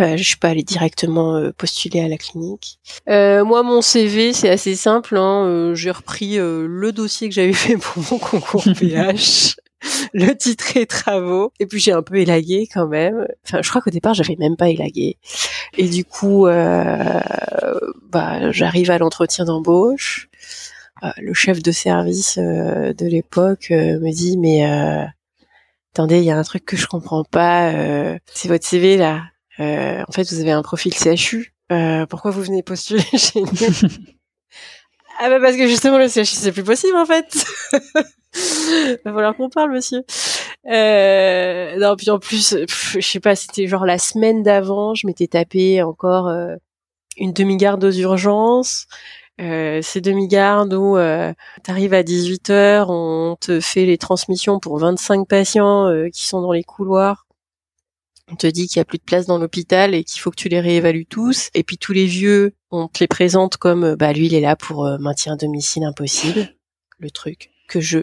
Euh, 0.01 0.17
je 0.17 0.23
suis 0.23 0.37
pas 0.37 0.49
allée 0.49 0.63
directement 0.63 1.35
euh, 1.35 1.51
postuler 1.51 2.01
à 2.01 2.07
la 2.07 2.17
clinique. 2.17 2.79
Euh, 3.09 3.45
moi, 3.45 3.63
mon 3.63 3.81
CV, 3.81 4.33
c'est 4.33 4.49
assez 4.49 4.75
simple. 4.75 5.17
Hein. 5.17 5.45
Euh, 5.45 5.75
j'ai 5.75 5.91
repris 5.91 6.37
le 6.37 6.91
dossier 6.91 7.29
que 7.29 7.35
j'avais 7.35 7.53
fait 7.53 7.77
pour 7.77 8.03
mon 8.11 8.17
concours 8.17 8.63
PH, 8.79 9.55
le 10.13 10.35
titre 10.35 10.77
et 10.77 10.85
travaux, 10.85 11.51
et 11.59 11.65
puis 11.65 11.79
j'ai 11.79 11.91
un 11.91 12.01
peu 12.01 12.15
élagué 12.15 12.67
quand 12.71 12.87
même. 12.87 13.27
Enfin, 13.45 13.61
je 13.61 13.69
crois 13.69 13.81
qu'au 13.81 13.89
départ, 13.89 14.13
j'avais 14.13 14.35
même 14.37 14.55
pas 14.55 14.69
élagué. 14.69 15.17
Et 15.77 15.87
du 15.87 16.05
coup, 16.05 16.45
bah, 16.45 17.21
j'arrive 18.51 18.91
à 18.91 18.97
l'entretien 18.97 19.45
d'embauche. 19.45 20.29
le 21.17 21.33
chef 21.33 21.61
de 21.61 21.71
service 21.71 22.37
de 22.37 23.05
l'époque 23.05 23.67
me 23.71 24.11
dit, 24.11 24.37
mais 24.37 24.63
attendez, 25.93 26.19
il 26.19 26.25
y 26.25 26.31
a 26.31 26.37
un 26.37 26.43
truc 26.43 26.65
que 26.65 26.77
je 26.77 26.87
comprends 26.87 27.23
pas. 27.23 27.71
c'est 28.33 28.47
votre 28.47 28.65
CV 28.65 28.97
là 28.97 29.30
euh, 29.61 30.03
en 30.07 30.11
fait, 30.11 30.23
vous 30.31 30.39
avez 30.39 30.51
un 30.51 30.61
profil 30.61 30.93
CHU. 30.93 31.53
Euh, 31.71 32.05
pourquoi 32.05 32.31
vous 32.31 32.41
venez 32.41 32.63
postuler 32.63 33.01
chez 33.17 33.41
nous? 33.41 33.49
Ah 35.23 35.29
bah 35.29 35.39
parce 35.39 35.55
que 35.55 35.67
justement 35.67 35.99
le 35.99 36.07
CHU 36.07 36.25
c'est 36.25 36.51
plus 36.51 36.63
possible 36.63 36.97
en 36.97 37.05
fait. 37.05 37.45
Va 39.05 39.13
falloir 39.13 39.35
qu'on 39.35 39.49
parle, 39.51 39.71
monsieur. 39.71 40.03
Euh, 40.67 41.77
non, 41.77 41.95
puis 41.95 42.09
en 42.09 42.17
plus, 42.17 42.55
je 42.95 43.01
sais 43.01 43.19
pas, 43.19 43.35
c'était 43.35 43.67
genre 43.67 43.85
la 43.85 43.99
semaine 43.99 44.41
d'avant, 44.41 44.95
je 44.95 45.05
m'étais 45.05 45.27
tapé 45.27 45.83
encore 45.83 46.27
euh, 46.27 46.55
une 47.17 47.33
demi-garde 47.33 47.83
aux 47.83 47.91
urgences. 47.91 48.87
Euh, 49.39 49.81
ces 49.81 50.01
demi-gardes 50.01 50.73
où 50.73 50.97
euh, 50.97 51.33
tu 51.63 51.71
arrives 51.71 51.93
à 51.93 52.03
18h, 52.03 52.85
on 52.89 53.35
te 53.39 53.59
fait 53.59 53.85
les 53.85 53.97
transmissions 53.97 54.59
pour 54.59 54.77
25 54.77 55.27
patients 55.27 55.87
euh, 55.87 56.09
qui 56.09 56.27
sont 56.27 56.41
dans 56.41 56.51
les 56.51 56.63
couloirs 56.63 57.25
on 58.31 58.35
te 58.35 58.47
dit 58.47 58.67
qu'il 58.67 58.77
y 58.77 58.81
a 58.81 58.85
plus 58.85 58.97
de 58.97 59.03
place 59.03 59.25
dans 59.25 59.37
l'hôpital 59.37 59.93
et 59.93 60.03
qu'il 60.03 60.21
faut 60.21 60.31
que 60.31 60.35
tu 60.35 60.49
les 60.49 60.61
réévalues 60.61 61.05
tous. 61.05 61.49
Et 61.53 61.63
puis 61.63 61.77
tous 61.77 61.93
les 61.93 62.05
vieux, 62.05 62.53
on 62.71 62.87
te 62.87 62.99
les 62.99 63.07
présente 63.07 63.57
comme, 63.57 63.95
bah 63.95 64.13
lui, 64.13 64.27
il 64.27 64.33
est 64.33 64.41
là 64.41 64.55
pour 64.55 64.85
euh, 64.85 64.97
maintien 64.97 65.33
à 65.33 65.35
domicile 65.35 65.83
impossible. 65.83 66.49
Le 66.99 67.11
truc 67.11 67.51
que 67.67 67.81
je 67.81 67.99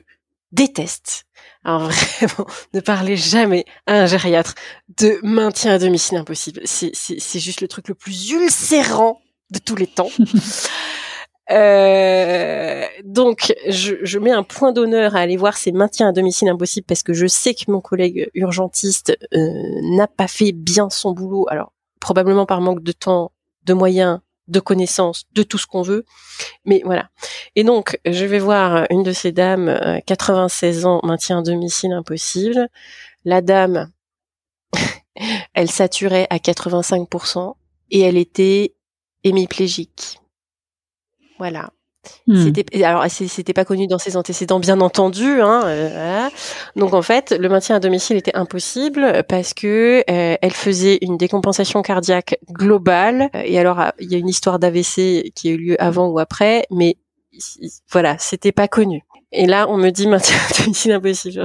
déteste. 0.52 1.24
Alors 1.64 1.82
vraiment, 1.90 2.46
ne 2.74 2.80
parlez 2.80 3.16
jamais 3.16 3.64
à 3.86 4.02
un 4.02 4.06
gériatre 4.06 4.54
de 4.98 5.18
maintien 5.22 5.72
à 5.72 5.78
domicile 5.78 6.18
impossible. 6.18 6.60
C'est, 6.64 6.90
c'est, 6.94 7.40
juste 7.40 7.60
le 7.60 7.68
truc 7.68 7.88
le 7.88 7.94
plus 7.94 8.30
ulcérant 8.30 9.20
de 9.50 9.58
tous 9.58 9.76
les 9.76 9.86
temps. 9.86 10.10
Euh, 11.50 12.84
donc, 13.04 13.54
je, 13.68 14.18
mets 14.18 14.32
un 14.32 14.42
point 14.42 14.72
d'honneur 14.72 15.16
à 15.16 15.20
aller 15.20 15.36
voir 15.36 15.56
ces 15.56 15.72
maintiens 15.72 16.08
à 16.08 16.12
domicile 16.12 16.48
impossible 16.48 16.86
parce 16.86 17.02
que 17.02 17.14
je 17.14 17.26
sais 17.26 17.54
que 17.54 17.70
mon 17.70 17.80
collègue 17.80 18.30
urgentiste 18.34 19.16
euh, 19.34 19.38
n'a 19.96 20.06
pas 20.06 20.28
fait 20.28 20.52
bien 20.52 20.90
son 20.90 21.12
boulot. 21.12 21.46
Alors, 21.48 21.72
probablement 22.00 22.46
par 22.46 22.60
manque 22.60 22.82
de 22.82 22.92
temps, 22.92 23.32
de 23.64 23.72
moyens, 23.72 24.20
de 24.48 24.60
connaissances, 24.60 25.24
de 25.34 25.42
tout 25.42 25.58
ce 25.58 25.66
qu'on 25.66 25.82
veut. 25.82 26.04
Mais 26.64 26.82
voilà. 26.84 27.10
Et 27.56 27.64
donc, 27.64 27.98
je 28.04 28.24
vais 28.24 28.38
voir 28.38 28.86
une 28.90 29.02
de 29.02 29.12
ces 29.12 29.32
dames, 29.32 30.00
96 30.06 30.84
euh, 30.84 30.88
ans, 30.88 31.00
maintien 31.02 31.38
à 31.38 31.42
domicile 31.42 31.92
impossible. 31.92 32.68
La 33.24 33.40
dame, 33.40 33.90
elle 35.54 35.70
saturait 35.70 36.26
à 36.30 36.36
85% 36.36 37.54
et 37.90 38.00
elle 38.00 38.16
était 38.16 38.74
hémiplégique. 39.24 40.20
Voilà. 41.38 41.70
Hmm. 42.26 42.42
C'était 42.44 42.84
alors 42.84 43.04
c'était 43.08 43.52
pas 43.52 43.64
connu 43.64 43.86
dans 43.86 43.98
ses 43.98 44.16
antécédents 44.16 44.60
bien 44.60 44.80
entendu 44.80 45.40
hein, 45.42 45.62
euh, 45.66 46.28
donc 46.76 46.94
en 46.94 47.02
fait 47.02 47.32
le 47.32 47.48
maintien 47.48 47.76
à 47.76 47.80
domicile 47.80 48.16
était 48.16 48.36
impossible 48.36 49.24
parce 49.28 49.52
que 49.52 50.04
euh, 50.08 50.36
elle 50.40 50.52
faisait 50.52 50.98
une 51.02 51.16
décompensation 51.16 51.82
cardiaque 51.82 52.38
globale 52.50 53.30
et 53.34 53.58
alors 53.58 53.82
il 53.98 54.10
y 54.10 54.14
a 54.14 54.18
une 54.18 54.28
histoire 54.28 54.58
d'AVC 54.58 55.32
qui 55.34 55.48
a 55.48 55.52
eu 55.52 55.56
lieu 55.56 55.82
avant 55.82 56.08
ou 56.08 56.18
après 56.18 56.66
mais 56.70 56.96
voilà 57.90 58.16
c'était 58.18 58.52
pas 58.52 58.68
connu 58.68 59.02
et 59.30 59.46
là, 59.46 59.66
on 59.68 59.76
me 59.76 59.90
dit 59.90 60.06
à 60.12 60.18
domicile 60.62 60.92
impossible. 60.92 61.42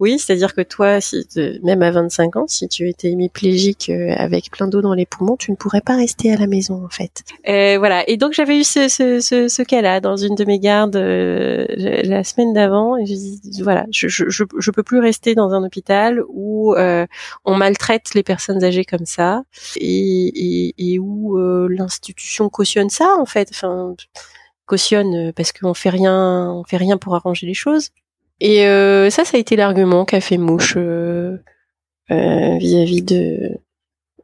Oui, 0.00 0.18
c'est-à-dire 0.18 0.52
que 0.52 0.62
toi, 0.62 1.00
si 1.00 1.24
même 1.62 1.80
à 1.82 1.92
25 1.92 2.34
ans, 2.34 2.46
si 2.48 2.66
tu 2.68 2.88
étais 2.88 3.10
hémiplégique 3.10 3.88
euh, 3.88 4.12
avec 4.16 4.50
plein 4.50 4.66
d'eau 4.66 4.82
dans 4.82 4.94
les 4.94 5.06
poumons, 5.06 5.36
tu 5.36 5.52
ne 5.52 5.56
pourrais 5.56 5.80
pas 5.80 5.94
rester 5.94 6.32
à 6.32 6.36
la 6.36 6.48
maison 6.48 6.84
en 6.84 6.88
fait. 6.88 7.22
Euh, 7.48 7.78
voilà. 7.78 8.08
Et 8.08 8.16
donc 8.16 8.32
j'avais 8.32 8.58
eu 8.58 8.64
ce, 8.64 8.88
ce, 8.88 9.20
ce, 9.20 9.46
ce 9.46 9.62
cas-là 9.62 10.00
dans 10.00 10.16
une 10.16 10.34
de 10.34 10.44
mes 10.44 10.58
gardes 10.58 10.96
euh, 10.96 11.66
la 11.76 12.24
semaine 12.24 12.52
d'avant. 12.52 12.96
Et 12.96 13.06
je 13.06 13.14
dis 13.14 13.62
voilà, 13.62 13.86
je, 13.92 14.08
je, 14.08 14.24
je, 14.28 14.70
peux 14.72 14.82
plus 14.82 14.98
rester 14.98 15.36
dans 15.36 15.52
un 15.52 15.62
hôpital 15.62 16.20
où 16.28 16.74
euh, 16.74 17.06
on 17.44 17.54
maltraite 17.54 18.14
les 18.14 18.24
personnes 18.24 18.64
âgées 18.64 18.84
comme 18.84 19.06
ça 19.06 19.42
et, 19.76 19.86
et, 19.86 20.74
et 20.94 20.98
où 20.98 21.38
l'institution 21.68 22.48
cautionne 22.48 22.90
ça 22.90 23.14
en 23.20 23.26
fait. 23.26 23.50
Enfin 23.52 23.94
cautionne 24.66 25.28
euh, 25.28 25.32
parce 25.32 25.52
qu'on 25.52 25.74
fait 25.74 25.90
rien, 25.90 26.50
on 26.50 26.64
fait 26.64 26.76
rien 26.76 26.98
pour 26.98 27.14
arranger 27.14 27.46
les 27.46 27.54
choses. 27.54 27.90
Et 28.40 28.66
euh, 28.66 29.10
ça, 29.10 29.24
ça 29.24 29.36
a 29.36 29.40
été 29.40 29.56
l'argument 29.56 30.04
qu'a 30.04 30.20
fait 30.20 30.38
Mouche 30.38 30.76
euh, 30.76 31.38
vis-à-vis 32.08 33.02
de 33.02 33.58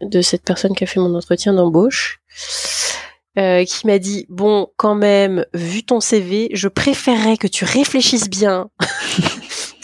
de 0.01 0.23
cette 0.23 0.45
personne 0.45 0.77
qui 0.77 0.85
a 0.85 0.87
fait 0.87 1.01
mon 1.01 1.15
entretien 1.17 1.53
d'embauche, 1.53 2.21
qui 3.35 3.87
m'a 3.87 3.99
dit 3.99 4.27
bon, 4.29 4.69
quand 4.77 4.95
même, 4.95 5.45
vu 5.55 5.83
ton 5.83 5.99
CV, 6.01 6.51
je 6.53 6.69
préférerais 6.69 7.37
que 7.37 7.49
tu 7.49 7.65
réfléchisses 7.65 8.31
bien 8.31 8.71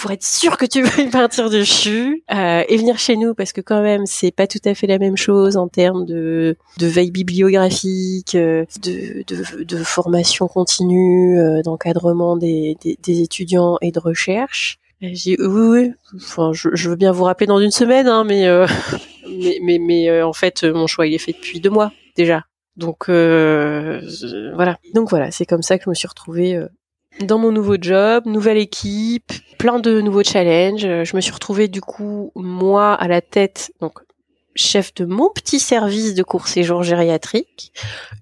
pour 0.04 0.10
être 0.10 0.22
sûr 0.22 0.58
que 0.58 0.66
tu 0.66 0.82
veux 0.82 1.08
partir 1.08 1.48
de 1.48 1.64
CHU 1.64 2.22
euh, 2.30 2.62
et 2.68 2.76
venir 2.76 2.98
chez 2.98 3.16
nous 3.16 3.32
parce 3.32 3.54
que 3.54 3.62
quand 3.62 3.80
même 3.80 4.04
c'est 4.04 4.32
pas 4.32 4.46
tout 4.46 4.58
à 4.66 4.74
fait 4.74 4.86
la 4.86 4.98
même 4.98 5.16
chose 5.16 5.56
en 5.56 5.66
termes 5.66 6.04
de, 6.04 6.58
de 6.76 6.86
veille 6.86 7.10
bibliographique, 7.10 8.34
euh, 8.34 8.66
de, 8.82 9.24
de, 9.26 9.64
de 9.64 9.76
formation 9.78 10.46
continue, 10.46 11.40
euh, 11.40 11.62
d'encadrement 11.62 12.36
des, 12.36 12.76
des, 12.82 12.98
des, 13.02 13.22
étudiants 13.22 13.78
et 13.80 13.92
de 13.92 13.98
recherche. 13.98 14.78
J'ai 15.00 15.40
oui, 15.40 15.46
oui. 15.48 15.92
Enfin, 16.16 16.52
je, 16.52 16.68
je, 16.74 16.90
veux 16.90 16.96
bien 16.96 17.10
vous 17.10 17.24
rappeler 17.24 17.46
dans 17.46 17.58
une 17.58 17.70
semaine, 17.70 18.06
hein, 18.06 18.24
mais, 18.24 18.46
euh, 18.46 18.66
mais 19.26 19.58
mais, 19.62 19.78
mais 19.78 20.22
en 20.22 20.34
fait 20.34 20.64
mon 20.64 20.86
choix 20.86 21.06
il 21.06 21.14
est 21.14 21.18
fait 21.18 21.32
depuis 21.32 21.60
deux 21.60 21.70
mois 21.70 21.92
déjà. 22.14 22.42
Donc 22.76 23.08
voilà. 23.08 24.76
Donc 24.92 25.08
voilà, 25.08 25.30
c'est 25.30 25.46
comme 25.46 25.62
ça 25.62 25.78
que 25.78 25.84
je 25.84 25.88
me 25.88 25.94
suis 25.94 26.08
retrouvée 26.08 26.62
dans 27.20 27.38
mon 27.38 27.52
nouveau 27.52 27.76
job, 27.80 28.24
nouvelle 28.26 28.58
équipe, 28.58 29.32
plein 29.58 29.78
de 29.78 30.00
nouveaux 30.00 30.24
challenges. 30.24 31.04
Je 31.04 31.16
me 31.16 31.20
suis 31.20 31.32
retrouvée 31.32 31.68
du 31.68 31.80
coup 31.80 32.32
moi 32.34 32.94
à 32.94 33.08
la 33.08 33.20
tête, 33.20 33.72
donc 33.80 34.00
chef 34.54 34.94
de 34.94 35.04
mon 35.04 35.30
petit 35.30 35.58
service 35.58 36.14
de 36.14 36.22
court 36.22 36.48
séjour 36.48 36.82
gériatrique, 36.82 37.72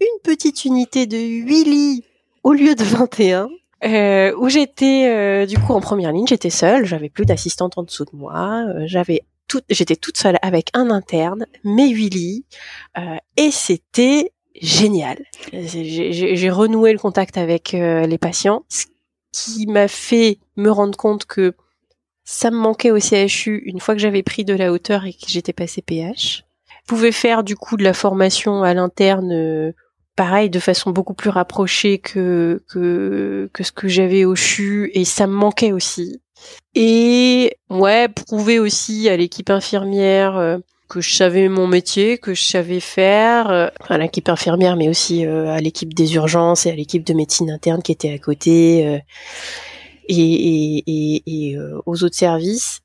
une 0.00 0.20
petite 0.22 0.64
unité 0.64 1.06
de 1.06 1.16
8 1.16 1.64
lits 1.64 2.04
au 2.42 2.52
lieu 2.52 2.74
de 2.74 2.84
21. 2.84 3.48
Euh, 3.84 4.32
où 4.38 4.48
j'étais 4.48 5.08
euh, 5.08 5.44
du 5.44 5.58
coup 5.58 5.72
en 5.72 5.80
première 5.80 6.12
ligne, 6.12 6.28
j'étais 6.28 6.50
seule, 6.50 6.86
j'avais 6.86 7.08
plus 7.08 7.24
d'assistante 7.24 7.78
en 7.78 7.82
dessous 7.82 8.04
de 8.04 8.16
moi, 8.16 8.64
euh, 8.68 8.84
j'avais 8.86 9.22
tout, 9.48 9.60
j'étais 9.68 9.96
toute 9.96 10.16
seule 10.16 10.38
avec 10.40 10.68
un 10.72 10.88
interne, 10.90 11.46
mes 11.64 11.88
huit 11.88 12.10
lits, 12.10 12.44
euh, 12.96 13.16
et 13.36 13.50
c'était 13.50 14.32
génial. 14.60 15.18
J'ai 15.52 16.50
renoué 16.50 16.92
le 16.92 16.98
contact 16.98 17.38
avec 17.38 17.74
euh, 17.74 18.06
les 18.06 18.18
patients, 18.18 18.64
ce 18.68 18.86
qui 19.32 19.66
m'a 19.66 19.88
fait 19.88 20.38
me 20.56 20.70
rendre 20.70 20.96
compte 20.96 21.24
que 21.24 21.54
ça 22.24 22.50
me 22.50 22.56
manquait 22.56 22.90
au 22.90 22.98
CHU 22.98 23.62
une 23.64 23.80
fois 23.80 23.94
que 23.94 24.00
j'avais 24.00 24.22
pris 24.22 24.44
de 24.44 24.54
la 24.54 24.72
hauteur 24.72 25.04
et 25.06 25.12
que 25.12 25.26
j'étais 25.26 25.52
passé 25.52 25.82
PH. 25.82 26.44
Je 26.68 26.86
pouvais 26.86 27.12
faire 27.12 27.44
du 27.44 27.56
coup 27.56 27.76
de 27.76 27.84
la 27.84 27.94
formation 27.94 28.62
à 28.62 28.74
l'interne, 28.74 29.32
euh, 29.32 29.72
pareil, 30.16 30.50
de 30.50 30.58
façon 30.58 30.90
beaucoup 30.90 31.14
plus 31.14 31.30
rapprochée 31.30 31.98
que 31.98 32.62
que, 32.68 33.50
que 33.52 33.62
ce 33.62 33.72
que 33.72 33.88
j'avais 33.88 34.24
au 34.24 34.34
CHU, 34.34 34.90
et 34.94 35.04
ça 35.04 35.26
me 35.26 35.32
manquait 35.32 35.72
aussi. 35.72 36.20
Et 36.74 37.56
ouais, 37.70 38.08
prouver 38.08 38.58
aussi 38.58 39.08
à 39.08 39.16
l'équipe 39.16 39.50
infirmière 39.50 40.36
euh, 40.36 40.58
que 40.92 41.00
je 41.00 41.14
savais 41.14 41.48
mon 41.48 41.66
métier, 41.66 42.18
que 42.18 42.34
je 42.34 42.44
savais 42.44 42.78
faire, 42.78 43.50
euh, 43.50 43.68
à 43.88 43.96
l'équipe 43.96 44.28
infirmière, 44.28 44.76
mais 44.76 44.90
aussi 44.90 45.24
euh, 45.24 45.48
à 45.48 45.58
l'équipe 45.58 45.94
des 45.94 46.16
urgences 46.16 46.66
et 46.66 46.70
à 46.70 46.74
l'équipe 46.74 47.02
de 47.02 47.14
médecine 47.14 47.50
interne 47.50 47.80
qui 47.80 47.92
était 47.92 48.12
à 48.12 48.18
côté, 48.18 48.86
euh, 48.86 48.98
et, 50.08 51.56
aux 51.86 52.04
autres 52.04 52.16
services. 52.16 52.80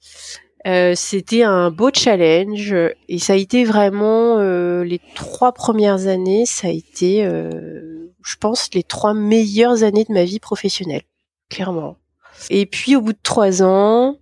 C'était 0.96 1.44
un 1.44 1.70
beau 1.70 1.90
challenge 1.94 2.76
et 3.10 3.20
ça 3.20 3.34
a 3.34 3.36
été 3.36 3.64
vraiment 3.66 4.38
les 4.82 5.00
trois 5.16 5.52
premières 5.52 6.08
années, 6.08 6.46
ça 6.46 6.68
a 6.68 6.72
été, 6.72 7.24
je 7.24 8.36
pense, 8.40 8.70
les 8.74 8.84
trois 8.84 9.14
meilleures 9.14 9.84
années 9.84 10.04
de 10.04 10.14
ma 10.14 10.26
vie 10.26 10.40
professionnelle, 10.40 11.04
clairement. 11.50 11.98
Et 12.50 12.66
puis 12.66 12.96
au 12.96 13.02
bout 13.02 13.14
de 13.14 13.20
trois 13.24 13.64
ans, 13.64 14.18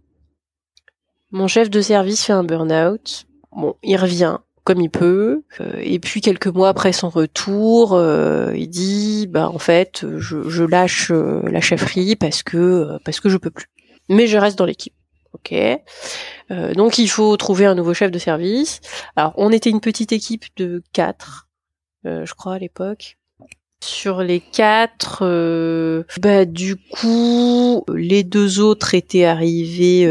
mon 1.31 1.47
chef 1.47 1.69
de 1.69 1.81
service 1.81 2.23
fait 2.23 2.33
un 2.33 2.43
burn-out 2.43 3.25
Bon, 3.55 3.75
il 3.83 3.95
revient 3.97 4.37
comme 4.65 4.81
il 4.81 4.89
peut. 4.89 5.43
Euh, 5.61 5.79
et 5.81 5.99
puis 5.99 6.19
quelques 6.19 6.47
mois 6.47 6.69
après 6.69 6.91
son 6.91 7.09
retour, 7.09 7.93
euh, 7.93 8.51
il 8.55 8.67
dit 8.67 9.27
bah 9.27 9.49
en 9.49 9.59
fait 9.59 10.05
je, 10.17 10.63
lâche 10.63 11.11
euh, 11.11 11.41
la 11.49 11.61
chefferie 11.61 12.17
parce 12.17 12.43
que 12.43 12.97
parce 13.05 13.21
que 13.21 13.29
je 13.29 13.37
peux 13.37 13.51
plus. 13.51 13.67
Mais 14.09 14.27
je 14.27 14.37
reste 14.37 14.57
dans 14.57 14.65
l'équipe. 14.65 14.93
Ok? 15.33 15.53
donc 16.75 16.97
il 16.97 17.07
faut 17.07 17.35
trouver 17.35 17.65
un 17.65 17.75
nouveau 17.75 17.93
chef 17.93 18.09
de 18.09 18.19
service. 18.19 18.79
Alors 19.17 19.33
on 19.35 19.51
était 19.51 19.69
une 19.69 19.81
petite 19.81 20.13
équipe 20.13 20.45
de 20.55 20.81
quatre, 20.93 21.49
je 22.05 22.33
crois 22.33 22.53
à 22.53 22.59
l'époque. 22.59 23.17
Sur 23.83 24.23
les 24.23 24.39
quatre, 24.39 25.25
bah 26.21 26.45
du 26.45 26.77
coup 26.77 27.83
les 27.93 28.23
deux 28.23 28.61
autres 28.61 28.93
étaient 28.95 29.25
arrivés 29.25 30.07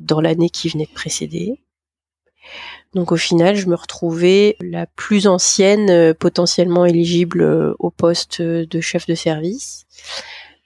dans 0.00 0.22
l'année 0.22 0.48
qui 0.48 0.70
venait 0.70 0.86
de 0.86 0.94
précéder. 0.94 1.60
Donc 2.96 3.12
au 3.12 3.16
final, 3.18 3.56
je 3.56 3.66
me 3.66 3.74
retrouvais 3.74 4.56
la 4.58 4.86
plus 4.86 5.26
ancienne 5.26 5.90
euh, 5.90 6.14
potentiellement 6.14 6.86
éligible 6.86 7.42
euh, 7.42 7.74
au 7.78 7.90
poste 7.90 8.40
de 8.40 8.80
chef 8.80 9.06
de 9.06 9.14
service. 9.14 9.84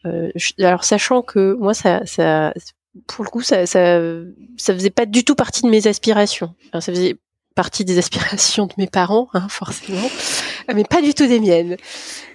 Euh, 0.07 0.31
alors 0.61 0.85
sachant 0.85 1.23
que 1.23 1.55
moi, 1.55 1.75
ça, 1.75 2.07
ça 2.07 2.55
pour 3.09 3.25
le 3.25 3.31
coup, 3.31 3.43
ça, 3.43 3.67
ça, 3.67 4.01
ça 4.57 4.75
faisait 4.75 4.91
pas 4.91 5.07
du 5.07 5.25
tout 5.25 5.35
partie 5.35 5.63
de 5.63 5.69
mes 5.69 5.89
aspirations. 5.89 6.55
ça 6.73 6.81
faisait 6.81 7.17
partie 7.57 7.85
des 7.85 7.99
aspirations 7.99 8.67
de 8.67 8.75
mes 8.79 8.87
parents, 8.87 9.29
hein, 9.35 9.49
forcément, 9.49 10.09
mais 10.73 10.85
pas 10.85 11.03
du 11.03 11.15
tout 11.15 11.27
des 11.27 11.41
miennes. 11.41 11.77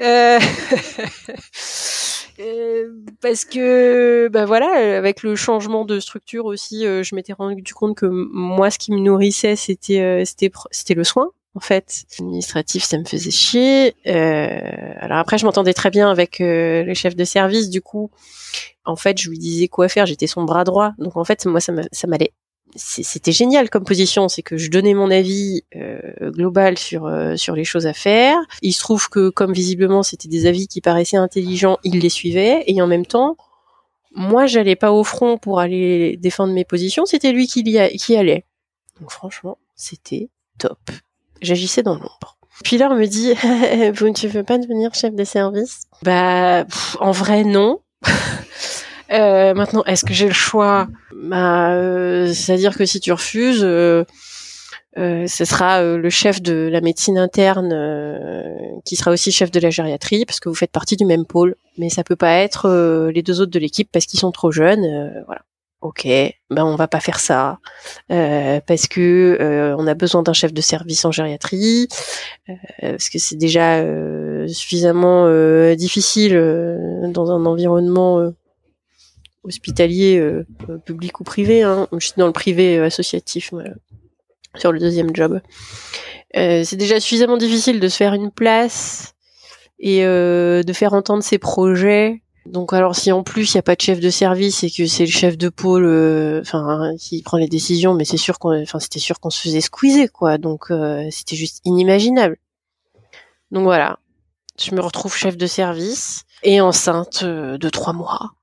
Euh... 0.01 0.39
Euh, 2.39 2.91
parce 3.21 3.45
que 3.45 4.27
bah 4.27 4.45
voilà 4.45 4.97
avec 4.97 5.23
le 5.23 5.35
changement 5.37 5.85
de 5.85 6.01
structure 6.01 6.45
aussi 6.45 6.85
euh, 6.85 7.01
je 7.01 7.15
m'étais 7.15 7.31
rendu 7.31 7.73
compte 7.73 7.95
que 7.95 8.05
moi 8.07 8.69
ce 8.69 8.77
qui 8.77 8.91
me 8.91 8.99
nourrissait 8.99 9.55
c'était 9.55 10.01
euh, 10.01 10.25
c'était 10.25 10.51
c'était 10.69 10.95
le 10.95 11.05
soin 11.05 11.31
en 11.53 11.61
fait. 11.61 12.03
Administratif 12.19 12.83
ça 12.83 12.97
me 12.97 13.05
faisait 13.05 13.31
chier. 13.31 13.95
Alors 14.05 15.19
après 15.19 15.37
je 15.37 15.45
m'entendais 15.45 15.73
très 15.73 15.89
bien 15.89 16.11
avec 16.11 16.37
le 16.39 16.93
chef 16.93 17.15
de 17.15 17.23
service. 17.23 17.69
Du 17.69 17.81
coup 17.81 18.11
en 18.83 18.97
fait 18.97 19.17
je 19.17 19.29
lui 19.29 19.37
disais 19.39 19.69
quoi 19.69 19.87
faire. 19.87 20.05
J'étais 20.05 20.27
son 20.27 20.43
bras 20.43 20.65
droit. 20.65 20.91
Donc 20.97 21.15
en 21.15 21.23
fait 21.23 21.45
moi 21.45 21.61
ça 21.61 21.71
m'allait 22.07 22.33
c'était 22.75 23.31
génial 23.31 23.69
comme 23.69 23.85
position, 23.85 24.27
c'est 24.27 24.41
que 24.41 24.57
je 24.57 24.69
donnais 24.69 24.93
mon 24.93 25.09
avis 25.09 25.63
euh, 25.75 25.99
global 26.31 26.77
sur 26.77 27.05
euh, 27.05 27.35
sur 27.35 27.55
les 27.55 27.63
choses 27.63 27.87
à 27.87 27.93
faire. 27.93 28.37
Il 28.61 28.73
se 28.73 28.79
trouve 28.81 29.09
que 29.09 29.29
comme 29.29 29.53
visiblement 29.53 30.03
c'était 30.03 30.27
des 30.27 30.45
avis 30.45 30.67
qui 30.67 30.81
paraissaient 30.81 31.17
intelligents, 31.17 31.77
il 31.83 31.99
les 31.99 32.09
suivait 32.09 32.63
et 32.67 32.81
en 32.81 32.87
même 32.87 33.05
temps, 33.05 33.37
moi, 34.15 34.45
j'allais 34.45 34.77
pas 34.77 34.93
au 34.93 35.03
front 35.03 35.37
pour 35.37 35.59
aller 35.59 36.17
défendre 36.17 36.53
mes 36.53 36.63
positions, 36.63 37.05
c'était 37.05 37.33
lui 37.33 37.47
qui, 37.47 37.61
y 37.61 38.15
allait. 38.15 38.45
Donc 38.99 39.11
franchement, 39.11 39.57
c'était 39.75 40.29
top. 40.57 40.79
J'agissais 41.41 41.83
dans 41.83 41.95
l'ombre. 41.95 42.37
Puis 42.63 42.77
là, 42.77 42.87
on 42.89 42.95
me 42.95 43.05
dit, 43.05 43.33
vous 43.93 44.07
ne 44.07 44.27
veux 44.29 44.43
pas 44.43 44.57
devenir 44.57 44.93
chef 44.93 45.13
de 45.13 45.23
service? 45.25 45.81
Bah, 46.01 46.65
en 47.01 47.11
vrai, 47.11 47.43
non. 47.43 47.81
euh, 49.11 49.53
maintenant, 49.53 49.83
est-ce 49.85 50.05
que 50.05 50.13
j'ai 50.13 50.27
le 50.27 50.33
choix? 50.33 50.87
Bah, 51.15 51.73
euh, 51.73 52.33
c'est-à-dire 52.33 52.77
que 52.77 52.85
si 52.85 52.99
tu 52.99 53.11
refuses, 53.11 53.63
euh, 53.63 54.03
euh, 54.97 55.27
ce 55.27 55.45
sera 55.45 55.81
euh, 55.81 55.97
le 55.97 56.09
chef 56.09 56.41
de 56.41 56.69
la 56.71 56.81
médecine 56.81 57.17
interne 57.17 57.73
qui 58.85 58.95
sera 58.95 59.11
aussi 59.11 59.31
chef 59.31 59.51
de 59.51 59.59
la 59.59 59.69
gériatrie 59.69 60.25
parce 60.25 60.39
que 60.39 60.49
vous 60.49 60.55
faites 60.55 60.71
partie 60.71 60.95
du 60.95 61.05
même 61.05 61.25
pôle, 61.25 61.55
mais 61.77 61.89
ça 61.89 62.03
peut 62.03 62.15
pas 62.15 62.37
être 62.37 63.09
les 63.13 63.23
deux 63.23 63.41
autres 63.41 63.51
de 63.51 63.59
l'équipe 63.59 63.89
parce 63.91 64.05
qu'ils 64.05 64.19
sont 64.19 64.31
trop 64.31 64.51
jeunes. 64.51 65.23
voilà. 65.25 65.41
Ok, 65.81 66.07
ben 66.49 66.63
on 66.63 66.75
va 66.77 66.87
pas 66.87 66.99
faire 66.99 67.19
ça 67.19 67.59
parce 68.07 68.87
que 68.87 69.75
on 69.77 69.85
a 69.85 69.93
besoin 69.93 70.23
d'un 70.23 70.33
chef 70.33 70.53
de 70.53 70.61
service 70.61 71.05
en 71.05 71.11
gériatrie 71.11 71.87
parce 72.81 73.09
que 73.09 73.19
c'est 73.19 73.35
déjà 73.35 73.83
suffisamment 74.47 75.27
difficile 75.75 76.33
dans 77.11 77.31
un 77.31 77.45
environnement 77.45 78.31
hospitalier, 79.45 80.21
public 80.85 81.19
ou 81.19 81.23
privé. 81.23 81.63
Hein. 81.63 81.87
Je 81.93 82.07
suis 82.07 82.13
dans 82.17 82.27
le 82.27 82.33
privé 82.33 82.79
associatif. 82.79 83.49
Voilà 83.51 83.71
sur 84.57 84.71
le 84.71 84.79
deuxième 84.79 85.15
job. 85.15 85.41
Euh, 86.35 86.63
c'est 86.63 86.75
déjà 86.75 86.99
suffisamment 86.99 87.37
difficile 87.37 87.79
de 87.79 87.87
se 87.87 87.97
faire 87.97 88.13
une 88.13 88.31
place 88.31 89.13
et 89.79 90.05
euh, 90.05 90.63
de 90.63 90.73
faire 90.73 90.93
entendre 90.93 91.23
ses 91.23 91.37
projets. 91.37 92.21
Donc 92.45 92.73
alors 92.73 92.95
si 92.95 93.11
en 93.11 93.23
plus 93.23 93.53
il 93.53 93.57
n'y 93.57 93.59
a 93.59 93.63
pas 93.63 93.75
de 93.75 93.81
chef 93.81 93.99
de 93.99 94.09
service 94.09 94.63
et 94.63 94.69
que 94.69 94.85
c'est 94.85 95.05
le 95.05 95.11
chef 95.11 95.37
de 95.37 95.49
pôle, 95.49 95.85
euh, 95.85 96.41
enfin 96.41 96.91
qui 96.99 97.23
prend 97.23 97.37
les 97.37 97.47
décisions, 97.47 97.95
mais 97.95 98.05
c'est 98.05 98.17
sûr 98.17 98.37
qu'on, 98.37 98.61
enfin 98.61 98.79
c'était 98.79 98.99
sûr 98.99 99.19
qu'on 99.19 99.31
se 99.31 99.41
faisait 99.41 99.61
squeezer 99.61 100.11
quoi. 100.11 100.37
Donc 100.37 100.71
c'était 101.09 101.35
juste 101.35 101.61
inimaginable. 101.65 102.37
Donc 103.49 103.63
voilà, 103.63 103.97
je 104.59 104.75
me 104.75 104.81
retrouve 104.81 105.15
chef 105.15 105.37
de 105.37 105.47
service 105.47 106.25
et 106.43 106.61
enceinte 106.61 107.23
de 107.23 107.69
trois 107.69 107.93
mois. 107.93 108.33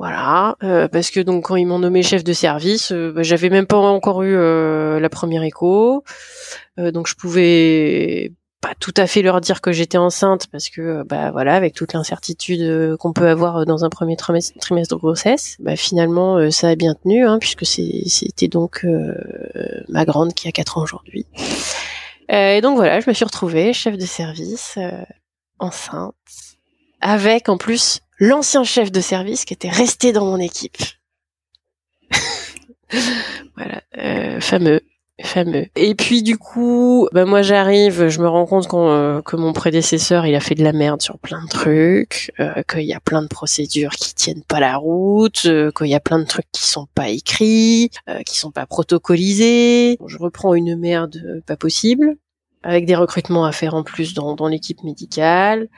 Voilà, 0.00 0.56
euh, 0.62 0.88
parce 0.88 1.10
que 1.10 1.20
donc 1.20 1.44
quand 1.44 1.56
ils 1.56 1.66
m'ont 1.66 1.78
nommé 1.78 2.02
chef 2.02 2.24
de 2.24 2.32
service, 2.32 2.90
euh, 2.90 3.12
bah, 3.14 3.22
j'avais 3.22 3.50
même 3.50 3.66
pas 3.66 3.76
encore 3.76 4.22
eu 4.22 4.34
euh, 4.34 4.98
la 4.98 5.10
première 5.10 5.42
écho, 5.42 6.04
donc 6.78 7.06
je 7.06 7.14
pouvais 7.14 8.32
pas 8.62 8.72
tout 8.80 8.94
à 8.96 9.06
fait 9.06 9.20
leur 9.20 9.42
dire 9.42 9.60
que 9.60 9.72
j'étais 9.72 9.98
enceinte 9.98 10.46
parce 10.50 10.70
que 10.70 11.02
bah 11.02 11.30
voilà 11.32 11.54
avec 11.54 11.74
toute 11.74 11.92
l'incertitude 11.92 12.96
qu'on 12.96 13.12
peut 13.12 13.28
avoir 13.28 13.66
dans 13.66 13.84
un 13.84 13.90
premier 13.90 14.16
trimestre, 14.16 14.54
de 14.58 14.94
grossesse, 14.94 15.56
bah 15.60 15.76
finalement 15.76 16.50
ça 16.50 16.70
a 16.70 16.76
bien 16.76 16.94
tenu 16.94 17.26
hein, 17.26 17.38
puisque 17.38 17.66
c'était 17.66 18.48
donc 18.48 18.86
ma 19.90 20.06
grande 20.06 20.32
qui 20.32 20.48
a 20.48 20.52
4 20.52 20.78
ans 20.78 20.82
aujourd'hui. 20.82 21.26
et 22.30 22.62
donc 22.62 22.76
voilà, 22.76 23.00
je 23.00 23.10
me 23.10 23.12
suis 23.12 23.26
retrouvée 23.26 23.74
chef 23.74 23.98
de 23.98 24.06
service 24.06 24.78
enceinte 25.58 26.14
avec 27.02 27.50
en 27.50 27.58
plus 27.58 28.00
l'ancien 28.20 28.62
chef 28.62 28.92
de 28.92 29.00
service 29.00 29.44
qui 29.44 29.54
était 29.54 29.70
resté 29.70 30.12
dans 30.12 30.26
mon 30.26 30.38
équipe. 30.38 30.76
voilà, 33.56 33.82
euh, 33.96 34.40
fameux, 34.40 34.82
fameux. 35.22 35.66
Et 35.74 35.94
puis 35.94 36.22
du 36.22 36.36
coup, 36.36 37.08
bah 37.12 37.24
moi 37.24 37.42
j'arrive, 37.42 38.08
je 38.08 38.20
me 38.20 38.28
rends 38.28 38.46
compte 38.46 38.68
euh, 38.74 39.22
que 39.22 39.36
mon 39.36 39.52
prédécesseur 39.52 40.26
il 40.26 40.34
a 40.34 40.40
fait 40.40 40.54
de 40.54 40.62
la 40.62 40.72
merde 40.72 41.00
sur 41.00 41.18
plein 41.18 41.42
de 41.44 41.48
trucs, 41.48 42.32
euh, 42.40 42.62
qu'il 42.68 42.82
y 42.82 42.94
a 42.94 43.00
plein 43.00 43.22
de 43.22 43.28
procédures 43.28 43.92
qui 43.92 44.14
tiennent 44.14 44.44
pas 44.44 44.60
la 44.60 44.76
route, 44.76 45.42
euh, 45.46 45.70
qu'il 45.70 45.88
y 45.88 45.94
a 45.94 46.00
plein 46.00 46.18
de 46.18 46.24
trucs 46.26 46.50
qui 46.52 46.66
sont 46.66 46.86
pas 46.94 47.08
écrits, 47.08 47.90
qui 48.26 48.38
sont 48.38 48.50
pas 48.50 48.66
protocolisés. 48.66 49.98
Je 50.06 50.18
reprends 50.18 50.54
une 50.54 50.76
merde 50.76 51.42
pas 51.46 51.56
possible, 51.56 52.16
avec 52.62 52.84
des 52.84 52.96
recrutements 52.96 53.44
à 53.44 53.52
faire 53.52 53.74
en 53.74 53.82
plus 53.82 54.14
dans, 54.14 54.34
dans 54.34 54.48
l'équipe 54.48 54.82
médicale. 54.84 55.68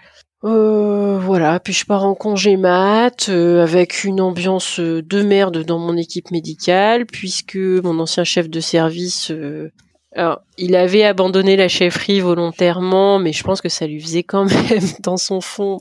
Euh, 0.45 1.18
voilà, 1.20 1.61
puis 1.61 1.72
je 1.72 1.84
pars 1.86 2.05
en 2.05 2.14
congé 2.14 2.57
mat 2.57 3.28
euh, 3.28 3.62
avec 3.62 4.03
une 4.03 4.20
ambiance 4.20 4.80
euh, 4.80 5.01
de 5.01 5.22
merde 5.22 5.64
dans 5.64 5.78
mon 5.78 5.97
équipe 5.97 6.32
médicale 6.32 7.07
puisque 7.07 7.55
mon 7.55 8.01
ancien 8.01 8.24
chef 8.24 8.51
de 8.51 8.59
service 8.59 9.30
euh, 9.30 9.70
alors, 10.14 10.43
il 10.59 10.76
avait 10.76 11.05
abandonné 11.05 11.57
la 11.57 11.68
chefferie 11.68 12.20
volontairement, 12.20 13.18
mais 13.18 13.32
je 13.32 13.43
pense 13.43 13.62
que 13.62 13.70
ça 13.70 13.86
lui 13.86 14.01
faisait 14.01 14.22
quand 14.22 14.45
même 14.70 14.84
dans 15.01 15.16
son 15.16 15.40
fond 15.40 15.80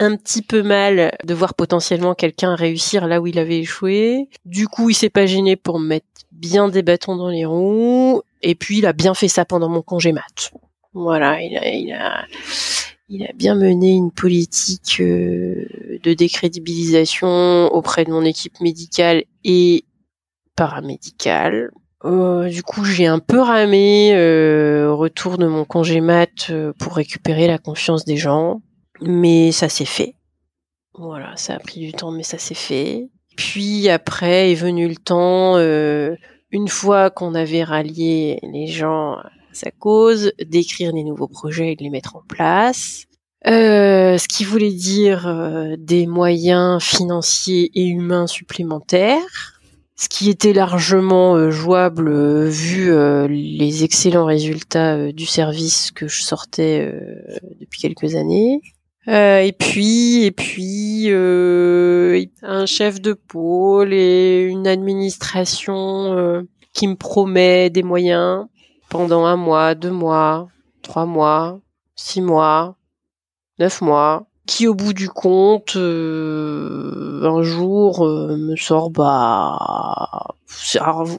un 0.00 0.16
petit 0.16 0.42
peu 0.42 0.62
mal 0.62 1.16
de 1.24 1.34
voir 1.34 1.54
potentiellement 1.54 2.14
quelqu'un 2.14 2.54
réussir 2.54 3.06
là 3.06 3.20
où 3.20 3.26
il 3.26 3.38
avait 3.38 3.58
échoué. 3.58 4.28
Du 4.44 4.68
coup, 4.68 4.90
il 4.90 4.94
s'est 4.94 5.10
pas 5.10 5.26
gêné 5.26 5.56
pour 5.56 5.78
me 5.78 5.86
mettre 5.86 6.06
bien 6.32 6.68
des 6.68 6.82
bâtons 6.82 7.16
dans 7.16 7.28
les 7.28 7.44
roues 7.44 8.22
et 8.42 8.54
puis 8.54 8.78
il 8.78 8.86
a 8.86 8.92
bien 8.92 9.14
fait 9.14 9.28
ça 9.28 9.44
pendant 9.44 9.68
mon 9.68 9.82
congé 9.82 10.12
mat. 10.12 10.52
Voilà, 10.94 11.40
il 11.42 11.56
a, 11.56 11.68
il 11.68 11.92
a 11.92 12.24
il 13.08 13.24
a 13.24 13.32
bien 13.34 13.54
mené 13.54 13.94
une 13.94 14.10
politique 14.10 15.00
euh, 15.00 15.66
de 16.02 16.12
décrédibilisation 16.12 17.66
auprès 17.72 18.04
de 18.04 18.10
mon 18.10 18.22
équipe 18.22 18.60
médicale 18.60 19.24
et 19.44 19.84
paramédicale. 20.56 21.70
Euh, 22.04 22.48
du 22.48 22.62
coup, 22.62 22.84
j'ai 22.84 23.06
un 23.06 23.18
peu 23.18 23.40
ramé 23.40 24.12
euh, 24.14 24.92
retour 24.92 25.38
de 25.38 25.46
mon 25.46 25.64
congé 25.64 26.00
mat 26.00 26.50
euh, 26.50 26.72
pour 26.78 26.94
récupérer 26.94 27.46
la 27.46 27.58
confiance 27.58 28.04
des 28.04 28.16
gens, 28.16 28.60
mais 29.00 29.52
ça 29.52 29.68
s'est 29.68 29.84
fait. 29.84 30.14
Voilà, 30.94 31.34
ça 31.36 31.54
a 31.54 31.58
pris 31.58 31.80
du 31.80 31.92
temps, 31.92 32.12
mais 32.12 32.22
ça 32.22 32.38
s'est 32.38 32.54
fait. 32.54 33.08
Puis 33.36 33.88
après 33.88 34.52
est 34.52 34.56
venu 34.56 34.88
le 34.88 34.96
temps, 34.96 35.56
une 36.50 36.68
fois 36.68 37.10
qu'on 37.10 37.36
avait 37.36 37.62
rallié 37.62 38.40
les 38.42 38.66
gens 38.66 39.18
sa 39.58 39.70
cause, 39.70 40.32
d'écrire 40.44 40.92
des 40.92 41.04
nouveaux 41.04 41.28
projets 41.28 41.72
et 41.72 41.76
de 41.76 41.82
les 41.82 41.90
mettre 41.90 42.16
en 42.16 42.22
place. 42.26 43.08
Euh, 43.46 44.18
ce 44.18 44.26
qui 44.26 44.44
voulait 44.44 44.72
dire 44.72 45.28
euh, 45.28 45.76
des 45.78 46.06
moyens 46.06 46.82
financiers 46.82 47.70
et 47.74 47.86
humains 47.86 48.26
supplémentaires, 48.26 49.60
ce 49.94 50.08
qui 50.08 50.28
était 50.28 50.52
largement 50.52 51.36
euh, 51.36 51.50
jouable 51.50 52.48
vu 52.48 52.90
les 53.28 53.84
excellents 53.84 54.24
résultats 54.24 55.12
du 55.12 55.24
service 55.24 55.92
que 55.92 56.08
je 56.08 56.22
sortais 56.22 56.92
depuis 57.60 57.80
quelques 57.80 58.16
années. 58.16 58.60
et 59.06 59.54
puis, 59.56 60.24
et 60.24 60.32
puis, 60.32 61.08
un 61.10 62.66
chef 62.66 63.00
de 63.00 63.12
pôle 63.12 63.92
et 63.92 64.42
une 64.42 64.66
administration 64.66 66.44
qui 66.74 66.88
me 66.88 66.96
promet 66.96 67.70
des 67.70 67.82
moyens 67.82 68.46
pendant 68.88 69.24
un 69.24 69.36
mois, 69.36 69.74
deux 69.74 69.90
mois, 69.90 70.48
trois 70.82 71.06
mois, 71.06 71.60
six 71.94 72.20
mois, 72.20 72.76
neuf 73.58 73.80
mois, 73.80 74.26
qui 74.46 74.66
au 74.66 74.74
bout 74.74 74.94
du 74.94 75.08
compte, 75.10 75.76
euh, 75.76 77.22
un 77.24 77.42
jour 77.42 78.06
euh, 78.06 78.36
me 78.36 78.56
sort 78.56 78.90
bah 78.90 79.58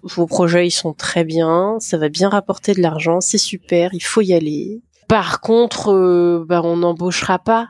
vos 0.04 0.26
projets 0.26 0.68
ils 0.68 0.72
sont 0.72 0.94
très 0.94 1.24
bien, 1.24 1.78
ça 1.80 1.98
va 1.98 2.10
bien 2.10 2.30
rapporter 2.30 2.74
de 2.74 2.82
l'argent, 2.82 3.22
c'est 3.22 3.38
super, 3.38 3.94
il 3.94 4.04
faut 4.04 4.22
y 4.22 4.34
aller. 4.34 4.82
Par 5.08 5.42
contre, 5.42 5.92
euh, 5.94 6.44
bah, 6.48 6.62
on 6.64 6.78
n'embauchera 6.78 7.38
pas, 7.40 7.70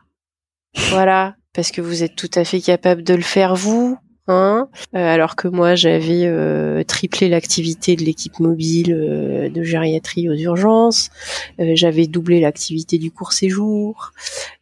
voilà, 0.90 1.36
parce 1.54 1.72
que 1.72 1.82
vous 1.82 2.04
êtes 2.04 2.16
tout 2.16 2.32
à 2.36 2.46
fait 2.46 2.62
capable 2.62 3.04
de 3.04 3.14
le 3.14 3.22
faire 3.22 3.56
vous. 3.56 3.98
Hein 4.32 4.70
euh, 4.94 5.00
alors 5.00 5.36
que 5.36 5.48
moi 5.48 5.74
j'avais 5.74 6.28
euh, 6.28 6.84
triplé 6.84 7.30
l'activité 7.30 7.96
de 7.96 8.04
l'équipe 8.04 8.40
mobile 8.40 8.94
euh, 8.94 9.50
de 9.50 9.64
gériatrie 9.64 10.30
aux 10.30 10.36
urgences, 10.36 11.10
j'avais 11.58 12.06
doublé 12.06 12.40
l'activité 12.40 13.00
du 13.00 13.10
court 13.10 13.34
séjour, 13.34 14.12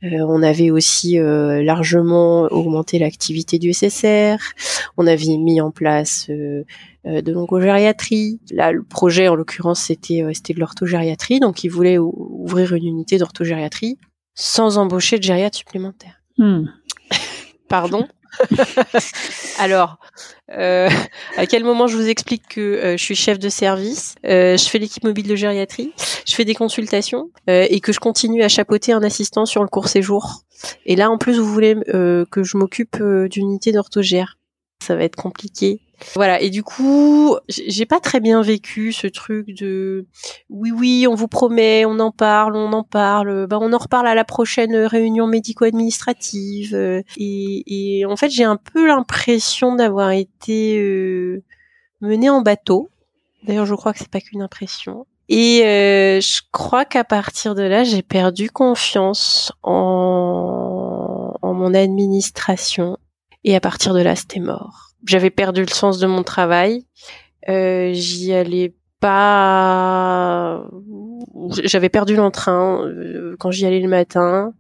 on 0.02 0.42
avait 0.42 0.72
aussi 0.72 1.18
largement 1.20 2.44
augmenté 2.44 2.98
l'activité 2.98 3.60
du 3.60 3.74
SSR, 3.74 4.38
on 4.96 5.06
avait 5.06 5.38
mis 5.38 5.60
en 5.60 5.72
place 5.72 6.30
de 6.30 6.66
l'ongogériatrie. 7.32 8.40
Là, 8.52 8.72
le 8.72 8.84
projet, 8.84 9.28
en 9.28 9.36
l'occurrence, 9.36 9.82
c'était 9.82 10.24
c'était 10.34 10.54
de 10.54 10.60
l'orthogériatrie, 10.60 11.40
donc 11.40 11.64
ils 11.64 11.70
voulaient 11.70 11.98
ouvrir 11.98 12.74
une 12.74 12.86
unité 12.86 13.18
d'orthogériatrie 13.18 13.98
sans 14.34 14.78
embaucher 14.78 15.18
de 15.18 15.24
gériatre 15.24 15.58
supplémentaire. 15.58 16.22
Hmm. 16.38 16.66
Pardon? 17.68 18.08
Alors, 19.60 19.98
euh, 20.52 20.90
à 21.36 21.46
quel 21.46 21.64
moment 21.64 21.88
je 21.88 21.98
vous 21.98 22.08
explique 22.08 22.48
que 22.48 22.62
euh, 22.62 22.98
je 22.98 23.04
suis 23.04 23.16
chef 23.16 23.40
de 23.40 23.50
service, 23.50 24.16
euh, 24.26 24.58
je 24.58 24.70
fais 24.70 24.80
l'équipe 24.80 25.04
mobile 25.04 25.28
de 25.28 25.36
gériatrie, 25.36 25.94
je 26.26 26.36
fais 26.36 26.46
des 26.46 26.56
consultations 26.56 27.30
et 27.48 27.80
que 27.80 27.92
je 27.92 28.00
continue 28.00 28.44
à 28.44 28.50
chapeauter 28.50 28.94
un 28.94 29.04
assistant 29.04 29.46
sur 29.46 29.62
le 29.62 29.70
court 29.70 29.88
séjour. 29.88 30.42
Et 30.86 30.96
là, 30.96 31.10
en 31.10 31.18
plus, 31.18 31.40
vous 31.40 31.52
voulez 31.52 31.76
que 31.86 32.44
je 32.44 32.58
m'occupe 32.58 33.02
d'unité 33.30 33.72
d'orthogère. 33.72 34.38
Ça 34.84 34.96
va 34.96 35.04
être 35.04 35.16
compliqué. 35.16 35.82
Voilà. 36.16 36.42
Et 36.42 36.50
du 36.50 36.64
coup, 36.64 37.38
j'ai 37.50 37.86
pas 37.86 38.00
très 38.00 38.20
bien 38.20 38.42
vécu 38.42 38.92
ce 38.92 39.08
truc 39.08 39.48
de 39.50 40.06
oui, 40.50 40.72
oui, 40.72 41.08
on 41.10 41.16
vous 41.16 41.28
promet, 41.28 41.86
on 41.86 42.00
en 42.00 42.12
parle, 42.12 42.56
on 42.56 42.72
en 42.74 42.84
parle. 42.84 43.48
Bah, 43.48 43.58
on 43.62 43.74
en 43.74 43.78
reparle 43.78 44.08
à 44.08 44.16
la 44.16 44.24
prochaine 44.24 44.76
réunion 44.76 45.28
médico-administrative. 45.28 47.04
Et, 47.18 48.00
et, 48.00 48.06
en 48.06 48.16
fait, 48.16 48.30
j'ai 48.30 48.44
un 48.44 48.58
peu 48.58 48.88
l'impression 48.88 49.76
d'avoir 49.76 50.12
été 50.12 50.80
euh, 50.80 51.44
menée 52.02 52.30
en 52.30 52.42
bateau. 52.42 52.90
D'ailleurs, 53.44 53.66
je 53.66 53.76
crois 53.76 53.94
que 53.94 54.00
c'est 54.00 54.12
pas 54.12 54.22
qu'une 54.22 54.42
impression. 54.42 55.06
Et 55.30 55.64
euh, 55.66 56.22
je 56.22 56.42
crois 56.52 56.86
qu'à 56.86 57.04
partir 57.04 57.54
de 57.54 57.64
là, 57.64 57.84
j'ai 57.84 58.02
perdu 58.02 58.50
confiance 58.50 59.52
en, 59.64 61.34
en 61.42 61.54
mon 61.54 61.74
administration. 61.74 62.98
Et 63.44 63.56
à 63.56 63.60
partir 63.60 63.94
de 63.94 64.02
là, 64.02 64.16
c'était 64.16 64.40
mort. 64.40 64.87
J'avais 65.06 65.30
perdu 65.30 65.62
le 65.62 65.70
sens 65.70 66.00
de 66.00 66.08
mon 66.08 66.24
travail. 66.24 66.86
Euh, 67.50 67.92
J'y 67.94 68.34
allais 68.34 68.74
pas. 69.00 70.68
J'avais 71.64 71.90
perdu 71.90 72.16
l'entrain 72.16 72.84
euh, 72.86 73.36
quand 73.40 73.52
j'y 73.52 73.66
allais 73.66 73.80
le 73.80 73.90
matin. 73.90 74.54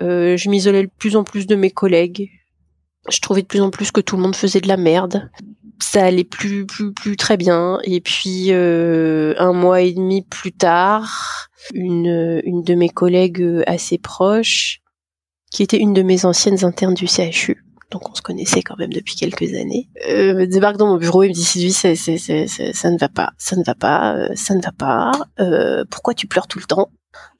Euh, 0.00 0.36
je 0.36 0.48
m'isolais 0.48 0.84
de 0.84 0.90
plus 0.98 1.16
en 1.16 1.24
plus 1.24 1.46
de 1.46 1.54
mes 1.54 1.70
collègues. 1.70 2.30
Je 3.10 3.20
trouvais 3.20 3.42
de 3.42 3.46
plus 3.46 3.60
en 3.60 3.70
plus 3.70 3.90
que 3.90 4.00
tout 4.00 4.16
le 4.16 4.22
monde 4.22 4.36
faisait 4.36 4.60
de 4.60 4.68
la 4.68 4.76
merde 4.76 5.30
ça 5.82 6.04
allait 6.04 6.24
plus 6.24 6.64
plus 6.64 6.92
plus 6.92 7.16
très 7.16 7.36
bien 7.36 7.78
et 7.84 8.00
puis 8.00 8.46
euh, 8.50 9.34
un 9.38 9.52
mois 9.52 9.80
et 9.82 9.92
demi 9.92 10.22
plus 10.22 10.52
tard 10.52 11.48
une 11.74 12.40
une 12.44 12.62
de 12.62 12.74
mes 12.74 12.88
collègues 12.88 13.42
euh, 13.42 13.62
assez 13.66 13.98
proches 13.98 14.80
qui 15.50 15.62
était 15.62 15.78
une 15.78 15.92
de 15.92 16.02
mes 16.02 16.24
anciennes 16.24 16.64
internes 16.64 16.94
du 16.94 17.06
CHU 17.06 17.64
donc 17.92 18.08
on 18.10 18.14
se 18.14 18.22
connaissait 18.22 18.62
quand 18.62 18.76
même 18.78 18.92
depuis 18.92 19.14
quelques 19.14 19.54
années. 19.54 19.88
Euh, 20.08 20.34
me 20.34 20.46
débarque 20.46 20.76
dans 20.76 20.88
mon 20.88 20.96
bureau 20.96 21.22
et 21.22 21.28
me 21.28 21.32
dit 21.32 21.44
Sylvie 21.44 21.72
c'est 21.72 21.94
c'est 21.94 22.18
c'est 22.18 22.46
ça 22.46 22.90
ne 22.90 22.98
va 22.98 23.08
pas 23.08 23.32
ça 23.38 23.56
ne 23.56 23.62
va 23.62 23.74
pas 23.74 24.16
euh, 24.16 24.28
ça 24.34 24.54
ne 24.54 24.62
va 24.62 24.72
pas. 24.72 25.12
Euh, 25.38 25.84
pourquoi 25.90 26.14
tu 26.14 26.26
pleures 26.26 26.48
tout 26.48 26.58
le 26.58 26.64
temps? 26.64 26.90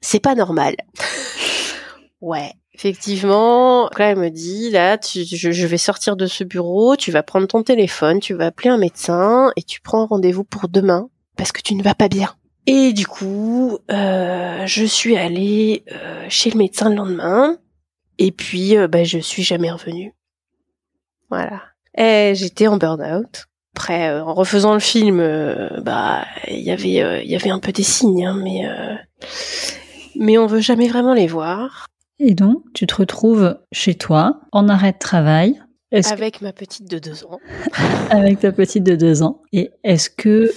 C'est 0.01 0.21
pas 0.21 0.35
normal. 0.35 0.75
Ouais 2.21 2.53
Effectivement, 2.75 3.89
là, 3.97 4.09
elle 4.09 4.17
me 4.17 4.29
dit, 4.29 4.71
là, 4.71 4.97
tu, 4.97 5.23
je, 5.25 5.67
vais 5.67 5.77
sortir 5.77 6.15
de 6.15 6.25
ce 6.25 6.43
bureau, 6.43 6.95
tu 6.95 7.11
vas 7.11 7.21
prendre 7.21 7.47
ton 7.47 7.61
téléphone, 7.61 8.19
tu 8.19 8.33
vas 8.33 8.47
appeler 8.47 8.71
un 8.71 8.77
médecin 8.77 9.51
et 9.55 9.61
tu 9.61 9.79
prends 9.79 10.07
rendez-vous 10.07 10.43
pour 10.43 10.67
demain 10.69 11.09
parce 11.37 11.51
que 11.51 11.61
tu 11.61 11.75
ne 11.75 11.83
vas 11.83 11.93
pas 11.93 12.07
bien. 12.07 12.33
Et 12.65 12.93
du 12.93 13.05
coup, 13.05 13.77
euh, 13.91 14.65
je 14.65 14.85
suis 14.85 15.17
allée 15.17 15.83
euh, 15.91 16.25
chez 16.29 16.49
le 16.49 16.57
médecin 16.57 16.89
le 16.89 16.95
lendemain 16.95 17.57
et 18.17 18.31
puis 18.31 18.75
euh, 18.77 18.87
bah, 18.87 19.03
je 19.03 19.19
suis 19.19 19.43
jamais 19.43 19.69
revenue. 19.69 20.13
Voilà. 21.33 21.61
Et 21.97 22.33
j'étais 22.35 22.67
en 22.67 22.77
burn-out. 22.77 23.45
Après, 23.75 24.19
en 24.19 24.33
refaisant 24.33 24.73
le 24.73 24.79
film, 24.79 25.17
bah 25.81 26.25
il 26.47 26.59
y 26.59 26.69
avait 26.69 27.23
il 27.23 27.31
y 27.31 27.35
avait 27.35 27.49
un 27.49 27.57
peu 27.57 27.71
des 27.71 27.81
signes, 27.81 28.25
hein, 28.25 28.39
mais 28.43 28.61
mais 30.15 30.37
on 30.37 30.45
veut 30.45 30.59
jamais 30.59 30.87
vraiment 30.87 31.13
les 31.13 31.25
voir. 31.25 31.87
Et 32.19 32.35
donc, 32.35 32.63
tu 32.73 32.87
te 32.87 32.95
retrouves 32.95 33.59
chez 33.71 33.95
toi, 33.95 34.41
en 34.51 34.69
arrêt 34.69 34.91
de 34.91 34.97
travail. 34.97 35.61
Avec 35.91 36.41
ma 36.41 36.53
petite 36.53 36.89
de 36.89 36.99
deux 36.99 37.23
ans. 37.25 37.39
Avec 38.09 38.39
ta 38.39 38.51
petite 38.51 38.83
de 38.83 38.95
deux 38.95 39.21
ans. 39.21 39.41
Et 39.51 39.71
est-ce 39.83 40.09
que 40.09 40.51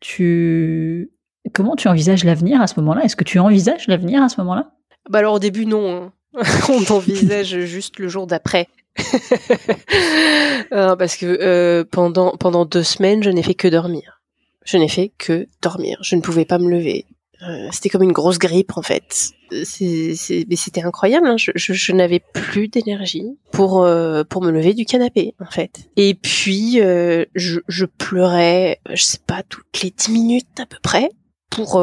tu... 0.00 1.10
Comment 1.52 1.76
tu 1.76 1.88
envisages 1.88 2.24
l'avenir 2.24 2.60
à 2.60 2.66
ce 2.66 2.80
moment-là? 2.80 3.02
Est-ce 3.04 3.16
que 3.16 3.24
tu 3.24 3.38
envisages 3.38 3.86
l'avenir 3.86 4.22
à 4.22 4.28
ce 4.28 4.40
moment-là? 4.40 4.72
Bah 5.08 5.20
alors 5.20 5.34
au 5.34 5.38
début 5.38 5.66
non. 5.66 6.12
Hein. 6.34 6.42
On 6.68 6.92
envisage 6.92 7.60
juste 7.60 7.98
le 7.98 8.08
jour 8.08 8.26
d'après. 8.26 8.68
parce 10.70 11.16
que 11.16 11.26
euh, 11.26 11.84
pendant 11.90 12.36
pendant 12.36 12.64
deux 12.64 12.82
semaines, 12.82 13.22
je 13.22 13.30
n'ai 13.30 13.42
fait 13.42 13.54
que 13.54 13.68
dormir. 13.68 14.20
Je 14.64 14.76
n'ai 14.76 14.88
fait 14.88 15.12
que 15.18 15.46
dormir. 15.62 15.98
Je 16.02 16.16
ne 16.16 16.20
pouvais 16.20 16.44
pas 16.44 16.58
me 16.58 16.70
lever. 16.70 17.06
Euh, 17.42 17.68
c'était 17.72 17.88
comme 17.88 18.02
une 18.02 18.12
grosse 18.12 18.38
grippe 18.38 18.76
en 18.76 18.82
fait. 18.82 19.32
C'est, 19.64 20.14
mais 20.48 20.56
c'était 20.56 20.82
incroyable. 20.82 21.26
Hein. 21.26 21.36
Je, 21.36 21.50
je, 21.54 21.92
n'avais 21.92 22.20
plus 22.20 22.68
d'énergie 22.68 23.38
pour 23.52 23.82
euh, 23.82 24.24
pour 24.24 24.42
me 24.42 24.50
lever 24.50 24.74
du 24.74 24.84
canapé 24.84 25.34
en 25.40 25.50
fait. 25.50 25.90
Et 25.96 26.14
puis 26.14 26.80
euh, 26.80 27.24
je, 27.34 27.60
je, 27.68 27.84
pleurais, 27.84 28.80
je 28.92 29.02
sais 29.02 29.18
pas 29.26 29.42
toutes 29.42 29.82
les 29.82 29.90
dix 29.90 30.10
minutes 30.10 30.60
à 30.60 30.66
peu 30.66 30.78
près 30.82 31.10
pour 31.50 31.80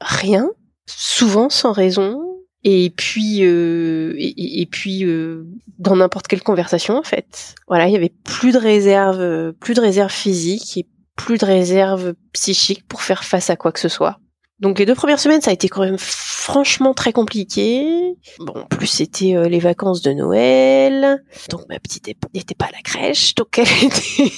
rien, 0.00 0.50
souvent 0.86 1.50
sans 1.50 1.72
raison. 1.72 2.29
Et 2.62 2.90
puis 2.90 3.40
et, 3.42 4.60
et, 4.60 4.66
puis 4.66 5.06
dans 5.78 5.96
n'importe 5.96 6.28
quelle 6.28 6.42
conversation 6.42 6.96
en 6.98 7.02
fait. 7.02 7.54
Voilà, 7.68 7.86
il 7.86 7.92
y 7.92 7.96
avait 7.96 8.12
plus 8.24 8.52
de 8.52 8.58
réserve, 8.58 9.52
plus 9.54 9.74
de 9.74 9.80
réserve 9.80 10.12
physique 10.12 10.76
et 10.76 10.86
plus 11.16 11.38
de 11.38 11.46
réserve 11.46 12.14
psychique 12.32 12.86
pour 12.86 13.02
faire 13.02 13.24
face 13.24 13.50
à 13.50 13.56
quoi 13.56 13.72
que 13.72 13.80
ce 13.80 13.88
soit. 13.88 14.18
Donc 14.60 14.78
les 14.78 14.84
deux 14.84 14.94
premières 14.94 15.20
semaines, 15.20 15.40
ça 15.40 15.50
a 15.50 15.54
été 15.54 15.68
quand 15.68 15.80
même 15.80 15.98
franchement 15.98 16.92
très 16.92 17.12
compliqué. 17.12 18.14
Bon, 18.38 18.52
en 18.54 18.66
plus 18.66 18.86
c'était 18.86 19.34
euh, 19.34 19.48
les 19.48 19.58
vacances 19.58 20.02
de 20.02 20.12
Noël, 20.12 21.22
donc 21.48 21.62
ma 21.68 21.78
petite 21.78 22.10
n'était 22.34 22.54
pas 22.54 22.66
à 22.66 22.72
la 22.72 22.82
crèche, 22.82 23.34
donc 23.34 23.58
elle 23.58 23.66
était 23.82 24.30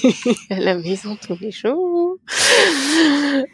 à 0.49 0.59
la 0.59 0.75
maison 0.75 1.17
tous 1.17 1.37
les 1.41 1.51
jours. 1.51 2.17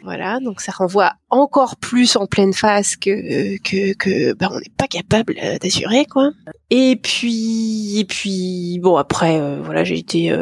Voilà, 0.04 0.38
donc 0.40 0.60
ça 0.60 0.72
renvoie 0.72 1.14
encore 1.28 1.76
plus 1.76 2.14
en 2.16 2.26
pleine 2.26 2.52
face 2.52 2.96
que 2.96 3.58
que 3.58 3.94
que 3.94 4.34
bah, 4.34 4.48
on 4.52 4.58
n'est 4.60 4.72
pas 4.76 4.86
capable 4.86 5.34
euh, 5.42 5.58
d'assurer 5.58 6.04
quoi. 6.06 6.30
Et 6.70 6.96
puis 7.02 7.98
et 7.98 8.04
puis 8.04 8.78
bon 8.80 8.96
après 8.96 9.40
euh, 9.40 9.60
voilà 9.60 9.82
j'ai 9.82 9.98
été 9.98 10.32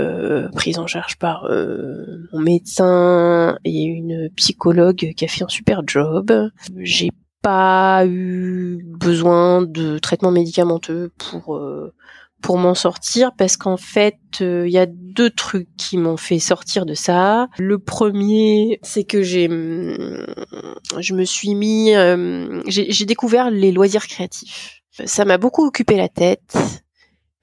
prise 0.54 0.78
en 0.78 0.86
charge 0.86 1.16
par 1.16 1.48
mon 1.48 2.40
médecin 2.40 3.58
et 3.64 3.82
une 3.84 4.28
psychologue 4.36 5.12
qui 5.16 5.24
a 5.24 5.28
fait 5.28 5.44
un 5.44 5.48
super 5.48 5.82
job 5.86 6.30
j'ai 6.76 7.10
pas 7.42 8.04
eu 8.06 8.84
besoin 8.84 9.62
de 9.62 9.98
traitement 9.98 10.30
médicamenteux 10.30 11.12
pour 11.18 11.56
euh, 11.56 11.94
pour 12.40 12.56
m'en 12.56 12.74
sortir 12.74 13.32
parce 13.36 13.56
qu'en 13.56 13.76
fait 13.76 14.18
euh, 14.40 14.66
il 14.66 14.72
y 14.72 14.78
a 14.78 14.86
deux 14.86 15.30
trucs 15.30 15.68
qui 15.76 15.96
m'ont 15.96 16.16
fait 16.16 16.38
sortir 16.38 16.86
de 16.86 16.94
ça. 16.94 17.48
Le 17.58 17.78
premier, 17.78 18.78
c'est 18.82 19.04
que 19.04 19.22
j'ai 19.22 19.48
hum, 19.48 20.24
je 20.98 21.14
me 21.14 21.24
suis 21.24 21.54
mis 21.54 21.94
euh, 21.94 22.62
j'ai 22.66 23.06
découvert 23.06 23.50
les 23.50 23.72
loisirs 23.72 24.06
créatifs. 24.06 24.77
Ça 25.04 25.24
m'a 25.24 25.38
beaucoup 25.38 25.66
occupé 25.66 25.96
la 25.96 26.08
tête. 26.08 26.56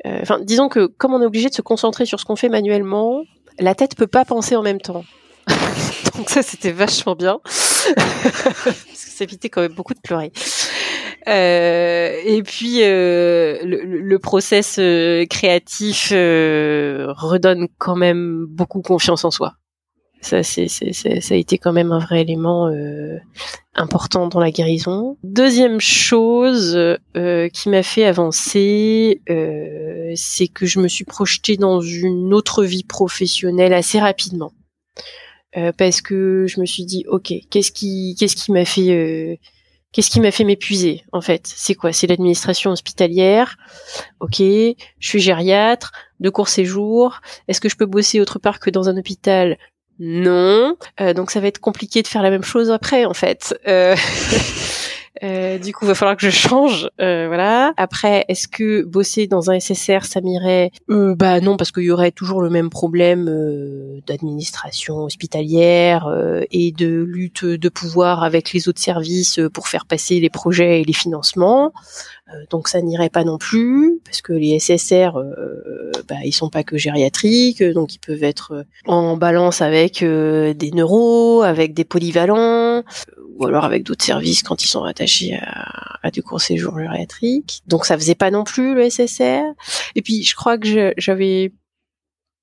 Enfin, 0.05 0.39
disons 0.41 0.69
que 0.69 0.85
comme 0.85 1.13
on 1.13 1.21
est 1.21 1.25
obligé 1.25 1.49
de 1.49 1.53
se 1.53 1.63
concentrer 1.63 2.05
sur 2.05 2.19
ce 2.19 2.25
qu'on 2.25 2.35
fait 2.35 2.49
manuellement, 2.49 3.23
la 3.59 3.75
tête 3.75 3.95
peut 3.95 4.07
pas 4.07 4.25
penser 4.25 4.55
en 4.55 4.61
même 4.61 4.81
temps. 4.81 5.03
Donc 6.17 6.29
ça, 6.29 6.43
c'était 6.43 6.71
vachement 6.71 7.15
bien. 7.15 7.39
Parce 7.95 8.63
que 8.63 8.71
ça 8.93 9.23
évitait 9.23 9.49
quand 9.49 9.61
même 9.61 9.73
beaucoup 9.73 9.93
de 9.93 9.99
pleurer. 9.99 10.31
Euh, 11.27 12.21
et 12.23 12.43
puis 12.43 12.83
euh, 12.83 13.57
le, 13.63 13.83
le, 13.83 14.19
process 14.19 14.77
euh, 14.77 15.25
créatif 15.25 16.09
euh, 16.11 17.07
redonne 17.17 17.67
quand 17.79 17.95
même 17.95 18.45
beaucoup 18.47 18.81
confiance 18.81 19.25
en 19.25 19.31
soi. 19.31 19.53
Ça, 20.21 20.41
c'est, 20.41 20.67
c'est, 20.67 20.91
ça 20.93 21.33
a 21.33 21.37
été 21.37 21.59
quand 21.59 21.71
même 21.71 21.91
un 21.91 21.99
vrai 21.99 22.21
élément 22.21 22.67
euh, 22.67 23.17
important 23.75 24.27
dans 24.27 24.39
la 24.39 24.49
guérison. 24.49 25.17
Deuxième 25.23 25.79
chose 25.79 26.77
qui 27.13 27.69
m'a 27.69 27.83
fait 27.83 28.05
avancer, 28.05 29.21
c'est 30.15 30.47
que 30.47 30.65
je 30.65 30.79
me 30.79 30.87
suis 30.87 31.05
projetée 31.05 31.57
dans 31.57 31.79
une 31.79 32.33
autre 32.33 32.63
vie 32.63 32.83
professionnelle 32.83 33.73
assez 33.73 33.99
rapidement. 33.99 34.51
Euh, 35.57 35.71
parce 35.71 36.01
que 36.01 36.47
je 36.49 36.59
me 36.59 36.65
suis 36.65 36.83
dit 36.83 37.05
ok 37.07 37.31
qu'est-ce 37.49 37.71
qui 37.71 38.51
m'a 38.51 38.65
fait 38.65 38.89
euh, 38.89 39.35
qu'est-ce 39.93 40.09
qui 40.09 40.19
m'a 40.19 40.31
fait 40.31 40.43
m'épuiser 40.43 41.03
en 41.13 41.21
fait? 41.21 41.47
C'est 41.47 41.75
quoi? 41.75 41.93
C'est 41.93 42.07
l'administration 42.07 42.71
hospitalière 42.71 43.55
ok 44.19 44.39
je 44.39 44.75
suis 44.99 45.21
gériatre 45.21 45.93
de 46.19 46.29
court 46.29 46.49
séjour 46.49 47.21
est-ce 47.47 47.61
que 47.61 47.69
je 47.69 47.77
peux 47.77 47.85
bosser 47.85 48.19
autre 48.19 48.37
part 48.37 48.59
que 48.59 48.69
dans 48.69 48.89
un 48.89 48.97
hôpital 48.97 49.57
non 49.99 50.75
euh, 50.99 51.13
donc 51.13 51.31
ça 51.31 51.39
va 51.39 51.47
être 51.47 51.59
compliqué 51.59 52.01
de 52.01 52.07
faire 52.07 52.21
la 52.23 52.29
même 52.29 52.43
chose 52.43 52.71
après 52.71 53.05
en 53.05 53.13
fait 53.13 53.55
Euh, 55.23 55.57
du 55.59 55.73
coup, 55.73 55.85
va 55.85 55.95
falloir 55.95 56.17
que 56.17 56.29
je 56.29 56.29
change, 56.29 56.89
euh, 56.99 57.27
voilà. 57.27 57.73
Après, 57.77 58.25
est-ce 58.27 58.47
que 58.47 58.83
bosser 58.83 59.27
dans 59.27 59.49
un 59.49 59.59
SSR, 59.59 60.03
ça 60.03 60.21
m'irait? 60.21 60.71
Euh, 60.89 61.15
Bah 61.15 61.39
non, 61.39 61.57
parce 61.57 61.71
qu'il 61.71 61.83
y 61.83 61.91
aurait 61.91 62.11
toujours 62.11 62.41
le 62.41 62.49
même 62.49 62.69
problème 62.69 63.27
euh, 63.29 64.01
d'administration 64.07 65.03
hospitalière 65.03 66.07
et 66.51 66.71
de 66.71 67.03
lutte 67.03 67.45
de 67.45 67.69
pouvoir 67.69 68.23
avec 68.23 68.53
les 68.53 68.67
autres 68.67 68.81
services 68.81 69.39
pour 69.53 69.67
faire 69.67 69.85
passer 69.85 70.19
les 70.19 70.29
projets 70.29 70.81
et 70.81 70.83
les 70.83 70.93
financements. 70.93 71.71
Donc 72.49 72.67
ça 72.67 72.81
n'irait 72.81 73.09
pas 73.09 73.23
non 73.23 73.37
plus, 73.37 73.99
parce 74.03 74.21
que 74.21 74.33
les 74.33 74.59
SSR, 74.59 75.11
bah, 76.07 76.15
ils 76.23 76.33
sont 76.33 76.49
pas 76.49 76.63
que 76.63 76.77
gériatriques, 76.77 77.63
donc 77.63 77.93
ils 77.95 77.99
peuvent 77.99 78.23
être 78.23 78.65
en 78.85 79.15
balance 79.15 79.61
avec 79.61 80.03
des 80.03 80.71
neuros, 80.73 81.43
avec 81.43 81.73
des 81.73 81.85
polyvalents 81.85 82.83
ou 83.37 83.45
alors 83.45 83.65
avec 83.65 83.83
d'autres 83.83 84.05
services 84.05 84.43
quand 84.43 84.63
ils 84.63 84.67
sont 84.67 84.81
rattachés 84.81 85.35
à, 85.35 85.99
à 86.01 86.09
du 86.09 86.23
court 86.23 86.41
séjour 86.41 86.79
gériatrique. 86.79 87.61
Donc 87.67 87.85
ça 87.85 87.97
faisait 87.97 88.15
pas 88.15 88.31
non 88.31 88.43
plus 88.43 88.73
le 88.73 88.89
SSR. 88.89 89.43
Et 89.95 90.01
puis 90.01 90.23
je 90.23 90.35
crois 90.35 90.57
que 90.57 90.93
j'avais 90.97 91.51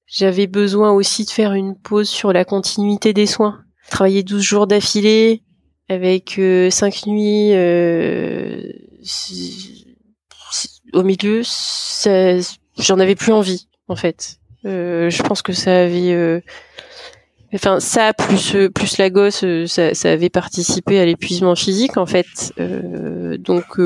J'avais 0.06 0.46
besoin 0.46 0.92
aussi 0.92 1.24
de 1.24 1.30
faire 1.30 1.54
une 1.54 1.74
pause 1.74 2.08
sur 2.08 2.32
la 2.32 2.44
continuité 2.44 3.14
des 3.14 3.26
soins. 3.26 3.62
Travailler 3.90 4.22
12 4.22 4.42
jours 4.42 4.66
d'affilée 4.66 5.42
avec 5.88 6.38
euh, 6.38 6.68
5 6.70 7.06
nuits 7.06 7.52
euh, 7.54 8.62
au 10.92 11.02
milieu, 11.02 11.42
j'en 12.78 12.98
avais 12.98 13.14
plus 13.14 13.32
envie 13.32 13.68
en 13.88 13.96
fait. 13.96 14.38
Euh, 14.64 15.10
je 15.10 15.22
pense 15.22 15.42
que 15.42 15.52
ça 15.52 15.82
avait 15.82 16.12
euh, 16.12 16.40
enfin 17.52 17.80
ça 17.80 18.12
plus 18.12 18.70
plus 18.72 18.96
la 18.98 19.10
gosse 19.10 19.42
euh, 19.42 19.66
ça, 19.66 19.90
avait 20.04 20.30
participé 20.30 21.00
à 21.00 21.04
l'épuisement 21.04 21.56
physique 21.56 21.96
en 21.96 22.06
fait 22.06 22.52
donc 23.38 23.80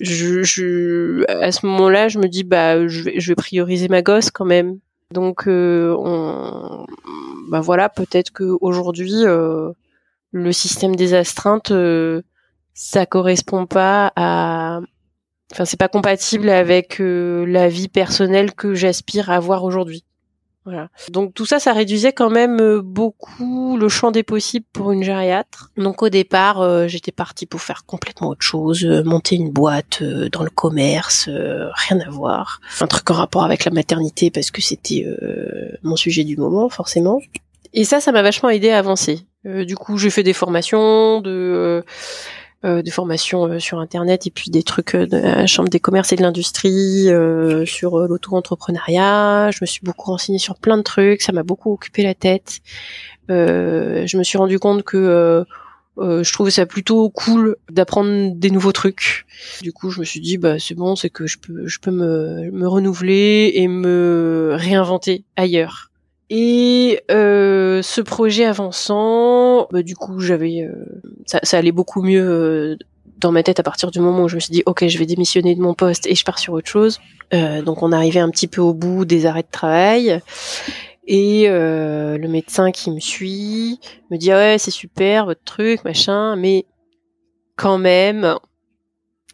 je, 0.00 1.24
à 1.28 1.50
ce 1.50 1.66
moment-là 1.66 2.06
je 2.06 2.20
me 2.20 2.28
dis 2.28 2.44
bah 2.44 2.86
je 2.86 3.28
vais 3.28 3.34
prioriser 3.34 3.88
ma 3.88 4.02
gosse 4.02 4.30
quand 4.30 4.44
même 4.44 4.78
donc 5.12 5.48
on 5.48 6.86
bah 7.50 7.60
voilà 7.60 7.88
peut-être 7.88 8.30
que 8.30 8.56
aujourd'hui 8.60 9.24
le 9.24 10.52
système 10.52 10.94
des 10.94 11.14
astreintes 11.14 11.72
ça 12.80 13.06
correspond 13.06 13.66
pas 13.66 14.12
à 14.14 14.80
enfin 15.52 15.64
c'est 15.64 15.78
pas 15.78 15.88
compatible 15.88 16.48
avec 16.48 16.98
la 17.00 17.68
vie 17.68 17.88
personnelle 17.88 18.54
que 18.54 18.74
j'aspire 18.74 19.30
à 19.30 19.34
avoir 19.34 19.64
aujourd'hui 19.64 20.04
voilà. 20.68 20.88
Donc 21.10 21.32
tout 21.32 21.46
ça, 21.46 21.60
ça 21.60 21.72
réduisait 21.72 22.12
quand 22.12 22.28
même 22.28 22.60
euh, 22.60 22.82
beaucoup 22.82 23.78
le 23.78 23.88
champ 23.88 24.10
des 24.10 24.22
possibles 24.22 24.66
pour 24.74 24.92
une 24.92 25.02
gériatre. 25.02 25.70
Donc 25.78 26.02
au 26.02 26.10
départ, 26.10 26.60
euh, 26.60 26.86
j'étais 26.88 27.10
partie 27.10 27.46
pour 27.46 27.62
faire 27.62 27.86
complètement 27.86 28.28
autre 28.28 28.42
chose, 28.42 28.84
euh, 28.84 29.02
monter 29.02 29.36
une 29.36 29.50
boîte 29.50 30.02
dans 30.02 30.42
le 30.42 30.50
commerce, 30.50 31.26
rien 31.26 32.00
à 32.00 32.10
voir. 32.10 32.60
Un 32.82 32.86
truc 32.86 33.10
en 33.10 33.14
rapport 33.14 33.44
avec 33.44 33.64
la 33.64 33.70
maternité 33.70 34.30
parce 34.30 34.50
que 34.50 34.60
c'était 34.60 35.06
mon 35.82 35.96
sujet 35.96 36.24
du 36.24 36.36
moment, 36.36 36.68
forcément. 36.68 37.18
Et 37.72 37.84
ça, 37.84 38.00
ça 38.00 38.12
m'a 38.12 38.20
vachement 38.20 38.50
aidé 38.50 38.68
à 38.68 38.78
avancer. 38.78 39.20
du 39.44 39.74
coup, 39.74 39.96
j'ai 39.96 40.10
fait 40.10 40.22
des 40.22 40.34
formations 40.34 41.22
de 41.22 41.82
euh, 42.64 42.82
des 42.82 42.90
formations 42.90 43.46
euh, 43.46 43.58
sur 43.60 43.78
internet 43.78 44.26
et 44.26 44.30
puis 44.30 44.50
des 44.50 44.64
trucs 44.64 44.96
euh, 44.96 45.06
de 45.06 45.16
la 45.16 45.46
chambre 45.46 45.68
des 45.68 45.78
commerces 45.78 46.12
et 46.12 46.16
de 46.16 46.22
l'industrie 46.22 47.06
sur 47.66 47.98
l'auto-entrepreneuriat. 47.98 49.50
Je 49.52 49.58
me 49.60 49.66
suis 49.66 49.80
beaucoup 49.84 50.10
renseignée 50.10 50.40
sur 50.40 50.56
plein 50.56 50.76
de 50.76 50.82
trucs, 50.82 51.22
ça 51.22 51.30
m'a 51.30 51.44
beaucoup 51.44 51.72
occupé 51.72 52.02
la 52.02 52.14
tête. 52.14 52.58
je 53.28 54.16
me 54.16 54.22
suis 54.24 54.38
rendu 54.38 54.58
compte 54.58 54.82
que 54.82 55.44
je 55.98 56.32
trouvais 56.32 56.50
ça 56.50 56.66
plutôt 56.66 57.10
cool 57.10 57.56
d'apprendre 57.70 58.32
des 58.34 58.50
nouveaux 58.50 58.72
trucs. 58.72 59.26
Du 59.62 59.72
coup, 59.72 59.90
je 59.90 60.00
me 60.00 60.04
suis 60.04 60.20
dit 60.20 60.36
bah 60.36 60.58
c'est 60.58 60.74
bon, 60.74 60.96
c'est 60.96 61.10
que 61.10 61.26
je 61.26 61.38
peux 61.38 61.66
je 61.66 61.78
peux 61.78 61.92
me, 61.92 62.50
me 62.50 62.66
renouveler 62.66 63.52
et 63.54 63.68
me 63.68 64.50
réinventer 64.54 65.24
ailleurs. 65.36 65.88
Et 66.30 67.00
euh, 67.10 67.80
ce 67.80 68.02
projet 68.02 68.44
avançant, 68.44 69.66
bah, 69.70 69.82
du 69.82 69.96
coup, 69.96 70.20
j'avais, 70.20 70.60
euh, 70.62 70.84
ça, 71.28 71.58
allait 71.58 71.72
beaucoup 71.72 72.02
mieux 72.02 72.26
euh, 72.26 72.76
dans 73.18 73.32
ma 73.32 73.42
tête 73.42 73.60
à 73.60 73.62
partir 73.62 73.90
du 73.90 74.00
moment 74.00 74.24
où 74.24 74.28
je 74.28 74.36
me 74.36 74.40
suis 74.40 74.52
dit, 74.52 74.62
ok, 74.66 74.86
je 74.86 74.98
vais 74.98 75.06
démissionner 75.06 75.54
de 75.54 75.60
mon 75.60 75.74
poste 75.74 76.06
et 76.06 76.14
je 76.14 76.24
pars 76.24 76.38
sur 76.38 76.54
autre 76.54 76.68
chose. 76.68 77.00
Euh, 77.34 77.62
donc, 77.62 77.82
on 77.82 77.92
arrivait 77.92 78.20
un 78.20 78.30
petit 78.30 78.48
peu 78.48 78.60
au 78.60 78.74
bout 78.74 79.04
des 79.04 79.26
arrêts 79.26 79.42
de 79.42 79.50
travail. 79.50 80.20
Et 81.06 81.48
le 81.48 82.26
médecin 82.26 82.70
qui 82.70 82.90
me 82.90 83.00
suit 83.00 83.80
me 84.10 84.18
dit, 84.18 84.30
ah 84.30 84.36
ouais, 84.36 84.58
c'est 84.58 84.70
super 84.70 85.24
votre 85.24 85.42
truc, 85.42 85.82
machin, 85.84 86.36
mais 86.36 86.66
quand 87.56 87.78
même, 87.78 88.36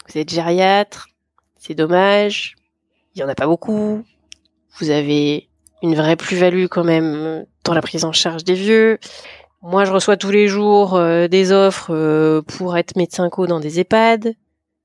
vous 0.09 0.19
êtes 0.19 0.31
gériatre, 0.31 1.09
c'est 1.59 1.75
dommage, 1.75 2.55
il 3.15 3.21
y 3.21 3.25
en 3.25 3.29
a 3.29 3.35
pas 3.35 3.47
beaucoup. 3.47 4.05
Vous 4.79 4.91
avez 4.91 5.49
une 5.83 5.95
vraie 5.95 6.17
plus-value 6.17 6.67
quand 6.67 6.85
même 6.85 7.45
dans 7.65 7.75
la 7.75 7.83
prise 7.83 8.05
en 8.05 8.13
charge 8.13 8.45
des 8.45 8.55
vieux. 8.55 8.99
Moi, 9.67 9.87
je 9.87 9.93
reçois 9.93 10.19
tous 10.19 10.31
les 10.31 10.47
jours 10.47 10.95
euh, 10.95 11.27
des 11.27 11.51
offres 11.51 11.91
euh, 11.91 12.43
pour 12.43 12.77
être 12.77 12.97
médecin 12.97 13.31
co 13.31 13.47
dans 13.47 13.61
des 13.61 13.81
EHPAD. 13.81 14.35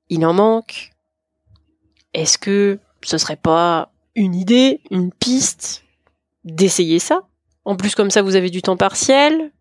Il 0.07 0.25
en 0.25 0.31
manque. 0.31 0.91
Est-ce 2.13 2.37
que 2.37 2.79
ce 3.03 3.17
serait 3.17 3.35
pas 3.35 3.91
une 4.15 4.33
idée, 4.33 4.79
une 4.89 5.11
piste 5.11 5.83
d'essayer 6.45 6.99
ça? 6.99 7.27
En 7.65 7.75
plus, 7.75 7.93
comme 7.93 8.09
ça, 8.09 8.21
vous 8.21 8.37
avez 8.37 8.49
du 8.49 8.61
temps 8.61 8.77
partiel, 8.77 9.51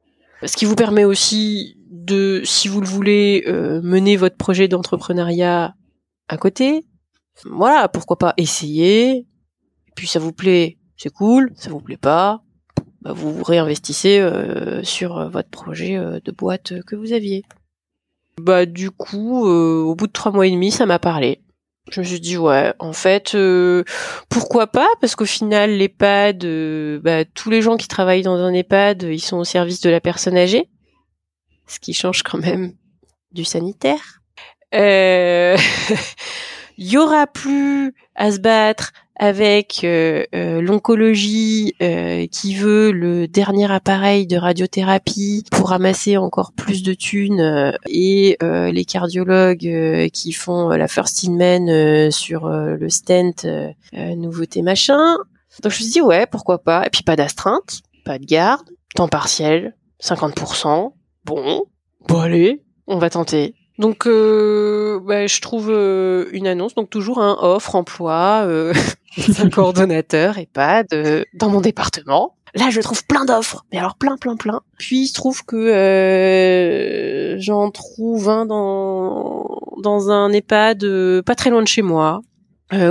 ce 0.44 0.56
qui 0.56 0.66
vous 0.66 0.76
permet 0.76 1.04
aussi 1.04 1.76
de, 1.90 2.40
si 2.44 2.68
vous 2.68 2.80
le 2.80 2.86
voulez, 2.86 3.42
euh, 3.48 3.82
mener 3.82 4.16
votre 4.16 4.36
projet 4.36 4.68
d'entrepreneuriat 4.68 5.74
à 6.28 6.36
côté. 6.36 6.86
Voilà, 7.44 7.88
pourquoi 7.88 8.18
pas 8.18 8.34
essayer. 8.36 9.16
Et 9.16 9.92
puis 9.96 10.06
ça 10.06 10.20
vous 10.20 10.32
plaît, 10.32 10.78
c'est 10.96 11.12
cool, 11.12 11.52
ça 11.56 11.70
vous 11.70 11.80
plaît 11.80 11.96
pas, 11.96 12.44
bah 13.08 13.14
vous 13.14 13.42
réinvestissez 13.42 14.18
euh, 14.20 14.84
sur 14.84 15.16
euh, 15.16 15.28
votre 15.30 15.48
projet 15.48 15.96
euh, 15.96 16.20
de 16.22 16.30
boîte 16.30 16.74
que 16.82 16.94
vous 16.94 17.14
aviez. 17.14 17.42
Bah 18.38 18.66
du 18.66 18.90
coup, 18.90 19.46
au 19.48 19.94
bout 19.94 20.06
de 20.06 20.12
trois 20.12 20.30
mois 20.30 20.46
et 20.46 20.50
demi, 20.50 20.70
ça 20.70 20.84
m'a 20.84 20.98
parlé. 20.98 21.40
Je 21.90 22.00
me 22.00 22.04
suis 22.04 22.20
dit 22.20 22.36
ouais, 22.36 22.74
en 22.78 22.92
fait, 22.92 23.36
pourquoi 24.28 24.66
pas? 24.66 24.88
Parce 25.00 25.16
qu'au 25.16 25.24
final, 25.24 25.70
l'EHPAD, 25.70 26.46
bah, 27.02 27.24
tous 27.24 27.48
les 27.50 27.62
gens 27.62 27.78
qui 27.78 27.88
travaillent 27.88 28.22
dans 28.22 28.36
un 28.36 28.52
EHPAD, 28.52 29.04
ils 29.04 29.20
sont 29.20 29.38
au 29.38 29.44
service 29.44 29.80
de 29.80 29.90
la 29.90 30.00
personne 30.00 30.36
âgée, 30.36 30.68
ce 31.66 31.80
qui 31.80 31.94
change 31.94 32.22
quand 32.22 32.38
même 32.38 32.74
du 33.32 33.44
sanitaire. 33.44 34.20
Il 36.80 36.86
y 36.86 36.96
aura 36.96 37.26
plus 37.26 37.92
à 38.14 38.30
se 38.30 38.38
battre 38.38 38.92
avec 39.16 39.80
euh, 39.82 40.24
euh, 40.32 40.60
l'oncologie 40.60 41.74
euh, 41.82 42.28
qui 42.28 42.54
veut 42.54 42.92
le 42.92 43.26
dernier 43.26 43.68
appareil 43.70 44.28
de 44.28 44.36
radiothérapie 44.36 45.42
pour 45.50 45.70
ramasser 45.70 46.16
encore 46.16 46.52
plus 46.52 46.84
de 46.84 46.94
thunes 46.94 47.76
et 47.86 48.38
les 48.40 48.84
cardiologues 48.84 50.08
qui 50.12 50.32
font 50.32 50.68
la 50.68 50.86
first 50.86 51.24
in 51.26 51.32
man 51.32 52.10
sur 52.12 52.48
le 52.48 52.88
stent 52.88 53.74
nouveauté 53.92 54.62
machin. 54.62 55.16
Donc 55.62 55.72
je 55.72 55.78
me 55.78 55.82
suis 55.82 55.92
dit 55.92 56.00
ouais 56.00 56.26
pourquoi 56.26 56.58
pas 56.62 56.86
et 56.86 56.90
puis 56.90 57.02
pas 57.02 57.16
d'astreinte, 57.16 57.80
pas 58.04 58.20
de 58.20 58.24
garde, 58.24 58.70
temps 58.94 59.08
partiel, 59.08 59.74
50%. 60.00 60.92
Bon, 61.24 61.64
bon 62.08 62.20
allez, 62.20 62.62
on 62.86 62.98
va 62.98 63.10
tenter. 63.10 63.56
Donc, 63.78 64.06
euh, 64.06 64.98
bah, 65.04 65.26
je 65.28 65.40
trouve 65.40 65.70
euh, 65.70 66.26
une 66.32 66.48
annonce, 66.48 66.74
donc 66.74 66.90
toujours 66.90 67.20
un 67.20 67.38
offre 67.40 67.76
emploi, 67.76 68.42
euh, 68.44 68.74
un 69.38 69.48
coordonnateur 69.48 70.36
EHPAD 70.38 71.24
dans 71.34 71.48
mon 71.48 71.60
département. 71.60 72.34
Là, 72.54 72.70
je 72.70 72.80
trouve 72.80 73.06
plein 73.06 73.24
d'offres, 73.24 73.64
mais 73.70 73.78
alors 73.78 73.94
plein, 73.96 74.16
plein, 74.16 74.36
plein. 74.36 74.62
Puis, 74.78 75.02
il 75.02 75.06
se 75.06 75.14
trouve 75.14 75.44
que 75.44 77.36
j'en 77.38 77.70
trouve 77.70 78.28
un 78.28 78.46
dans 78.46 79.46
dans 79.80 80.10
un 80.10 80.32
EHPAD 80.32 81.22
pas 81.24 81.36
très 81.36 81.50
loin 81.50 81.62
de 81.62 81.68
chez 81.68 81.82
moi, 81.82 82.22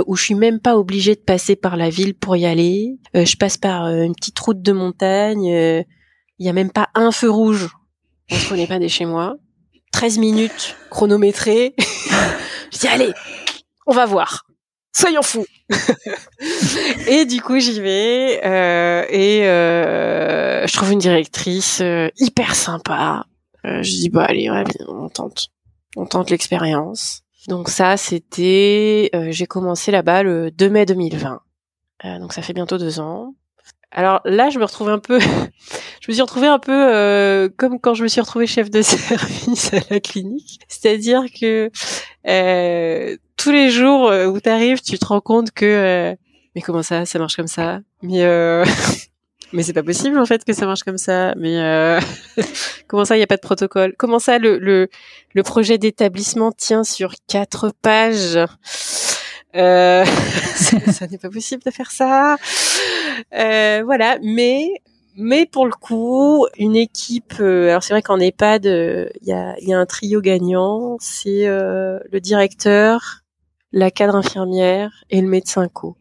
où 0.06 0.16
je 0.16 0.22
suis 0.22 0.34
même 0.34 0.60
pas 0.60 0.78
obligée 0.78 1.16
de 1.16 1.20
passer 1.20 1.54
par 1.54 1.76
la 1.76 1.90
ville 1.90 2.14
pour 2.14 2.36
y 2.36 2.46
aller. 2.46 2.98
je 3.14 3.36
passe 3.36 3.58
par 3.58 3.88
une 3.88 4.14
petite 4.14 4.38
route 4.38 4.62
de 4.62 4.72
montagne. 4.72 5.44
Il 5.44 6.46
y 6.46 6.48
a 6.48 6.52
même 6.52 6.70
pas 6.70 6.88
un 6.94 7.10
feu 7.10 7.28
rouge. 7.28 7.68
On 8.30 8.36
se 8.36 8.48
connaît 8.48 8.68
pas 8.68 8.78
des 8.78 8.88
chez 8.88 9.06
moi. 9.06 9.36
13 9.92 10.18
minutes 10.18 10.76
chronométrées. 10.90 11.74
je 12.72 12.78
dis 12.78 12.88
allez, 12.88 13.12
on 13.86 13.94
va 13.94 14.06
voir. 14.06 14.46
Soyons 14.92 15.22
fous. 15.22 15.46
et 17.08 17.24
du 17.24 17.40
coup, 17.40 17.58
j'y 17.58 17.80
vais 17.80 18.40
euh, 18.44 19.04
et 19.08 19.46
euh, 19.46 20.66
je 20.66 20.72
trouve 20.72 20.92
une 20.92 20.98
directrice 20.98 21.80
euh, 21.80 22.08
hyper 22.18 22.54
sympa. 22.54 23.26
je 23.64 23.88
dis 23.88 24.08
bah 24.08 24.26
allez, 24.28 24.50
on 24.88 25.08
tente, 25.08 25.48
on 25.96 26.06
tente 26.06 26.30
l'expérience. 26.30 27.22
Donc 27.46 27.68
ça, 27.68 27.96
c'était, 27.96 29.10
j'ai 29.30 29.46
commencé 29.46 29.90
là-bas 29.90 30.22
le 30.22 30.50
2 30.50 30.68
mai 30.68 30.84
2020. 30.84 31.40
donc 32.18 32.32
ça 32.32 32.42
fait 32.42 32.52
bientôt 32.52 32.76
deux 32.76 32.98
ans. 32.98 33.34
Alors 33.90 34.20
là, 34.24 34.50
je 34.50 34.58
me 34.58 34.64
retrouve 34.64 34.90
un 34.90 34.98
peu, 34.98 35.18
je 36.00 36.08
me 36.08 36.12
suis 36.12 36.22
retrouvée 36.22 36.46
un 36.46 36.58
peu 36.58 36.72
euh, 36.72 37.48
comme 37.56 37.80
quand 37.80 37.94
je 37.94 38.02
me 38.02 38.08
suis 38.08 38.20
retrouvée 38.20 38.46
chef 38.46 38.70
de 38.70 38.82
service 38.82 39.72
à 39.72 39.78
la 39.90 40.00
clinique. 40.00 40.60
C'est-à-dire 40.68 41.24
que 41.40 41.70
euh, 42.26 43.16
tous 43.36 43.50
les 43.50 43.70
jours 43.70 44.08
euh, 44.08 44.26
où 44.26 44.40
tu 44.40 44.48
arrives, 44.48 44.82
tu 44.82 44.98
te 44.98 45.06
rends 45.06 45.20
compte 45.20 45.52
que 45.52 46.14
mais 46.54 46.62
comment 46.62 46.82
ça, 46.82 47.06
ça 47.06 47.18
marche 47.18 47.36
comme 47.36 47.46
ça? 47.46 47.80
Mais 48.02 48.24
mais 49.52 49.62
c'est 49.62 49.72
pas 49.72 49.82
possible 49.82 50.18
en 50.18 50.26
fait 50.26 50.44
que 50.44 50.52
ça 50.52 50.66
marche 50.66 50.82
comme 50.82 50.98
ça. 50.98 51.34
Mais 51.36 51.98
comment 52.88 53.06
ça, 53.06 53.16
il 53.16 53.20
y 53.20 53.22
a 53.22 53.26
pas 53.26 53.36
de 53.36 53.40
protocole? 53.40 53.94
Comment 53.96 54.18
ça, 54.18 54.38
le, 54.38 54.58
le 54.58 55.42
projet 55.42 55.78
d'établissement 55.78 56.52
tient 56.52 56.84
sur 56.84 57.14
quatre 57.26 57.72
pages? 57.80 58.38
Euh, 59.56 60.04
ça, 60.54 61.06
n'est 61.06 61.18
pas 61.18 61.30
possible 61.30 61.62
de 61.64 61.70
faire 61.70 61.90
ça. 61.90 62.36
Euh, 63.34 63.82
voilà, 63.84 64.18
mais 64.22 64.68
mais 65.16 65.46
pour 65.46 65.66
le 65.66 65.72
coup, 65.72 66.46
une 66.56 66.76
équipe. 66.76 67.34
Euh, 67.40 67.70
alors 67.70 67.82
c'est 67.82 67.92
vrai 67.92 68.02
qu'en 68.02 68.20
EHPAD, 68.20 68.66
il 68.66 69.26
y, 69.26 69.32
a, 69.32 69.58
y 69.60 69.72
a 69.72 69.78
un 69.78 69.86
trio 69.86 70.20
gagnant. 70.20 70.96
C'est 71.00 71.46
le 71.46 72.20
directeur, 72.20 73.24
la 73.72 73.90
cadre 73.90 74.16
infirmière 74.16 75.04
et 75.10 75.20
le 75.20 75.28
médecin 75.28 75.68
co. 75.68 75.96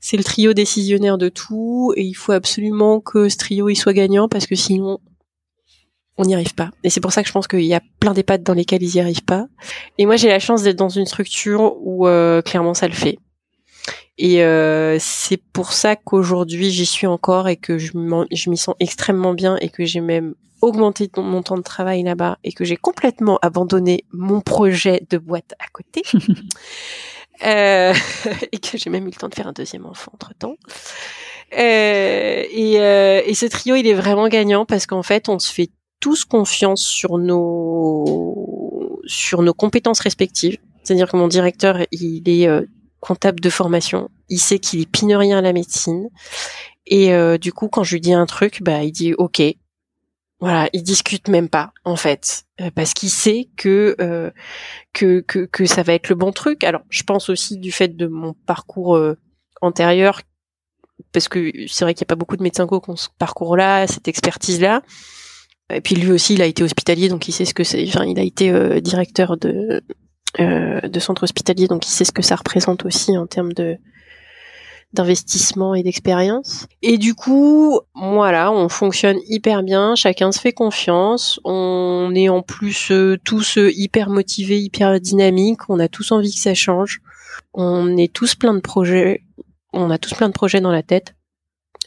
c'est 0.00 0.16
le 0.16 0.24
trio 0.24 0.52
décisionnaire 0.54 1.18
de 1.18 1.28
tout 1.28 1.92
et 1.96 2.02
il 2.02 2.14
faut 2.14 2.32
absolument 2.32 3.00
que 3.00 3.28
ce 3.28 3.36
trio 3.36 3.68
il 3.68 3.76
soit 3.76 3.92
gagnant 3.92 4.28
parce 4.28 4.46
que 4.46 4.54
sinon 4.54 4.98
on 6.16 6.24
n'y 6.24 6.34
arrive 6.34 6.54
pas. 6.54 6.70
Et 6.84 6.90
c'est 6.90 7.00
pour 7.00 7.12
ça 7.12 7.22
que 7.22 7.28
je 7.28 7.32
pense 7.32 7.48
qu'il 7.48 7.64
y 7.64 7.74
a 7.74 7.82
plein 8.00 8.12
d'EHPAD 8.12 8.42
dans 8.42 8.54
lesquels 8.54 8.82
ils 8.82 8.94
n'y 8.94 9.00
arrivent 9.00 9.24
pas. 9.24 9.46
Et 9.98 10.06
moi, 10.06 10.16
j'ai 10.16 10.28
la 10.28 10.38
chance 10.38 10.62
d'être 10.62 10.76
dans 10.76 10.88
une 10.88 11.06
structure 11.06 11.74
où 11.80 12.06
euh, 12.06 12.42
clairement 12.42 12.74
ça 12.74 12.86
le 12.86 12.94
fait. 12.94 13.18
Et 14.16 14.44
euh, 14.44 14.96
c'est 15.00 15.42
pour 15.52 15.72
ça 15.72 15.96
qu'aujourd'hui 15.96 16.70
j'y 16.70 16.86
suis 16.86 17.08
encore 17.08 17.48
et 17.48 17.56
que 17.56 17.78
je 17.78 17.96
m'y 17.96 18.56
sens 18.56 18.76
extrêmement 18.78 19.34
bien 19.34 19.56
et 19.56 19.68
que 19.68 19.84
j'ai 19.84 20.00
même 20.00 20.34
augmenté 20.64 21.10
mon 21.16 21.42
temps 21.42 21.56
de 21.56 21.62
travail 21.62 22.02
là-bas 22.02 22.38
et 22.44 22.52
que 22.52 22.64
j'ai 22.64 22.76
complètement 22.76 23.38
abandonné 23.42 24.04
mon 24.12 24.40
projet 24.40 25.04
de 25.10 25.18
boîte 25.18 25.54
à 25.58 25.66
côté. 25.72 26.02
euh, 27.44 27.92
et 28.52 28.58
que 28.58 28.78
j'ai 28.78 28.90
même 28.90 29.06
eu 29.06 29.10
le 29.10 29.16
temps 29.16 29.28
de 29.28 29.34
faire 29.34 29.48
un 29.48 29.52
deuxième 29.52 29.86
enfant 29.86 30.12
entre 30.14 30.32
temps. 30.34 30.56
Euh, 31.56 32.44
et, 32.50 32.80
euh, 32.80 33.22
et 33.26 33.34
ce 33.34 33.46
trio, 33.46 33.76
il 33.76 33.86
est 33.86 33.94
vraiment 33.94 34.28
gagnant 34.28 34.64
parce 34.64 34.86
qu'en 34.86 35.02
fait, 35.02 35.28
on 35.28 35.38
se 35.38 35.52
fait 35.52 35.70
tous 36.04 36.26
confiance 36.26 36.82
sur 36.82 37.16
nos 37.16 39.00
sur 39.06 39.40
nos 39.40 39.54
compétences 39.54 40.00
respectives. 40.00 40.58
C'est-à-dire 40.82 41.10
que 41.10 41.16
mon 41.16 41.28
directeur, 41.28 41.78
il 41.92 42.28
est 42.28 42.46
euh, 42.46 42.60
comptable 43.00 43.40
de 43.40 43.48
formation. 43.48 44.10
Il 44.28 44.38
sait 44.38 44.58
qu'il 44.58 44.82
est 44.82 44.90
pine 44.90 45.14
rien 45.14 45.38
à 45.38 45.40
la 45.40 45.54
médecine. 45.54 46.10
Et 46.84 47.14
euh, 47.14 47.38
du 47.38 47.54
coup, 47.54 47.68
quand 47.68 47.84
je 47.84 47.94
lui 47.94 48.02
dis 48.02 48.12
un 48.12 48.26
truc, 48.26 48.62
bah, 48.62 48.82
il 48.82 48.92
dit 48.92 49.14
OK. 49.14 49.40
Voilà, 50.40 50.68
il 50.74 50.82
discute 50.82 51.28
même 51.28 51.48
pas 51.48 51.72
en 51.86 51.96
fait, 51.96 52.44
euh, 52.60 52.70
parce 52.74 52.92
qu'il 52.92 53.08
sait 53.08 53.48
que, 53.56 53.96
que, 54.92 55.20
que 55.20 55.46
que 55.46 55.64
ça 55.64 55.82
va 55.82 55.94
être 55.94 56.10
le 56.10 56.16
bon 56.16 56.32
truc. 56.32 56.64
Alors, 56.64 56.82
je 56.90 57.02
pense 57.02 57.30
aussi 57.30 57.56
du 57.56 57.72
fait 57.72 57.96
de 57.96 58.06
mon 58.08 58.34
parcours 58.44 59.00
antérieur, 59.62 60.20
parce 61.12 61.28
que 61.28 61.50
c'est 61.66 61.86
vrai 61.86 61.94
qu'il 61.94 62.04
n'y 62.04 62.08
a 62.08 62.12
pas 62.12 62.14
beaucoup 62.14 62.36
de 62.36 62.42
médecins 62.42 62.66
qui 62.66 62.74
ont 62.74 62.96
ce 62.96 63.08
parcours-là, 63.18 63.86
cette 63.86 64.06
expertise-là. 64.06 64.82
Et 65.72 65.80
puis 65.80 65.94
lui 65.94 66.12
aussi, 66.12 66.34
il 66.34 66.42
a 66.42 66.46
été 66.46 66.62
hospitalier, 66.62 67.08
donc 67.08 67.26
il 67.28 67.32
sait 67.32 67.44
ce 67.44 67.54
que 67.54 67.64
c'est. 67.64 67.86
Enfin, 67.88 68.04
il 68.04 68.18
a 68.18 68.22
été 68.22 68.50
euh, 68.50 68.80
directeur 68.80 69.36
de 69.36 69.82
euh, 70.40 70.80
de 70.80 71.00
centre 71.00 71.22
hospitalier, 71.22 71.68
donc 71.68 71.86
il 71.86 71.90
sait 71.90 72.04
ce 72.04 72.12
que 72.12 72.22
ça 72.22 72.36
représente 72.36 72.84
aussi 72.84 73.16
en 73.16 73.26
termes 73.26 73.52
de 73.52 73.76
d'investissement 74.92 75.74
et 75.74 75.82
d'expérience. 75.82 76.66
Et 76.82 76.98
du 76.98 77.14
coup, 77.14 77.80
voilà, 77.94 78.52
on 78.52 78.68
fonctionne 78.68 79.18
hyper 79.26 79.62
bien, 79.64 79.96
chacun 79.96 80.30
se 80.30 80.40
fait 80.40 80.52
confiance, 80.52 81.40
on 81.44 82.12
est 82.14 82.28
en 82.28 82.42
plus 82.42 82.92
euh, 82.92 83.18
tous 83.24 83.58
hyper 83.58 84.08
motivés, 84.08 84.60
hyper 84.60 85.00
dynamiques, 85.00 85.68
on 85.68 85.80
a 85.80 85.88
tous 85.88 86.12
envie 86.12 86.32
que 86.32 86.40
ça 86.40 86.54
change, 86.54 87.00
on 87.54 87.96
est 87.96 88.12
tous 88.12 88.34
plein 88.34 88.54
de 88.54 88.60
projets, 88.60 89.22
on 89.72 89.90
a 89.90 89.98
tous 89.98 90.14
plein 90.14 90.28
de 90.28 90.34
projets 90.34 90.60
dans 90.60 90.72
la 90.72 90.82
tête. 90.82 91.14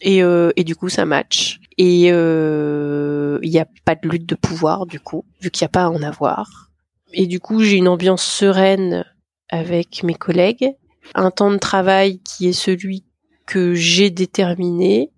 Et, 0.01 0.21
euh, 0.23 0.51
et 0.55 0.63
du 0.63 0.75
coup, 0.75 0.89
ça 0.89 1.05
match. 1.05 1.59
Et 1.77 2.09
euh, 2.11 3.39
il 3.43 3.51
n'y 3.51 3.59
a 3.59 3.67
pas 3.85 3.95
de 3.95 4.07
lutte 4.09 4.25
de 4.25 4.35
pouvoir, 4.35 4.85
du 4.85 4.99
coup, 4.99 5.25
vu 5.41 5.51
qu'il 5.51 5.63
n'y 5.63 5.67
a 5.67 5.69
pas 5.69 5.83
à 5.83 5.89
en 5.89 6.01
avoir. 6.01 6.71
Et 7.13 7.27
du 7.27 7.39
coup, 7.39 7.63
j'ai 7.63 7.77
une 7.77 7.87
ambiance 7.87 8.23
sereine 8.23 9.05
avec 9.49 10.03
mes 10.03 10.15
collègues, 10.15 10.73
un 11.13 11.31
temps 11.31 11.51
de 11.51 11.57
travail 11.57 12.19
qui 12.19 12.47
est 12.47 12.53
celui 12.53 13.05
que 13.45 13.73
j'ai 13.75 14.09
déterminé 14.09 15.11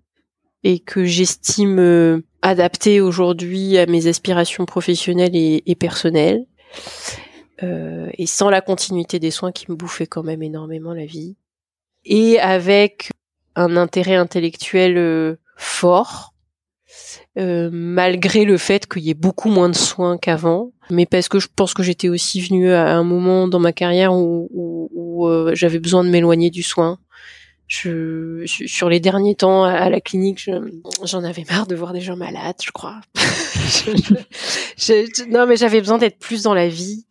et 0.62 0.78
que 0.78 1.04
j'estime 1.04 1.78
euh, 1.78 2.22
adapté 2.42 3.00
aujourd'hui 3.00 3.78
à 3.78 3.86
mes 3.86 4.06
aspirations 4.06 4.66
professionnelles 4.66 5.34
et, 5.34 5.62
et 5.66 5.74
personnelles. 5.74 6.46
Euh, 7.62 8.08
et 8.14 8.26
sans 8.26 8.48
la 8.48 8.60
continuité 8.60 9.18
des 9.18 9.30
soins 9.30 9.52
qui 9.52 9.70
me 9.70 9.76
bouffaient 9.76 10.06
quand 10.06 10.22
même 10.22 10.42
énormément 10.42 10.94
la 10.94 11.04
vie. 11.04 11.36
Et 12.04 12.40
avec 12.40 13.10
un 13.54 13.76
intérêt 13.76 14.14
intellectuel 14.14 14.96
euh, 14.96 15.36
fort, 15.56 16.34
euh, 17.38 17.70
malgré 17.72 18.44
le 18.44 18.58
fait 18.58 18.88
qu'il 18.88 19.02
y 19.02 19.10
ait 19.10 19.14
beaucoup 19.14 19.50
moins 19.50 19.68
de 19.68 19.76
soins 19.76 20.18
qu'avant, 20.18 20.72
mais 20.90 21.06
parce 21.06 21.28
que 21.28 21.38
je 21.38 21.46
pense 21.54 21.74
que 21.74 21.84
j'étais 21.84 22.08
aussi 22.08 22.40
venue 22.40 22.72
à 22.72 22.96
un 22.96 23.04
moment 23.04 23.46
dans 23.46 23.60
ma 23.60 23.72
carrière 23.72 24.12
où, 24.12 24.48
où, 24.52 25.28
euh, 25.28 25.52
j'avais 25.54 25.78
besoin 25.78 26.02
de 26.02 26.08
m'éloigner 26.08 26.50
du 26.50 26.64
soin. 26.64 26.98
Je, 27.68 28.42
sur 28.46 28.88
les 28.88 28.98
derniers 28.98 29.36
temps 29.36 29.62
à, 29.62 29.88
la 29.90 30.00
clinique, 30.00 30.50
j'en 31.04 31.22
avais 31.22 31.44
marre 31.48 31.68
de 31.68 31.76
voir 31.76 31.92
des 31.92 32.00
gens 32.00 32.16
malades, 32.16 32.56
je 32.64 32.72
crois. 32.72 33.00
non, 35.28 35.46
mais 35.46 35.56
j'avais 35.56 35.78
besoin 35.78 35.98
d'être 35.98 36.18
plus 36.18 36.42
dans 36.42 36.54
la 36.54 36.66
vie. 36.66 37.04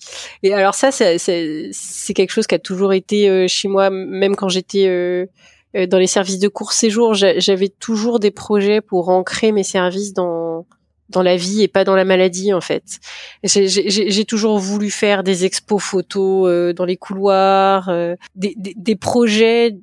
Et 0.44 0.54
alors 0.54 0.76
ça, 0.76 0.92
c'est 0.92 2.14
quelque 2.14 2.32
chose 2.32 2.46
qui 2.46 2.56
a 2.56 2.60
toujours 2.60 2.92
été 2.92 3.48
chez 3.48 3.70
moi, 3.70 3.90
même 3.90 4.36
quand 4.36 4.50
j'étais 4.50 4.88
euh, 4.90 5.28
dans 5.74 6.00
les 6.00 6.08
services 6.08 6.40
de 6.40 6.48
court 6.48 6.74
séjour, 6.74 7.14
j'avais 7.14 7.70
toujours 7.70 8.20
des 8.20 8.32
projets 8.32 8.82
pour 8.82 9.10
ancrer 9.10 9.52
mes 9.52 9.64
services 9.64 10.14
dans 10.14 10.66
dans 11.10 11.24
la 11.24 11.36
vie 11.36 11.64
et 11.64 11.68
pas 11.68 11.84
dans 11.84 11.96
la 11.96 12.06
maladie 12.06 12.54
en 12.54 12.62
fait. 12.62 13.00
J'ai 13.44 14.26
toujours 14.26 14.60
voulu 14.60 14.90
faire 14.90 15.24
des 15.24 15.46
expos 15.46 15.82
photos 15.82 16.48
euh, 16.48 16.74
dans 16.74 16.86
les 16.86 16.98
couloirs, 16.98 17.90
euh, 17.90 18.16
des, 18.36 18.54
des, 18.58 18.74
des, 18.76 18.96
projets 18.96 19.76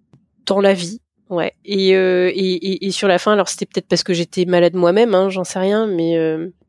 dans 0.47 0.61
la 0.61 0.73
vie. 0.73 1.01
Ouais. 1.29 1.55
Et, 1.65 1.91
et, 1.91 2.87
et, 2.87 2.91
sur 2.93 3.09
la 3.09 3.19
fin, 3.19 3.33
alors 3.33 3.49
c'était 3.49 3.67
peut-être 3.67 3.89
parce 3.89 4.05
que 4.05 4.15
j'étais 4.15 4.45
malade 4.45 4.75
moi-même, 4.75 5.13
hein, 5.13 5.29
j'en 5.29 5.43
sais 5.43 5.59
rien, 5.59 5.89
mais 5.89 6.17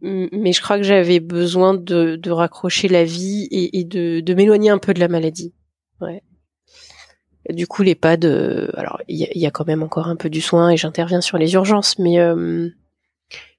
mais 0.02 0.52
je 0.52 0.62
crois 0.64 0.78
que 0.78 0.84
j'avais 0.84 1.20
besoin 1.20 1.76
de, 1.76 2.16
de 2.16 2.32
raccrocher 2.32 2.88
la 2.88 3.04
vie 3.04 3.48
et, 3.52 3.80
et 3.80 3.84
de, 3.84 4.20
de 4.20 4.34
m'éloigner 4.34 4.72
un 4.72 4.80
peu 4.80 4.96
de 4.96 5.00
la 5.00 5.08
maladie. 5.08 5.54
Ouais. 6.02 6.24
Du 7.50 7.66
coup, 7.68 7.84
l'EHPAD, 7.84 8.26
euh, 8.26 8.68
alors 8.76 9.02
il 9.08 9.18
y, 9.18 9.46
a 9.46 9.52
quand 9.52 9.66
même 9.66 9.84
encore 9.84 10.08
un 10.08 10.16
peu 10.16 10.30
du 10.30 10.42
soin 10.42 10.70
et 10.70 10.78
j'interviens 10.78 11.22
sur 11.22 11.38
les 11.38 11.54
urgences, 11.54 11.98
mais 11.98 12.20
euh, 12.20 12.70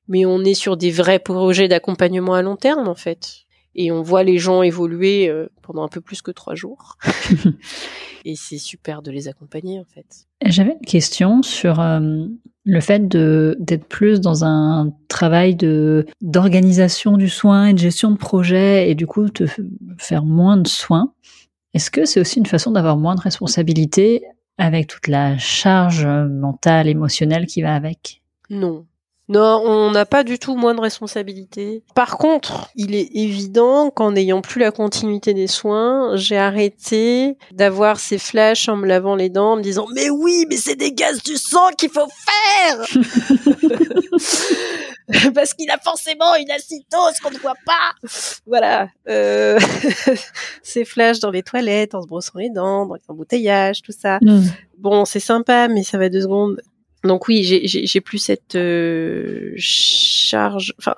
mais 0.09 0.27
on 0.27 0.45
est 0.45 0.55
sur 0.55 0.77
des 0.77 0.91
vrais 0.91 1.19
projets 1.19 1.69
d'accompagnement 1.69 2.35
à 2.35 2.43
long 2.43 2.57
terme 2.57 2.87
en 2.87 2.95
fait, 2.95 3.47
et 3.75 3.91
on 3.91 4.03
voit 4.03 4.25
les 4.25 4.39
gens 4.39 4.63
évoluer 4.63 5.29
euh, 5.29 5.47
pendant 5.63 5.85
un 5.85 5.89
peu 5.89 6.03
plus 6.03 6.21
que 6.21 6.31
trois 6.31 6.55
jours, 6.55 6.99
et 8.27 8.35
c'est 8.37 8.59
super 8.59 9.01
de 9.01 9.11
les 9.11 9.27
accompagner 9.27 9.81
en 9.81 9.85
fait. 9.85 10.27
J'avais 10.45 10.73
une 10.73 10.87
question 10.87 11.43
sur 11.43 11.83
le 12.65 12.81
fait 12.81 13.09
de 13.09 13.57
d'être 13.59 13.87
plus 13.87 14.21
dans 14.21 14.45
un 14.45 14.93
travail 15.09 15.55
de 15.55 16.05
d'organisation 16.21 17.17
du 17.17 17.31
soin 17.31 17.69
et 17.69 17.73
de 17.73 17.79
gestion 17.79 18.11
de 18.11 18.19
projet 18.19 18.91
et 18.91 18.95
du 18.95 19.07
coup 19.07 19.31
de 19.31 19.47
faire 19.97 20.25
moins 20.25 20.59
de 20.59 20.69
soins. 20.69 21.15
Est-ce 21.75 21.91
que 21.91 22.05
c'est 22.05 22.21
aussi 22.21 22.39
une 22.39 22.47
façon 22.47 22.73
d'avoir 22.73 22.97
moins 22.97 23.15
de 23.15 23.21
responsabilité 23.21 24.25
avec 24.57 24.89
toute 24.89 25.07
la 25.07 25.39
charge 25.39 26.07
mentale, 26.07 26.89
émotionnelle 26.89 27.47
qui 27.47 27.63
va 27.63 27.75
avec? 27.75 28.23
Non. 28.51 28.87
Non, 29.29 29.63
on 29.65 29.91
n'a 29.91 30.07
pas 30.07 30.25
du 30.25 30.39
tout 30.39 30.57
moins 30.57 30.75
de 30.75 30.81
responsabilité. 30.81 31.83
Par 31.95 32.17
contre, 32.17 32.71
il 32.77 32.95
est 32.95 33.11
évident 33.15 33.91
qu'en 33.91 34.13
n'ayant 34.13 34.41
plus 34.41 34.61
la 34.61 34.71
continuité 34.71 35.35
des 35.35 35.47
soins, 35.47 36.17
j'ai 36.17 36.39
arrêté 36.39 37.37
d'avoir 37.53 38.01
ces 38.01 38.19
flashs 38.19 38.69
en 38.69 38.77
me 38.77 38.87
lavant 38.87 39.17
les 39.17 39.29
dents, 39.29 39.53
en 39.53 39.57
me 39.57 39.63
disant 39.63 39.87
mais 39.95 40.09
oui, 40.11 40.47
mais 40.49 40.57
c'est 40.57 40.77
des 40.77 40.93
gaz 40.93 41.23
du 41.23 41.37
sang 41.37 41.71
qu'il 41.77 41.91
faut 41.91 42.09
faire 42.09 42.87
parce 45.35 45.55
qu'il 45.55 45.71
a 45.71 45.79
forcément 45.79 46.35
une 46.37 46.51
acitose 46.51 47.19
qu'on 47.23 47.31
ne 47.31 47.39
voit 47.39 47.57
pas. 47.65 48.09
Voilà, 48.47 48.89
euh, 49.09 49.59
ces 50.63 50.85
flashs 50.85 51.21
dans 51.21 51.31
les 51.31 51.43
toilettes, 51.43 51.95
en 51.95 52.03
se 52.03 52.07
brossant 52.07 52.39
les 52.39 52.51
dents, 52.51 52.87
dans 52.87 52.95
les 52.95 53.01
embouteillages, 53.09 53.83
tout 53.83 53.93
ça. 53.93 54.19
Mm. 54.21 54.43
Bon, 54.79 55.05
c'est 55.05 55.21
sympa, 55.21 55.69
mais 55.69 55.83
ça 55.83 55.99
va 55.99 56.09
deux 56.09 56.23
secondes. 56.23 56.61
Donc 57.05 57.29
oui, 57.29 57.43
j'ai 57.65 58.01
plus 58.01 58.19
cette 58.19 58.57
euh, 58.57 59.53
charge. 59.57 60.75
Enfin, 60.79 60.97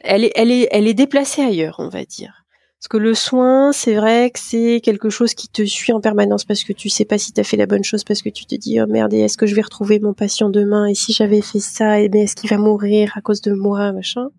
elle 0.00 0.24
est, 0.24 0.32
elle 0.34 0.50
est, 0.50 0.68
elle 0.72 0.88
est 0.88 0.94
déplacée 0.94 1.42
ailleurs, 1.42 1.76
on 1.78 1.88
va 1.88 2.04
dire. 2.04 2.44
Parce 2.80 2.88
que 2.88 2.96
le 2.96 3.14
soin, 3.14 3.72
c'est 3.72 3.94
vrai 3.94 4.30
que 4.30 4.38
c'est 4.40 4.80
quelque 4.82 5.10
chose 5.10 5.34
qui 5.34 5.48
te 5.48 5.62
suit 5.66 5.92
en 5.92 6.00
permanence 6.00 6.46
parce 6.46 6.64
que 6.64 6.72
tu 6.72 6.88
sais 6.88 7.04
pas 7.04 7.18
si 7.18 7.30
tu 7.30 7.38
as 7.38 7.44
fait 7.44 7.58
la 7.58 7.66
bonne 7.66 7.84
chose, 7.84 8.04
parce 8.04 8.22
que 8.22 8.30
tu 8.30 8.46
te 8.46 8.54
dis 8.54 8.80
oh 8.80 8.86
merde, 8.86 9.12
est-ce 9.12 9.36
que 9.36 9.44
je 9.44 9.54
vais 9.54 9.60
retrouver 9.60 10.00
mon 10.00 10.14
patient 10.14 10.48
demain 10.48 10.86
Et 10.86 10.94
si 10.94 11.12
j'avais 11.12 11.42
fait 11.42 11.60
ça, 11.60 12.00
eh 12.00 12.08
est-ce 12.14 12.34
qu'il 12.34 12.48
va 12.48 12.56
mourir 12.56 13.12
à 13.16 13.20
cause 13.20 13.42
de 13.42 13.52
moi, 13.52 13.92
machin 13.92 14.30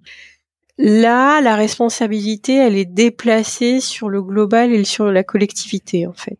Là, 0.79 1.39
la 1.41 1.55
responsabilité, 1.55 2.55
elle 2.55 2.75
est 2.75 2.85
déplacée 2.85 3.79
sur 3.79 4.09
le 4.09 4.23
global 4.23 4.73
et 4.73 4.85
sur 4.85 5.11
la 5.11 5.23
collectivité 5.23 6.07
en 6.07 6.13
fait, 6.13 6.39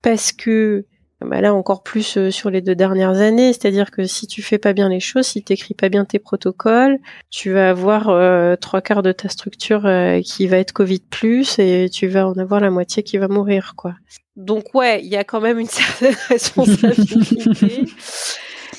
parce 0.00 0.32
que 0.32 0.86
bah 1.26 1.42
là 1.42 1.52
encore 1.52 1.82
plus 1.82 2.16
euh, 2.16 2.30
sur 2.30 2.48
les 2.48 2.62
deux 2.62 2.74
dernières 2.74 3.20
années, 3.20 3.52
c'est-à-dire 3.52 3.90
que 3.90 4.06
si 4.06 4.26
tu 4.26 4.40
fais 4.40 4.56
pas 4.56 4.72
bien 4.72 4.88
les 4.88 5.00
choses, 5.00 5.26
si 5.26 5.42
t'écris 5.42 5.74
pas 5.74 5.90
bien 5.90 6.06
tes 6.06 6.18
protocoles, 6.18 6.98
tu 7.28 7.52
vas 7.52 7.68
avoir 7.68 8.08
euh, 8.08 8.56
trois 8.56 8.80
quarts 8.80 9.02
de 9.02 9.12
ta 9.12 9.28
structure 9.28 9.84
euh, 9.84 10.22
qui 10.22 10.46
va 10.46 10.56
être 10.56 10.72
Covid 10.72 11.00
plus 11.10 11.58
et 11.58 11.88
tu 11.92 12.06
vas 12.06 12.26
en 12.26 12.32
avoir 12.38 12.60
la 12.60 12.70
moitié 12.70 13.02
qui 13.02 13.18
va 13.18 13.28
mourir 13.28 13.74
quoi. 13.76 13.94
Donc 14.36 14.74
ouais, 14.74 15.02
il 15.02 15.08
y 15.08 15.16
a 15.16 15.24
quand 15.24 15.42
même 15.42 15.58
une 15.58 15.66
certaine 15.68 16.16
responsabilité. 16.28 17.84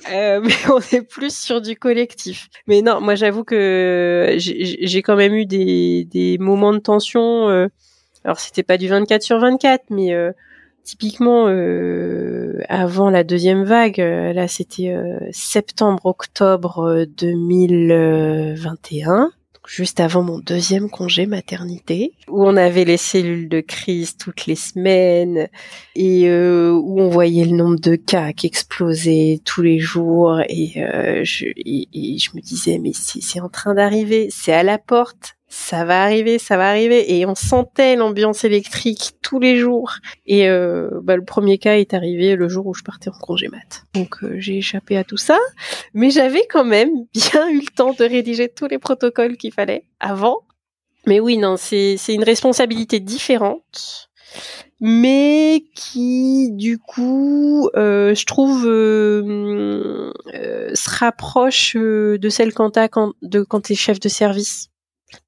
mais 0.09 0.41
on 0.71 0.79
est 0.79 1.07
plus 1.07 1.37
sur 1.37 1.61
du 1.61 1.75
collectif. 1.75 2.49
Mais 2.65 2.81
non, 2.81 3.01
moi 3.01 3.13
j'avoue 3.13 3.43
que 3.43 4.35
j'ai 4.37 5.01
quand 5.03 5.15
même 5.15 5.35
eu 5.35 5.45
des, 5.45 6.05
des 6.05 6.39
moments 6.39 6.73
de 6.73 6.79
tension. 6.79 7.49
alors 8.23 8.39
c'était 8.39 8.63
pas 8.63 8.79
du 8.79 8.87
24 8.87 9.21
sur 9.21 9.37
24, 9.37 9.83
mais 9.91 10.15
typiquement 10.83 11.47
avant 12.69 13.09
la 13.09 13.23
deuxième 13.23 13.63
vague, 13.63 13.97
là 13.97 14.47
c'était 14.47 14.95
septembre-octobre 15.31 17.05
2021 17.17 19.31
juste 19.67 19.99
avant 19.99 20.23
mon 20.23 20.39
deuxième 20.39 20.89
congé 20.89 21.25
maternité, 21.25 22.13
où 22.27 22.45
on 22.45 22.57
avait 22.57 22.85
les 22.85 22.97
cellules 22.97 23.49
de 23.49 23.61
crise 23.61 24.17
toutes 24.17 24.45
les 24.45 24.55
semaines 24.55 25.47
et 25.95 26.27
euh, 26.27 26.71
où 26.71 26.99
on 26.99 27.09
voyait 27.09 27.45
le 27.45 27.55
nombre 27.55 27.79
de 27.79 27.95
cas 27.95 28.33
qui 28.33 28.47
explosaient 28.47 29.39
tous 29.45 29.61
les 29.61 29.79
jours 29.79 30.41
et, 30.49 30.73
euh, 30.77 31.21
je, 31.23 31.45
et 31.45 32.17
je 32.17 32.35
me 32.35 32.41
disais 32.41 32.79
mais 32.79 32.91
c'est 32.93 33.39
en 33.39 33.49
train 33.49 33.75
d'arriver, 33.75 34.29
c'est 34.31 34.53
à 34.53 34.63
la 34.63 34.77
porte, 34.77 35.37
ça 35.51 35.83
va 35.83 36.01
arriver, 36.01 36.39
ça 36.39 36.55
va 36.55 36.69
arriver. 36.69 37.17
Et 37.17 37.25
on 37.25 37.35
sentait 37.35 37.97
l'ambiance 37.97 38.45
électrique 38.45 39.11
tous 39.21 39.37
les 39.37 39.57
jours. 39.57 39.95
Et 40.25 40.49
euh, 40.49 40.89
bah, 41.03 41.17
le 41.17 41.25
premier 41.25 41.57
cas 41.57 41.75
est 41.75 41.93
arrivé 41.93 42.37
le 42.37 42.47
jour 42.47 42.67
où 42.67 42.73
je 42.73 42.83
partais 42.83 43.09
en 43.09 43.19
congé 43.19 43.49
mat. 43.49 43.83
Donc 43.93 44.23
euh, 44.23 44.39
j'ai 44.39 44.57
échappé 44.59 44.95
à 44.95 45.03
tout 45.03 45.17
ça. 45.17 45.37
Mais 45.93 46.09
j'avais 46.09 46.47
quand 46.49 46.63
même 46.63 46.89
bien 47.13 47.49
eu 47.49 47.59
le 47.59 47.75
temps 47.75 47.91
de 47.91 48.05
rédiger 48.05 48.47
tous 48.47 48.67
les 48.67 48.79
protocoles 48.79 49.35
qu'il 49.35 49.51
fallait 49.51 49.83
avant. 49.99 50.39
Mais 51.05 51.19
oui, 51.19 51.37
non, 51.37 51.57
c'est 51.57 51.97
une 52.07 52.23
responsabilité 52.23 53.01
différente 53.01 54.09
mais 54.83 55.65
qui 55.75 56.51
du 56.53 56.79
coup 56.79 57.69
euh, 57.75 58.15
je 58.15 58.25
trouve 58.25 58.65
euh, 58.65 60.11
se 60.73 60.89
rapproche 60.89 61.75
de 61.75 62.29
celle 62.29 62.51
quand 62.53 62.71
t'as 62.71 62.87
quand 62.87 63.13
de 63.21 63.43
quand 63.43 63.71
chef 63.75 63.99
de 63.99 64.09
service 64.09 64.70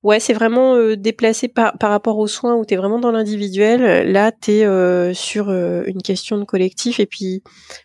Ouais, 0.01 0.19
c'est 0.19 0.33
vraiment 0.33 0.75
euh, 0.75 0.95
déplacé 0.97 1.47
par, 1.47 1.77
par 1.77 1.89
rapport 1.89 2.17
aux 2.17 2.27
soins 2.27 2.55
où 2.55 2.65
tu 2.65 2.73
es 2.73 2.77
vraiment 2.77 2.99
dans 2.99 3.11
l'individuel. 3.11 4.11
Là, 4.11 4.31
tu 4.31 4.51
es 4.51 4.65
euh, 4.65 5.13
sur 5.13 5.49
euh, 5.49 5.83
une 5.87 6.01
question 6.01 6.37
de 6.37 6.43
collectif. 6.43 6.99
Et 6.99 7.05
puis, 7.05 7.41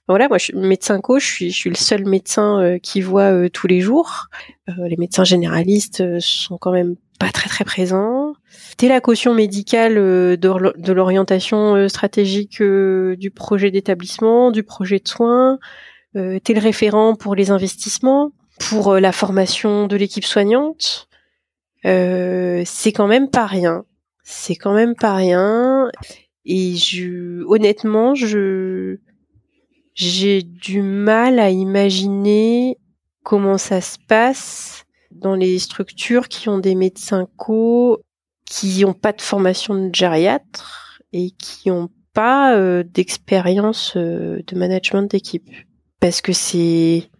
voilà, 0.08 0.28
moi, 0.28 0.38
je 0.38 0.44
suis 0.44 0.56
médecin 0.56 1.00
coach, 1.00 1.24
je 1.24 1.32
suis, 1.32 1.50
je 1.50 1.56
suis 1.56 1.70
le 1.70 1.76
seul 1.76 2.04
médecin 2.06 2.78
qui 2.82 3.00
voit 3.00 3.48
tous 3.50 3.66
les 3.66 3.80
jours. 3.80 4.26
les 4.66 4.96
médecins 4.96 5.24
généralistes 5.24 6.18
sont 6.20 6.58
quand 6.58 6.72
même 6.72 6.96
pas 7.18 7.30
très 7.30 7.48
très 7.48 7.64
présents. 7.64 8.34
T'es 8.76 8.88
la 8.88 9.00
caution 9.00 9.34
médicale 9.34 9.94
de 9.94 10.92
l'orientation 10.92 11.88
stratégique 11.88 12.62
du 12.62 13.30
projet 13.30 13.70
d'établissement, 13.70 14.50
du 14.50 14.62
projet 14.62 14.98
de 14.98 15.08
soins. 15.08 15.58
T'es 16.14 16.54
le 16.54 16.60
référent 16.60 17.14
pour 17.14 17.34
les 17.34 17.50
investissements, 17.50 18.32
pour 18.58 18.94
la 18.94 19.12
formation 19.12 19.86
de 19.86 19.96
l'équipe 19.96 20.24
soignante 20.24 21.07
euh, 21.84 22.62
c'est 22.64 22.92
quand 22.92 23.06
même 23.06 23.30
pas 23.30 23.46
rien. 23.46 23.84
C'est 24.22 24.56
quand 24.56 24.74
même 24.74 24.94
pas 24.94 25.14
rien. 25.14 25.90
Et 26.44 26.76
je, 26.76 27.44
honnêtement, 27.46 28.14
je, 28.14 28.98
j'ai 29.94 30.42
du 30.42 30.82
mal 30.82 31.38
à 31.38 31.50
imaginer 31.50 32.78
comment 33.22 33.58
ça 33.58 33.80
se 33.80 33.98
passe 34.06 34.84
dans 35.10 35.34
les 35.34 35.58
structures 35.58 36.28
qui 36.28 36.48
ont 36.48 36.58
des 36.58 36.74
médecins 36.74 37.26
co 37.36 38.00
qui 38.44 38.80
n'ont 38.80 38.94
pas 38.94 39.12
de 39.12 39.20
formation 39.20 39.74
de 39.74 39.94
gériatre 39.94 41.02
et 41.12 41.30
qui 41.32 41.68
n'ont 41.68 41.90
pas 42.14 42.56
euh, 42.56 42.82
d'expérience 42.82 43.94
euh, 43.96 44.40
de 44.46 44.56
management 44.56 45.02
d'équipe. 45.02 45.50
Parce 46.00 46.20
que 46.20 46.32
c'est, 46.32 47.10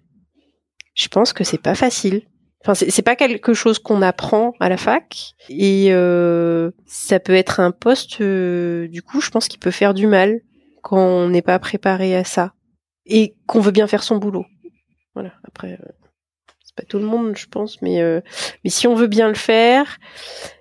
je 0.95 1.09
pense 1.09 1.33
que 1.33 1.45
c'est 1.45 1.61
pas 1.61 1.75
facile. 1.75 2.23
Enfin, 2.65 2.75
c'est 2.75 3.03
pas 3.03 3.15
quelque 3.15 3.55
chose 3.55 3.79
qu'on 3.79 4.03
apprend 4.03 4.53
à 4.59 4.69
la 4.69 4.77
fac 4.77 5.35
et 5.49 5.89
euh, 5.93 6.73
ça 6.87 7.21
peut 7.21 7.35
être 7.35 7.61
un 7.61 7.71
poste. 7.71 8.21
Euh, 8.21 8.89
du 8.89 9.01
coup, 9.01 9.21
je 9.21 9.31
pense 9.31 9.47
qu'il 9.47 9.61
peut 9.61 9.71
faire 9.71 9.95
du 9.95 10.07
mal 10.09 10.41
quand 10.83 10.99
on 10.99 11.29
n'est 11.29 11.43
pas 11.43 11.59
préparé 11.61 12.17
à 12.17 12.25
ça 12.25 12.53
et 13.07 13.37
qu'on 13.47 13.61
veut 13.61 13.71
bien 13.71 13.87
faire 13.87 14.03
son 14.03 14.17
boulot. 14.17 14.45
Voilà. 15.15 15.33
Après, 15.45 15.75
euh, 15.81 15.93
c'est 16.65 16.75
pas 16.75 16.83
tout 16.83 16.99
le 16.99 17.05
monde, 17.05 17.37
je 17.37 17.47
pense, 17.47 17.81
mais 17.81 18.03
mais 18.65 18.71
si 18.71 18.89
on 18.89 18.95
veut 18.95 19.07
bien 19.07 19.29
le 19.29 19.35
faire 19.35 19.99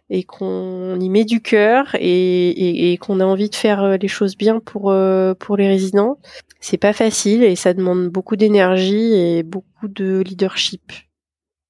et 0.09 0.23
qu'on 0.23 0.99
y 0.99 1.09
met 1.09 1.25
du 1.25 1.41
cœur 1.41 1.95
et, 1.99 2.93
et 2.93 2.97
qu'on 2.97 3.19
a 3.19 3.25
envie 3.25 3.49
de 3.49 3.55
faire 3.55 3.97
les 3.97 4.07
choses 4.07 4.37
bien 4.37 4.59
pour 4.59 4.95
pour 5.39 5.57
les 5.57 5.67
résidents, 5.67 6.19
c'est 6.59 6.77
pas 6.77 6.93
facile 6.93 7.43
et 7.43 7.55
ça 7.55 7.73
demande 7.73 8.09
beaucoup 8.09 8.35
d'énergie 8.35 9.13
et 9.13 9.43
beaucoup 9.43 9.87
de 9.87 10.21
leadership. 10.25 10.91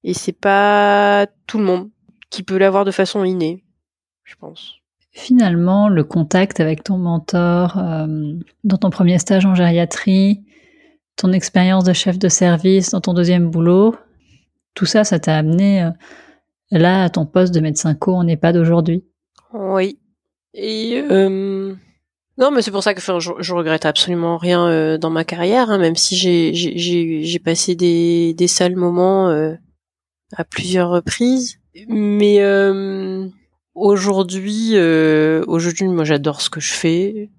Et 0.04 0.14
c'est 0.14 0.32
pas 0.32 1.26
tout 1.46 1.58
le 1.58 1.64
monde 1.64 1.90
qui 2.30 2.42
peut 2.42 2.58
l'avoir 2.58 2.84
de 2.84 2.90
façon 2.90 3.24
innée, 3.24 3.64
je 4.24 4.34
pense. 4.36 4.78
Finalement, 5.10 5.88
le 5.88 6.04
contact 6.04 6.60
avec 6.60 6.84
ton 6.84 6.98
mentor 6.98 7.78
euh, 7.78 8.34
dans 8.62 8.76
ton 8.76 8.90
premier 8.90 9.18
stage 9.18 9.46
en 9.46 9.54
gériatrie, 9.54 10.44
ton 11.16 11.32
expérience 11.32 11.84
de 11.84 11.92
chef 11.92 12.18
de 12.18 12.28
service 12.28 12.90
dans 12.90 13.00
ton 13.00 13.14
deuxième 13.14 13.50
boulot, 13.50 13.96
tout 14.74 14.86
ça, 14.86 15.02
ça 15.02 15.18
t'a 15.18 15.36
amené 15.36 15.82
euh, 15.82 15.90
là 16.70 17.04
à 17.04 17.10
ton 17.10 17.26
poste 17.26 17.52
de 17.52 17.60
médecin 17.60 17.94
co 17.94 18.14
en 18.14 18.28
EHPAD 18.28 18.58
aujourd'hui. 18.58 19.04
Oui. 19.52 19.98
Et 20.54 21.02
euh, 21.10 21.74
non, 22.36 22.50
mais 22.52 22.62
c'est 22.62 22.70
pour 22.70 22.84
ça 22.84 22.94
que 22.94 23.00
je, 23.00 23.30
je, 23.40 23.54
regrette 23.54 23.86
absolument 23.86 24.36
rien 24.36 24.98
dans 24.98 25.10
ma 25.10 25.24
carrière, 25.24 25.70
hein, 25.70 25.78
même 25.78 25.96
si 25.96 26.16
j'ai 26.16 27.38
passé 27.40 27.74
des, 27.74 28.34
des 28.34 28.46
sales 28.46 28.76
moments 28.76 29.30
à 30.36 30.44
plusieurs 30.44 30.90
reprises. 30.90 31.58
Mais 31.88 32.40
euh, 32.40 33.26
aujourd'hui, 33.74 34.72
euh, 34.74 35.44
aujourd'hui, 35.46 35.86
moi, 35.88 36.04
j'adore 36.04 36.40
ce 36.40 36.50
que 36.50 36.60
je 36.60 36.72
fais. 36.72 37.30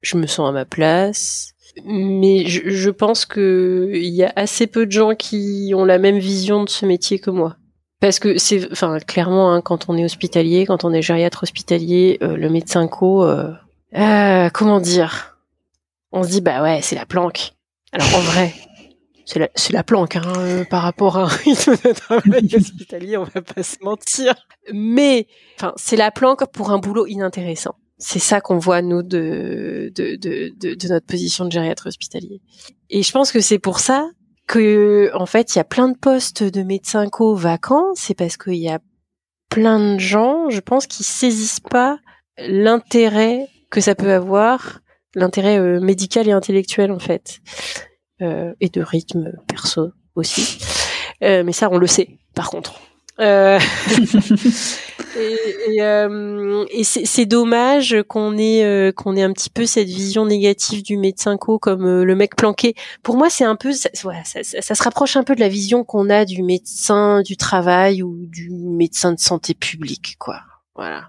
Je 0.00 0.16
me 0.16 0.26
sens 0.26 0.48
à 0.48 0.52
ma 0.52 0.64
place. 0.64 1.54
Mais 1.84 2.46
je, 2.46 2.70
je 2.70 2.90
pense 2.90 3.26
que 3.26 3.90
il 3.94 4.14
y 4.14 4.24
a 4.24 4.32
assez 4.36 4.66
peu 4.66 4.86
de 4.86 4.92
gens 4.92 5.14
qui 5.14 5.72
ont 5.76 5.84
la 5.84 5.98
même 5.98 6.18
vision 6.18 6.64
de 6.64 6.68
ce 6.68 6.86
métier 6.86 7.18
que 7.18 7.30
moi. 7.30 7.56
Parce 8.00 8.20
que 8.20 8.38
c'est, 8.38 8.70
enfin, 8.70 8.98
clairement, 9.00 9.52
hein, 9.52 9.60
quand 9.60 9.88
on 9.88 9.96
est 9.96 10.04
hospitalier, 10.04 10.66
quand 10.66 10.84
on 10.84 10.92
est 10.92 11.02
gériatre 11.02 11.42
hospitalier, 11.42 12.18
euh, 12.22 12.36
le 12.36 12.48
médecin 12.48 12.86
co, 12.86 13.24
euh, 13.24 13.52
euh, 13.96 14.50
comment 14.50 14.80
dire? 14.80 15.36
On 16.12 16.22
se 16.22 16.28
dit 16.28 16.40
bah 16.40 16.62
ouais, 16.62 16.80
c'est 16.80 16.94
la 16.94 17.06
planque. 17.06 17.52
Alors 17.92 18.14
en 18.14 18.20
vrai, 18.20 18.54
c'est 19.28 19.38
la, 19.38 19.48
la, 19.72 19.84
planque 19.84 20.16
hein, 20.16 20.32
euh, 20.38 20.64
par 20.64 20.82
rapport 20.82 21.18
à 21.18 21.24
un 21.24 21.26
rythme 21.26 21.72
de 21.72 21.92
travail 21.92 22.48
hospitalier, 22.56 23.18
on 23.18 23.24
va 23.24 23.42
pas 23.42 23.62
se 23.62 23.76
mentir. 23.82 24.34
Mais, 24.72 25.26
enfin, 25.56 25.74
c'est 25.76 25.96
la 25.96 26.10
planque 26.10 26.50
pour 26.50 26.70
un 26.70 26.78
boulot 26.78 27.06
inintéressant. 27.06 27.74
C'est 27.98 28.20
ça 28.20 28.40
qu'on 28.40 28.56
voit 28.56 28.80
nous 28.80 29.02
de 29.02 29.92
de, 29.94 30.16
de, 30.16 30.54
de, 30.56 30.74
de 30.74 30.88
notre 30.88 31.04
position 31.04 31.44
de 31.44 31.52
gériatre 31.52 31.88
hospitalier. 31.88 32.40
Et 32.88 33.02
je 33.02 33.12
pense 33.12 33.30
que 33.30 33.40
c'est 33.40 33.58
pour 33.58 33.80
ça 33.80 34.08
que, 34.46 35.10
en 35.12 35.26
fait, 35.26 35.54
il 35.54 35.58
y 35.58 35.60
a 35.60 35.64
plein 35.64 35.90
de 35.90 35.98
postes 35.98 36.42
de 36.42 36.62
médecins 36.62 37.06
co 37.10 37.34
vacants. 37.34 37.92
C'est 37.96 38.14
parce 38.14 38.38
qu'il 38.38 38.54
y 38.54 38.70
a 38.70 38.78
plein 39.50 39.94
de 39.94 40.00
gens, 40.00 40.48
je 40.48 40.60
pense, 40.60 40.86
qui 40.86 41.04
saisissent 41.04 41.60
pas 41.60 41.98
l'intérêt 42.38 43.46
que 43.70 43.82
ça 43.82 43.94
peut 43.94 44.12
avoir, 44.12 44.80
l'intérêt 45.14 45.58
euh, 45.58 45.80
médical 45.80 46.28
et 46.28 46.32
intellectuel 46.32 46.92
en 46.92 46.98
fait. 46.98 47.40
Euh, 48.20 48.52
et 48.60 48.68
de 48.68 48.82
rythme 48.82 49.32
perso 49.46 49.92
aussi. 50.16 50.58
Euh, 51.22 51.44
mais 51.44 51.52
ça, 51.52 51.68
on 51.70 51.78
le 51.78 51.86
sait, 51.86 52.18
par 52.34 52.50
contre. 52.50 52.80
Euh, 53.20 53.58
et, 55.16 55.36
et, 55.68 55.82
euh, 55.82 56.64
et 56.70 56.84
c'est 56.84 57.26
dommage 57.26 57.96
qu'on 58.08 58.36
ait 58.38 58.92
qu'on 58.96 59.16
ait 59.16 59.22
un 59.22 59.32
petit 59.32 59.50
peu 59.50 59.66
cette 59.66 59.88
vision 59.88 60.26
négative 60.26 60.84
du 60.84 60.96
médecin 60.96 61.36
co 61.36 61.58
comme 61.58 62.02
le 62.02 62.16
mec 62.16 62.36
planqué. 62.36 62.74
Pour 63.02 63.16
moi, 63.16 63.30
c'est 63.30 63.44
un 63.44 63.56
peu 63.56 63.72
ça, 63.72 63.88
voilà, 64.02 64.22
ça, 64.24 64.40
ça, 64.42 64.74
se 64.74 64.82
rapproche 64.82 65.16
un 65.16 65.24
peu 65.24 65.34
de 65.34 65.40
la 65.40 65.48
vision 65.48 65.84
qu'on 65.84 66.10
a 66.10 66.24
du 66.24 66.42
médecin 66.42 67.22
du 67.22 67.36
travail 67.36 68.02
ou 68.02 68.26
du 68.26 68.50
médecin 68.50 69.12
de 69.12 69.20
santé 69.20 69.54
publique, 69.54 70.16
quoi. 70.18 70.40
Voilà. 70.76 71.08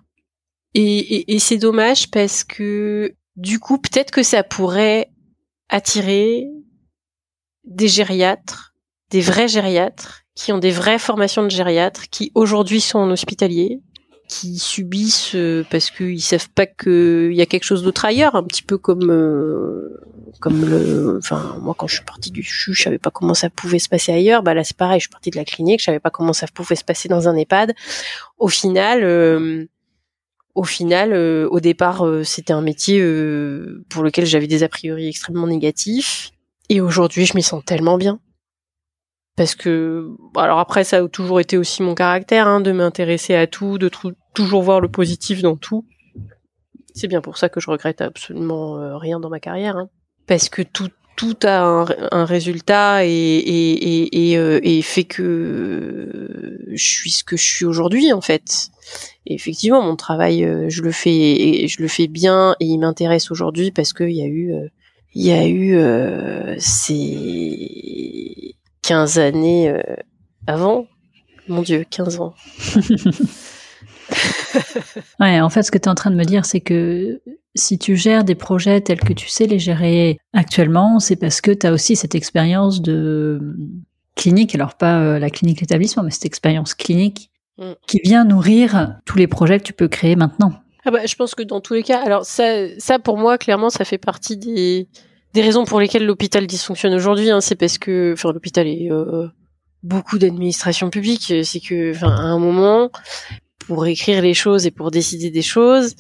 Et, 0.75 1.35
et 1.35 1.39
c'est 1.39 1.57
dommage 1.57 2.09
parce 2.11 2.43
que 2.43 3.13
du 3.35 3.59
coup, 3.59 3.77
peut-être 3.77 4.11
que 4.11 4.23
ça 4.23 4.43
pourrait 4.43 5.11
attirer 5.69 6.47
des 7.65 7.87
gériatres, 7.87 8.73
des 9.09 9.21
vrais 9.21 9.47
gériatres, 9.47 10.23
qui 10.35 10.53
ont 10.53 10.57
des 10.57 10.71
vraies 10.71 10.99
formations 10.99 11.43
de 11.43 11.49
gériatres, 11.49 12.09
qui 12.09 12.31
aujourd'hui 12.33 12.81
sont 12.81 12.99
en 12.99 13.11
hospitalier, 13.11 13.81
qui 14.29 14.59
subissent 14.59 15.33
euh, 15.35 15.65
parce 15.69 15.89
qu'ils 15.89 16.21
savent 16.21 16.49
pas 16.51 16.67
qu'il 16.67 17.33
y 17.33 17.41
a 17.41 17.45
quelque 17.45 17.63
chose 17.63 17.83
d'autre 17.83 18.05
ailleurs, 18.05 18.35
un 18.35 18.43
petit 18.43 18.61
peu 18.61 18.77
comme 18.77 19.11
euh, 19.11 19.99
comme 20.39 20.63
le, 20.69 21.17
enfin 21.17 21.57
moi 21.61 21.73
quand 21.75 21.87
je 21.87 21.95
suis 21.95 22.05
partie 22.05 22.31
du 22.31 22.43
CHU, 22.43 22.73
je 22.73 22.83
savais 22.83 22.99
pas 22.99 23.09
comment 23.09 23.33
ça 23.33 23.49
pouvait 23.49 23.79
se 23.79 23.89
passer 23.89 24.13
ailleurs. 24.13 24.43
Bah 24.43 24.53
là 24.53 24.63
c'est 24.63 24.77
pareil, 24.77 24.99
je 24.99 25.05
suis 25.05 25.09
partie 25.09 25.31
de 25.31 25.35
la 25.35 25.45
clinique, 25.45 25.79
je 25.79 25.85
savais 25.85 25.99
pas 25.99 26.11
comment 26.11 26.31
ça 26.31 26.45
pouvait 26.47 26.75
se 26.75 26.83
passer 26.83 27.09
dans 27.09 27.27
un 27.27 27.35
EHPAD. 27.35 27.73
Au 28.37 28.47
final, 28.47 29.03
euh, 29.03 29.65
au 30.53 30.63
final, 30.63 31.13
au 31.13 31.59
départ, 31.59 32.05
c'était 32.23 32.53
un 32.53 32.61
métier 32.61 32.99
pour 33.87 34.03
lequel 34.03 34.25
j'avais 34.25 34.47
des 34.47 34.63
a 34.63 34.67
priori 34.67 35.07
extrêmement 35.07 35.47
négatifs. 35.47 36.31
Et 36.69 36.81
aujourd'hui, 36.81 37.25
je 37.25 37.35
m'y 37.35 37.43
sens 37.43 37.63
tellement 37.65 37.97
bien. 37.97 38.19
Parce 39.35 39.55
que, 39.55 40.09
alors 40.35 40.59
après, 40.59 40.83
ça 40.83 40.97
a 40.97 41.07
toujours 41.07 41.39
été 41.39 41.57
aussi 41.57 41.81
mon 41.81 41.95
caractère, 41.95 42.47
hein, 42.47 42.61
de 42.61 42.71
m'intéresser 42.71 43.35
à 43.35 43.47
tout, 43.47 43.77
de 43.77 43.89
toujours 44.33 44.61
voir 44.61 44.81
le 44.81 44.89
positif 44.89 45.41
dans 45.41 45.55
tout. 45.55 45.85
C'est 46.93 47.07
bien 47.07 47.21
pour 47.21 47.37
ça 47.37 47.49
que 47.49 47.59
je 47.59 47.69
regrette 47.71 48.01
absolument 48.01 48.97
rien 48.97 49.19
dans 49.19 49.29
ma 49.29 49.39
carrière, 49.39 49.77
hein. 49.77 49.89
parce 50.27 50.49
que 50.49 50.61
tout 50.61 50.89
tout 51.15 51.35
a 51.43 51.85
un, 52.13 52.23
résultat 52.23 53.05
et, 53.05 53.09
et, 53.09 54.33
et, 54.33 54.77
et, 54.77 54.81
fait 54.81 55.03
que 55.03 56.65
je 56.71 56.81
suis 56.81 57.11
ce 57.11 57.25
que 57.25 57.35
je 57.35 57.43
suis 57.43 57.65
aujourd'hui 57.65 58.13
en 58.13 58.21
fait. 58.21 58.69
Et 59.25 59.33
effectivement, 59.33 59.81
mon 59.81 59.97
travail, 59.97 60.47
je 60.69 60.81
le 60.81 60.91
fais, 60.93 61.67
je 61.67 61.81
le 61.81 61.89
fais 61.89 62.07
bien 62.07 62.55
et 62.61 62.65
il 62.65 62.77
m'intéresse 62.77 63.31
aujourd'hui 63.31 63.71
parce 63.71 63.91
qu'il 63.91 64.11
y 64.11 64.21
a 64.21 64.27
eu, 64.27 64.53
il 65.13 65.25
y 65.25 65.31
a 65.31 65.47
eu 65.47 65.77
ces 66.59 68.55
15 68.81 69.19
années 69.19 69.73
avant? 70.47 70.87
Mon 71.47 71.61
Dieu, 71.63 71.85
15 71.89 72.19
ans. 72.19 72.35
ouais, 75.19 75.41
en 75.41 75.49
fait, 75.49 75.63
ce 75.63 75.71
que 75.71 75.77
tu 75.77 75.85
es 75.85 75.89
en 75.89 75.95
train 75.95 76.11
de 76.11 76.15
me 76.15 76.25
dire, 76.25 76.45
c'est 76.45 76.59
que 76.59 77.21
si 77.55 77.79
tu 77.79 77.95
gères 77.95 78.23
des 78.23 78.35
projets 78.35 78.81
tels 78.81 78.99
que 78.99 79.13
tu 79.13 79.27
sais 79.27 79.47
les 79.47 79.59
gérer 79.59 80.17
actuellement, 80.33 80.99
c'est 80.99 81.15
parce 81.15 81.41
que 81.41 81.51
tu 81.51 81.67
as 81.67 81.73
aussi 81.73 81.95
cette 81.95 82.15
expérience 82.15 82.81
de 82.81 83.57
clinique, 84.15 84.55
alors 84.55 84.75
pas 84.75 84.99
euh, 84.99 85.19
la 85.19 85.29
clinique 85.29 85.61
l'établissement, 85.61 86.03
mais 86.03 86.11
cette 86.11 86.25
expérience 86.25 86.73
clinique 86.73 87.31
mm. 87.57 87.71
qui 87.87 87.99
vient 88.03 88.25
nourrir 88.25 88.99
tous 89.05 89.17
les 89.17 89.27
projets 89.27 89.59
que 89.59 89.63
tu 89.63 89.73
peux 89.73 89.87
créer 89.87 90.15
maintenant. 90.15 90.53
Ah 90.85 90.91
bah, 90.91 91.05
je 91.05 91.15
pense 91.15 91.35
que 91.35 91.43
dans 91.43 91.61
tous 91.61 91.73
les 91.73 91.83
cas, 91.83 92.01
alors 92.03 92.25
ça, 92.25 92.67
ça 92.77 92.99
pour 92.99 93.17
moi, 93.17 93.37
clairement, 93.37 93.69
ça 93.69 93.85
fait 93.85 93.97
partie 93.97 94.37
des, 94.37 94.87
des 95.33 95.41
raisons 95.41 95.65
pour 95.65 95.79
lesquelles 95.79 96.05
l'hôpital 96.05 96.47
dysfonctionne 96.47 96.93
aujourd'hui. 96.93 97.29
Hein, 97.29 97.41
c'est 97.41 97.55
parce 97.55 97.77
que, 97.77 98.13
enfin, 98.13 98.31
l'hôpital 98.31 98.67
est 98.67 98.91
euh, 98.91 99.27
beaucoup 99.83 100.17
d'administration 100.17 100.89
publique. 100.89 101.33
C'est 101.43 101.59
que, 101.59 101.91
enfin, 101.95 102.09
à 102.09 102.21
un 102.21 102.39
moment, 102.39 102.91
pour 103.67 103.85
écrire 103.85 104.21
les 104.21 104.33
choses 104.33 104.65
et 104.65 104.71
pour 104.71 104.91
décider 104.91 105.29
des 105.29 105.41
choses, 105.41 105.95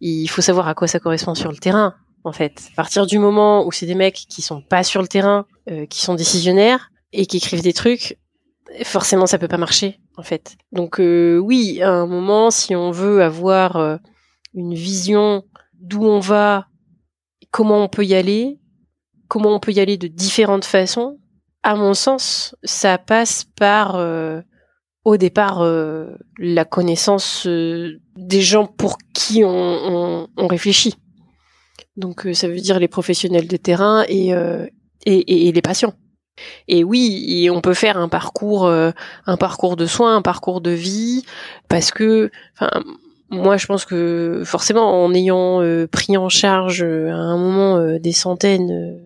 il 0.00 0.28
faut 0.28 0.42
savoir 0.42 0.68
à 0.68 0.74
quoi 0.74 0.86
ça 0.86 1.00
correspond 1.00 1.34
sur 1.34 1.50
le 1.50 1.58
terrain. 1.58 1.94
En 2.22 2.32
fait, 2.32 2.68
à 2.72 2.76
partir 2.76 3.06
du 3.06 3.18
moment 3.18 3.66
où 3.66 3.72
c'est 3.72 3.86
des 3.86 3.94
mecs 3.94 4.26
qui 4.28 4.42
sont 4.42 4.60
pas 4.62 4.82
sur 4.84 5.00
le 5.02 5.08
terrain, 5.08 5.46
euh, 5.70 5.86
qui 5.86 6.02
sont 6.02 6.14
décisionnaires 6.14 6.90
et 7.12 7.26
qui 7.26 7.38
écrivent 7.38 7.62
des 7.62 7.72
trucs, 7.72 8.18
forcément 8.84 9.26
ça 9.26 9.38
peut 9.38 9.48
pas 9.48 9.56
marcher 9.56 9.98
en 10.16 10.22
fait. 10.22 10.56
Donc 10.72 11.00
euh, 11.00 11.38
oui, 11.38 11.80
à 11.82 11.90
un 11.90 12.06
moment, 12.06 12.50
si 12.50 12.76
on 12.76 12.90
veut 12.90 13.22
avoir 13.22 13.76
euh, 13.76 13.96
une 14.54 14.74
vision 14.74 15.44
d'où 15.74 16.04
on 16.04 16.20
va, 16.20 16.68
comment 17.50 17.82
on 17.82 17.88
peut 17.88 18.04
y 18.04 18.14
aller, 18.14 18.58
comment 19.28 19.54
on 19.54 19.60
peut 19.60 19.72
y 19.72 19.80
aller 19.80 19.96
de 19.96 20.08
différentes 20.08 20.64
façons, 20.64 21.18
à 21.62 21.74
mon 21.74 21.94
sens, 21.94 22.56
ça 22.64 22.98
passe 22.98 23.44
par 23.44 23.96
au 25.04 25.16
départ 25.16 25.62
euh, 25.62 26.16
la 26.38 26.64
connaissance 26.64 27.46
euh, 27.46 28.00
des 28.16 28.42
gens 28.42 28.66
pour 28.66 28.98
qui 29.14 29.42
on, 29.44 30.28
réfléchit. 30.36 30.94
Donc 31.96 32.26
euh, 32.26 32.34
ça 32.34 32.48
veut 32.48 32.60
dire 32.60 32.78
les 32.78 32.88
professionnels 32.88 33.48
de 33.48 33.56
terrain 33.56 34.04
et, 34.08 34.32
et, 35.06 35.52
les 35.52 35.62
patients. 35.62 35.94
Et 36.68 36.84
oui, 36.84 37.48
on 37.52 37.60
peut 37.60 37.74
faire 37.74 37.98
un 37.98 38.08
parcours, 38.08 38.66
un 38.66 39.36
parcours 39.38 39.76
de 39.76 39.84
soins, 39.84 40.16
un 40.16 40.22
parcours 40.22 40.62
de 40.62 40.70
vie, 40.70 41.24
parce 41.68 41.90
que, 41.90 42.30
moi 43.30 43.56
je 43.56 43.66
pense 43.66 43.84
que 43.84 44.42
forcément 44.44 45.04
en 45.04 45.14
ayant 45.14 45.60
pris 45.90 46.16
en 46.16 46.28
charge 46.28 46.82
à 46.82 47.14
un 47.14 47.38
moment 47.38 47.98
des 47.98 48.12
centaines 48.12 49.00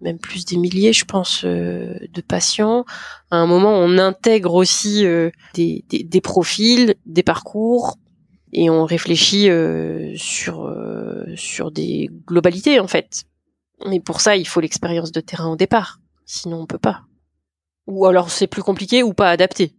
même 0.00 0.18
plus 0.18 0.44
des 0.44 0.56
milliers, 0.56 0.92
je 0.92 1.04
pense, 1.04 1.44
euh, 1.44 1.94
de 2.12 2.20
patients. 2.20 2.84
À 3.30 3.36
un 3.36 3.46
moment, 3.46 3.72
on 3.72 3.98
intègre 3.98 4.54
aussi 4.54 5.06
euh, 5.06 5.30
des, 5.54 5.84
des, 5.88 6.20
profils, 6.20 6.94
des 7.06 7.22
parcours, 7.22 7.96
et 8.52 8.70
on 8.70 8.84
réfléchit 8.84 9.50
euh, 9.50 10.12
sur 10.16 10.72
sur 11.34 11.70
des 11.70 12.10
globalités 12.26 12.80
en 12.80 12.86
fait. 12.86 13.24
Mais 13.86 14.00
pour 14.00 14.20
ça, 14.20 14.36
il 14.36 14.46
faut 14.46 14.60
l'expérience 14.60 15.12
de 15.12 15.20
terrain 15.20 15.50
au 15.50 15.56
départ. 15.56 16.00
Sinon, 16.24 16.62
on 16.62 16.66
peut 16.66 16.78
pas. 16.78 17.02
Ou 17.86 18.06
alors 18.06 18.30
c'est 18.30 18.46
plus 18.46 18.62
compliqué 18.62 19.02
ou 19.02 19.12
pas 19.12 19.30
adapté. 19.30 19.74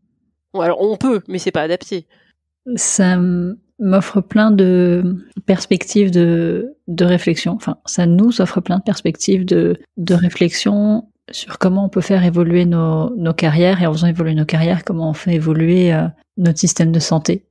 Alors 0.54 0.82
on 0.82 0.98
peut, 0.98 1.22
mais 1.28 1.40
c'est 1.40 1.52
pas 1.52 1.62
adapté. 1.62 2.08
Ça 2.76 3.18
m'offre 3.80 4.22
plein 4.22 4.52
de 4.52 5.26
perspectives 5.46 6.12
de, 6.12 6.76
de 6.88 7.06
réflexion. 7.06 7.54
Enfin, 7.54 7.78
ça 7.86 8.06
nous 8.06 8.42
offre 8.42 8.62
plein 8.62 8.78
de 8.78 8.84
perspectives 8.84 9.46
de, 9.46 9.80
de 9.98 10.14
réflexion 10.14 11.06
sur 11.32 11.58
comment 11.58 11.86
on 11.86 11.90
peut 11.90 12.02
faire 12.02 12.24
évoluer 12.24 12.66
nos, 12.66 13.16
nos 13.16 13.34
carrières 13.34 13.82
et 13.82 13.88
en 13.88 13.94
faisant 13.94 14.08
évoluer 14.08 14.34
nos 14.34 14.46
carrières, 14.46 14.84
comment 14.84 15.10
on 15.10 15.14
fait 15.14 15.36
évoluer 15.36 15.94
euh, 15.94 16.08
notre 16.38 16.60
système 16.60 16.92
de 16.92 17.00
santé. 17.00 17.44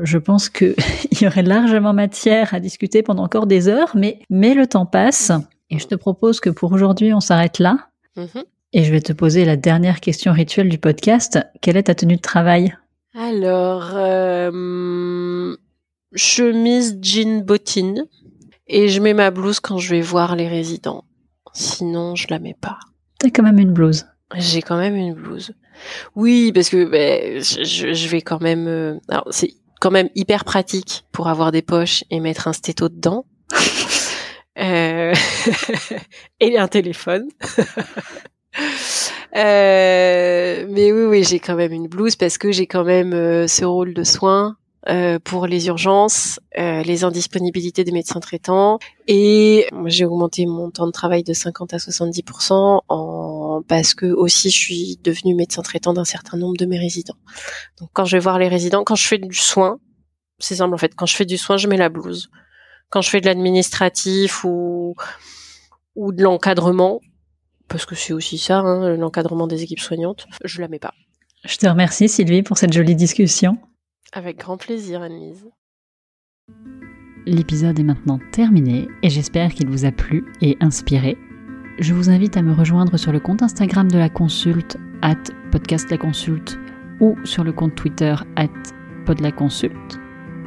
Je 0.00 0.18
pense 0.18 0.48
qu'il 0.48 0.74
y 1.20 1.26
aurait 1.26 1.42
largement 1.42 1.92
matière 1.92 2.54
à 2.54 2.60
discuter 2.60 3.02
pendant 3.02 3.24
encore 3.24 3.46
des 3.46 3.68
heures, 3.68 3.92
mais, 3.94 4.20
mais 4.30 4.54
le 4.54 4.66
temps 4.66 4.86
passe 4.86 5.32
et 5.70 5.78
je 5.78 5.86
te 5.86 5.94
propose 5.94 6.40
que 6.40 6.50
pour 6.50 6.72
aujourd'hui 6.72 7.12
on 7.12 7.20
s'arrête 7.20 7.58
là. 7.58 7.88
Mm-hmm. 8.16 8.44
Et 8.74 8.84
je 8.84 8.92
vais 8.92 9.00
te 9.00 9.12
poser 9.12 9.44
la 9.44 9.56
dernière 9.56 10.00
question 10.00 10.32
rituelle 10.32 10.68
du 10.68 10.78
podcast. 10.78 11.38
Quelle 11.62 11.76
est 11.76 11.84
ta 11.84 11.94
tenue 11.94 12.16
de 12.16 12.22
travail? 12.22 12.76
Alors, 13.14 13.92
euh, 13.94 15.56
chemise, 16.14 16.98
jean, 17.00 17.42
bottine. 17.44 18.06
Et 18.66 18.88
je 18.88 19.00
mets 19.00 19.14
ma 19.14 19.30
blouse 19.30 19.60
quand 19.60 19.78
je 19.78 19.90
vais 19.90 20.02
voir 20.02 20.36
les 20.36 20.46
résidents. 20.46 21.04
Sinon, 21.54 22.14
je 22.14 22.26
la 22.28 22.38
mets 22.38 22.56
pas. 22.60 22.78
T'as 23.18 23.30
quand 23.30 23.42
même 23.42 23.58
une 23.58 23.72
blouse. 23.72 24.06
J'ai 24.36 24.60
quand 24.60 24.76
même 24.76 24.94
une 24.94 25.14
blouse. 25.14 25.52
Oui, 26.14 26.52
parce 26.52 26.68
que 26.68 26.84
ben, 26.84 27.40
je, 27.40 28.08
vais 28.08 28.20
quand 28.20 28.40
même. 28.40 28.68
Euh, 28.68 28.98
alors, 29.08 29.26
c'est 29.30 29.54
quand 29.80 29.90
même 29.90 30.10
hyper 30.14 30.44
pratique 30.44 31.04
pour 31.12 31.28
avoir 31.28 31.50
des 31.50 31.62
poches 31.62 32.04
et 32.10 32.20
mettre 32.20 32.46
un 32.48 32.52
stéto 32.52 32.88
dedans. 32.88 33.24
euh... 34.58 35.14
et 36.40 36.58
un 36.58 36.68
téléphone. 36.68 37.28
euh... 39.36 40.66
Mais 40.68 40.92
oui, 40.92 41.04
oui, 41.06 41.24
j'ai 41.24 41.38
quand 41.38 41.56
même 41.56 41.72
une 41.72 41.88
blouse 41.88 42.16
parce 42.16 42.36
que 42.36 42.52
j'ai 42.52 42.66
quand 42.66 42.84
même 42.84 43.14
euh, 43.14 43.46
ce 43.46 43.64
rôle 43.64 43.94
de 43.94 44.04
soin 44.04 44.58
euh, 44.90 45.18
pour 45.18 45.46
les 45.46 45.66
urgences, 45.66 46.40
euh, 46.58 46.82
les 46.82 47.04
indisponibilités 47.04 47.84
des 47.84 47.92
médecins 47.92 48.20
traitants 48.20 48.78
et 49.06 49.66
j'ai 49.84 50.06
augmenté 50.06 50.46
mon 50.46 50.70
temps 50.70 50.86
de 50.86 50.92
travail 50.92 51.22
de 51.22 51.34
50 51.34 51.74
à 51.74 51.78
70 51.78 52.22
en 52.88 53.62
parce 53.68 53.92
que 53.92 54.06
aussi 54.06 54.48
je 54.48 54.56
suis 54.56 55.00
devenue 55.04 55.34
médecin 55.34 55.60
traitant 55.60 55.92
d'un 55.92 56.06
certain 56.06 56.38
nombre 56.38 56.56
de 56.56 56.64
mes 56.64 56.78
résidents. 56.78 57.18
Donc 57.78 57.90
quand 57.92 58.06
je 58.06 58.16
vais 58.16 58.20
voir 58.20 58.38
les 58.38 58.48
résidents, 58.48 58.82
quand 58.82 58.94
je 58.94 59.06
fais 59.06 59.18
du 59.18 59.34
soin, 59.34 59.78
c'est 60.38 60.56
simple 60.56 60.72
en 60.72 60.78
fait, 60.78 60.94
quand 60.94 61.06
je 61.06 61.16
fais 61.16 61.26
du 61.26 61.36
soin, 61.36 61.58
je 61.58 61.68
mets 61.68 61.76
la 61.76 61.90
blouse. 61.90 62.30
Quand 62.88 63.02
je 63.02 63.10
fais 63.10 63.20
de 63.20 63.26
l'administratif 63.26 64.42
ou 64.44 64.94
ou 65.96 66.12
de 66.12 66.22
l'encadrement, 66.22 67.00
parce 67.68 67.84
que 67.84 67.94
c'est 67.94 68.14
aussi 68.14 68.38
ça, 68.38 68.60
hein, 68.60 68.96
l'encadrement 68.96 69.46
des 69.46 69.62
équipes 69.64 69.80
soignantes, 69.80 70.26
je 70.44 70.62
la 70.62 70.68
mets 70.68 70.78
pas. 70.78 70.94
Je 71.44 71.58
te 71.58 71.66
remercie 71.66 72.08
Sylvie 72.08 72.42
pour 72.42 72.56
cette 72.56 72.72
jolie 72.72 72.96
discussion. 72.96 73.58
Avec 74.12 74.38
grand 74.38 74.56
plaisir, 74.56 75.02
Anne-Lise. 75.02 75.50
L'épisode 77.26 77.78
est 77.78 77.84
maintenant 77.84 78.18
terminé 78.32 78.88
et 79.02 79.10
j'espère 79.10 79.52
qu'il 79.52 79.68
vous 79.68 79.84
a 79.84 79.92
plu 79.92 80.24
et 80.40 80.56
inspiré. 80.60 81.18
Je 81.78 81.92
vous 81.92 82.08
invite 82.08 82.36
à 82.38 82.42
me 82.42 82.54
rejoindre 82.54 82.96
sur 82.96 83.12
le 83.12 83.20
compte 83.20 83.42
Instagram 83.42 83.90
de 83.90 83.98
la 83.98 84.08
consulte, 84.08 84.78
at 85.02 85.22
podcast 85.52 85.90
la 85.90 85.98
consulte, 85.98 86.58
ou 87.00 87.16
sur 87.24 87.44
le 87.44 87.52
compte 87.52 87.74
Twitter, 87.74 88.14
at 88.36 88.48
pod 89.04 89.20
la 89.20 89.30
consulte. 89.30 90.00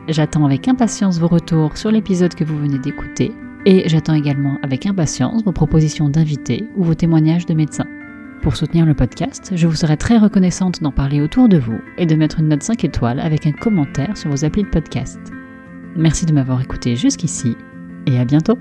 J'attends 0.07 0.45
avec 0.45 0.68
impatience 0.68 1.20
vos 1.20 1.28
retours 1.28 1.78
sur 1.78 1.91
l'épisode 1.91 2.34
que 2.34 2.43
vous 2.43 2.57
venez 2.57 2.80
d'écouter 2.80 3.32
et 3.68 3.88
j'attends 3.88 4.16
également 4.16 4.57
avec 4.64 4.88
impatience 4.88 5.43
vos 5.43 5.51
propositions 5.51 6.09
d'invités 6.09 6.68
ou 6.76 6.84
vos 6.84 6.95
témoignages 6.95 7.45
de 7.45 7.53
médecins. 7.53 7.88
Pour 8.41 8.55
soutenir 8.55 8.87
le 8.87 8.95
podcast, 8.95 9.51
je 9.55 9.67
vous 9.67 9.75
serais 9.75 9.97
très 9.97 10.17
reconnaissante 10.17 10.81
d'en 10.81 10.91
parler 10.91 11.21
autour 11.21 11.47
de 11.47 11.59
vous 11.59 11.79
et 11.99 12.07
de 12.07 12.15
mettre 12.15 12.39
une 12.39 12.47
note 12.47 12.63
5 12.63 12.83
étoiles 12.83 13.19
avec 13.19 13.45
un 13.45 13.51
commentaire 13.51 14.17
sur 14.17 14.31
vos 14.31 14.43
applis 14.43 14.63
de 14.63 14.69
podcast. 14.69 15.19
Merci 15.95 16.25
de 16.25 16.33
m'avoir 16.33 16.59
écouté 16.59 16.95
jusqu'ici 16.95 17.55
et 18.07 18.17
à 18.17 18.25
bientôt 18.25 18.57